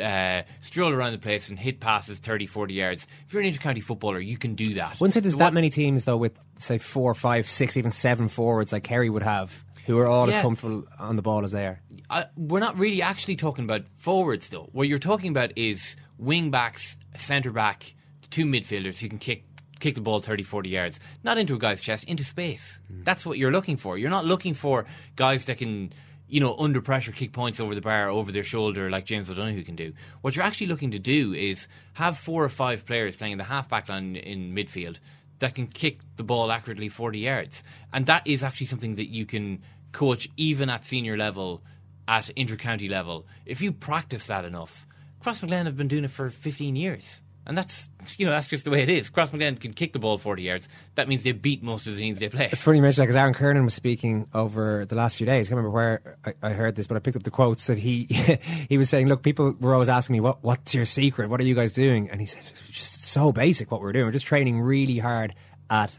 uh, 0.00 0.42
stroll 0.60 0.92
around 0.92 1.12
the 1.12 1.18
place 1.18 1.48
and 1.48 1.58
hit 1.58 1.80
passes 1.80 2.18
30, 2.18 2.46
40 2.46 2.74
yards. 2.74 3.06
If 3.26 3.32
you're 3.32 3.42
an 3.42 3.52
intercounty 3.52 3.82
footballer, 3.82 4.20
you 4.20 4.38
can 4.38 4.54
do 4.54 4.74
that. 4.74 5.00
Wouldn't 5.00 5.14
say 5.14 5.20
there's 5.20 5.36
that 5.36 5.52
many 5.52 5.70
teams 5.70 6.04
though 6.04 6.16
with 6.16 6.38
say 6.58 6.78
four, 6.78 7.14
five, 7.14 7.48
six, 7.48 7.76
even 7.76 7.90
seven 7.90 8.28
forwards 8.28 8.72
like 8.72 8.84
Kerry 8.84 9.10
would 9.10 9.22
have, 9.22 9.64
who 9.86 9.98
are 9.98 10.06
all 10.06 10.28
as 10.28 10.36
comfortable 10.36 10.84
on 10.98 11.16
the 11.16 11.22
ball 11.22 11.44
as 11.44 11.52
they 11.52 11.66
are. 11.66 11.80
I, 12.08 12.26
we're 12.36 12.60
not 12.60 12.78
really 12.78 13.02
actually 13.02 13.36
talking 13.36 13.64
about 13.64 13.82
forwards 13.96 14.48
though. 14.48 14.68
What 14.72 14.88
you're 14.88 14.98
talking 14.98 15.30
about 15.30 15.52
is 15.56 15.96
wing 16.18 16.50
backs, 16.50 16.96
centre 17.16 17.52
back, 17.52 17.94
two 18.30 18.44
midfielders 18.44 18.98
who 18.98 19.08
can 19.08 19.18
kick 19.18 19.44
kick 19.78 19.96
the 19.96 20.00
ball 20.00 20.20
30 20.20 20.44
40 20.44 20.68
yards 20.70 21.00
not 21.24 21.38
into 21.38 21.54
a 21.54 21.58
guy's 21.58 21.80
chest 21.80 22.04
into 22.04 22.22
space 22.22 22.78
that's 23.02 23.26
what 23.26 23.36
you're 23.36 23.50
looking 23.50 23.76
for 23.76 23.98
you're 23.98 24.10
not 24.10 24.24
looking 24.24 24.54
for 24.54 24.86
guys 25.16 25.46
that 25.46 25.58
can 25.58 25.92
you 26.32 26.40
know 26.40 26.56
under 26.56 26.80
pressure 26.80 27.12
kick 27.12 27.32
points 27.32 27.60
over 27.60 27.74
the 27.74 27.82
bar 27.82 28.08
over 28.08 28.32
their 28.32 28.42
shoulder 28.42 28.88
like 28.88 29.04
James 29.04 29.28
O'Donoghue 29.28 29.64
can 29.64 29.76
do. 29.76 29.92
What 30.22 30.34
you're 30.34 30.46
actually 30.46 30.68
looking 30.68 30.92
to 30.92 30.98
do 30.98 31.34
is 31.34 31.68
have 31.92 32.16
four 32.16 32.42
or 32.42 32.48
five 32.48 32.86
players 32.86 33.14
playing 33.14 33.32
in 33.32 33.38
the 33.38 33.44
half 33.44 33.68
back 33.68 33.90
line 33.90 34.16
in 34.16 34.54
midfield 34.54 34.96
that 35.40 35.54
can 35.54 35.66
kick 35.66 35.98
the 36.16 36.22
ball 36.22 36.50
accurately 36.50 36.88
40 36.88 37.18
yards. 37.18 37.62
And 37.92 38.06
that 38.06 38.26
is 38.26 38.42
actually 38.42 38.68
something 38.68 38.94
that 38.94 39.10
you 39.10 39.26
can 39.26 39.60
coach 39.92 40.26
even 40.38 40.70
at 40.70 40.86
senior 40.86 41.18
level 41.18 41.62
at 42.08 42.30
inter-county 42.30 42.88
level, 42.88 43.26
if 43.44 43.60
you 43.60 43.70
practice 43.70 44.26
that 44.26 44.44
enough, 44.46 44.86
Crossmaglen 45.22 45.66
have 45.66 45.76
been 45.76 45.88
doing 45.88 46.04
it 46.04 46.10
for 46.10 46.30
15 46.30 46.76
years. 46.76 47.20
And 47.44 47.58
that's, 47.58 47.88
you 48.18 48.26
know, 48.26 48.30
that's 48.32 48.46
just 48.46 48.64
the 48.64 48.70
way 48.70 48.82
it 48.82 48.88
is. 48.88 49.10
Crossmaglen 49.10 49.60
can 49.60 49.72
kick 49.72 49.92
the 49.92 49.98
ball 49.98 50.16
40 50.16 50.42
yards. 50.42 50.68
That 50.94 51.08
means 51.08 51.24
they 51.24 51.32
beat 51.32 51.60
most 51.62 51.88
of 51.88 51.96
the 51.96 52.00
teams 52.00 52.20
they 52.20 52.28
play. 52.28 52.48
It's 52.52 52.62
funny 52.62 52.78
you 52.78 52.82
mention 52.82 53.02
that 53.02 53.06
because 53.06 53.16
Aaron 53.16 53.34
Kernan 53.34 53.64
was 53.64 53.74
speaking 53.74 54.28
over 54.32 54.86
the 54.86 54.94
last 54.94 55.16
few 55.16 55.26
days. 55.26 55.48
I 55.48 55.50
can't 55.50 55.56
remember 55.56 55.70
where 55.70 56.18
I, 56.24 56.50
I 56.50 56.50
heard 56.50 56.76
this, 56.76 56.86
but 56.86 56.96
I 56.96 57.00
picked 57.00 57.16
up 57.16 57.24
the 57.24 57.32
quotes 57.32 57.66
that 57.66 57.78
he 57.78 58.04
he 58.68 58.78
was 58.78 58.88
saying. 58.88 59.08
Look, 59.08 59.22
people 59.22 59.56
were 59.58 59.74
always 59.74 59.88
asking 59.88 60.14
me, 60.14 60.20
"What 60.20 60.42
what's 60.44 60.72
your 60.72 60.84
secret? 60.84 61.30
What 61.30 61.40
are 61.40 61.44
you 61.44 61.56
guys 61.56 61.72
doing?" 61.72 62.10
And 62.10 62.20
he 62.20 62.26
said, 62.26 62.42
"It's 62.48 62.78
just 62.78 63.04
so 63.06 63.32
basic 63.32 63.72
what 63.72 63.80
we're 63.80 63.92
doing. 63.92 64.04
We're 64.04 64.12
just 64.12 64.26
training 64.26 64.60
really 64.60 64.98
hard 64.98 65.34
at 65.68 65.90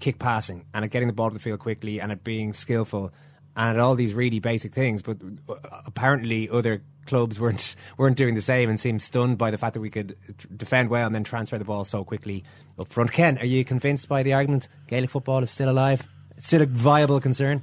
kick 0.00 0.18
passing 0.18 0.64
and 0.72 0.84
at 0.84 0.90
getting 0.90 1.08
the 1.08 1.14
ball 1.14 1.28
to 1.28 1.34
the 1.34 1.40
field 1.40 1.60
quickly 1.60 2.00
and 2.00 2.10
at 2.10 2.24
being 2.24 2.52
skillful 2.52 3.12
and 3.56 3.76
at 3.76 3.80
all 3.80 3.94
these 3.94 4.14
really 4.14 4.40
basic 4.40 4.72
things. 4.72 5.02
But 5.02 5.18
uh, 5.48 5.54
apparently, 5.86 6.48
other 6.48 6.82
clubs 7.06 7.38
weren't 7.38 7.76
weren't 7.98 8.16
doing 8.16 8.34
the 8.34 8.40
same 8.40 8.68
and 8.68 8.78
seemed 8.78 9.02
stunned 9.02 9.38
by 9.38 9.50
the 9.50 9.58
fact 9.58 9.74
that 9.74 9.80
we 9.80 9.90
could 9.90 10.16
defend 10.56 10.90
well 10.90 11.06
and 11.06 11.14
then 11.14 11.24
transfer 11.24 11.58
the 11.58 11.64
ball 11.64 11.84
so 11.84 12.04
quickly 12.04 12.44
up 12.78 12.88
front. 12.88 13.12
Ken, 13.12 13.38
are 13.38 13.46
you 13.46 13.64
convinced 13.64 14.08
by 14.08 14.22
the 14.22 14.32
argument 14.32 14.68
Gaelic 14.86 15.10
football 15.10 15.42
is 15.42 15.50
still 15.50 15.70
alive? 15.70 16.06
It's 16.36 16.46
still 16.46 16.62
a 16.62 16.66
viable 16.66 17.20
concern. 17.20 17.62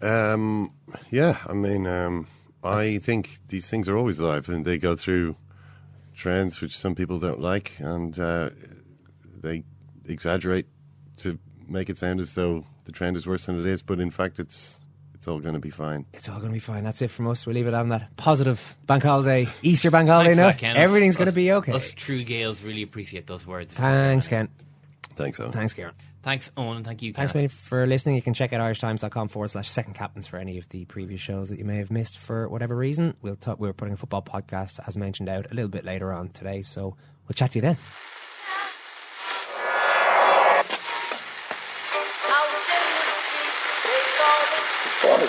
Um, 0.00 0.72
yeah, 1.10 1.38
I 1.46 1.52
mean, 1.52 1.86
um, 1.86 2.26
I 2.64 2.98
think 2.98 3.38
these 3.48 3.68
things 3.68 3.88
are 3.88 3.96
always 3.96 4.18
alive, 4.18 4.48
and 4.48 4.64
they 4.64 4.78
go 4.78 4.96
through 4.96 5.36
trends 6.14 6.60
which 6.60 6.76
some 6.76 6.94
people 6.94 7.18
don't 7.18 7.40
like, 7.40 7.74
and 7.78 8.18
uh, 8.18 8.50
they 9.40 9.62
exaggerate 10.08 10.66
to 11.18 11.38
make 11.68 11.88
it 11.88 11.96
sound 11.96 12.20
as 12.20 12.34
though 12.34 12.64
the 12.84 12.92
trend 12.92 13.16
is 13.16 13.26
worse 13.26 13.46
than 13.46 13.58
it 13.58 13.66
is. 13.66 13.82
But 13.82 14.00
in 14.00 14.10
fact, 14.10 14.38
it's 14.38 14.80
it's 15.22 15.28
all 15.28 15.38
going 15.38 15.54
to 15.54 15.60
be 15.60 15.70
fine. 15.70 16.04
It's 16.12 16.28
all 16.28 16.38
going 16.40 16.48
to 16.48 16.52
be 16.52 16.58
fine. 16.58 16.82
That's 16.82 17.00
it 17.00 17.06
from 17.08 17.28
us. 17.28 17.46
We'll 17.46 17.54
leave 17.54 17.68
it 17.68 17.74
on 17.74 17.90
that 17.90 18.16
positive 18.16 18.76
bank 18.88 19.04
holiday, 19.04 19.46
Easter 19.62 19.88
bank 19.88 20.08
holiday 20.08 20.34
Thanks 20.34 20.38
for 20.38 20.42
note. 20.42 20.48
that, 20.48 20.58
Ken. 20.58 20.76
Everything's 20.76 21.14
going 21.16 21.26
to 21.26 21.32
be 21.32 21.52
okay. 21.52 21.70
Us 21.70 21.94
true 21.94 22.24
Gaels 22.24 22.64
really 22.64 22.82
appreciate 22.82 23.28
those 23.28 23.46
words. 23.46 23.72
Thanks, 23.72 24.26
Ken. 24.26 24.48
Thanks, 25.14 25.38
Eoin. 25.38 25.52
Thanks, 25.52 25.74
Kieran. 25.74 25.94
Thanks, 26.24 26.50
Eoin, 26.56 26.76
and 26.78 26.84
thank 26.84 27.02
you, 27.02 27.12
Thanks, 27.12 27.30
Kenneth. 27.30 27.52
mate, 27.52 27.56
for 27.56 27.86
listening. 27.86 28.16
You 28.16 28.22
can 28.22 28.34
check 28.34 28.52
out 28.52 28.60
irishtimes.com 28.60 29.28
forward 29.28 29.46
slash 29.50 29.68
second 29.70 29.94
captains 29.94 30.26
for 30.26 30.38
any 30.38 30.58
of 30.58 30.68
the 30.70 30.86
previous 30.86 31.20
shows 31.20 31.50
that 31.50 31.58
you 31.60 31.64
may 31.64 31.76
have 31.76 31.92
missed 31.92 32.18
for 32.18 32.48
whatever 32.48 32.74
reason. 32.74 33.14
We'll 33.22 33.36
talk, 33.36 33.60
we're 33.60 33.72
putting 33.72 33.94
a 33.94 33.96
football 33.96 34.22
podcast, 34.22 34.80
as 34.88 34.96
mentioned, 34.96 35.28
out 35.28 35.46
a 35.52 35.54
little 35.54 35.70
bit 35.70 35.84
later 35.84 36.12
on 36.12 36.30
today. 36.30 36.62
So 36.62 36.96
we'll 37.28 37.34
chat 37.34 37.52
to 37.52 37.58
you 37.58 37.62
then. 37.62 37.78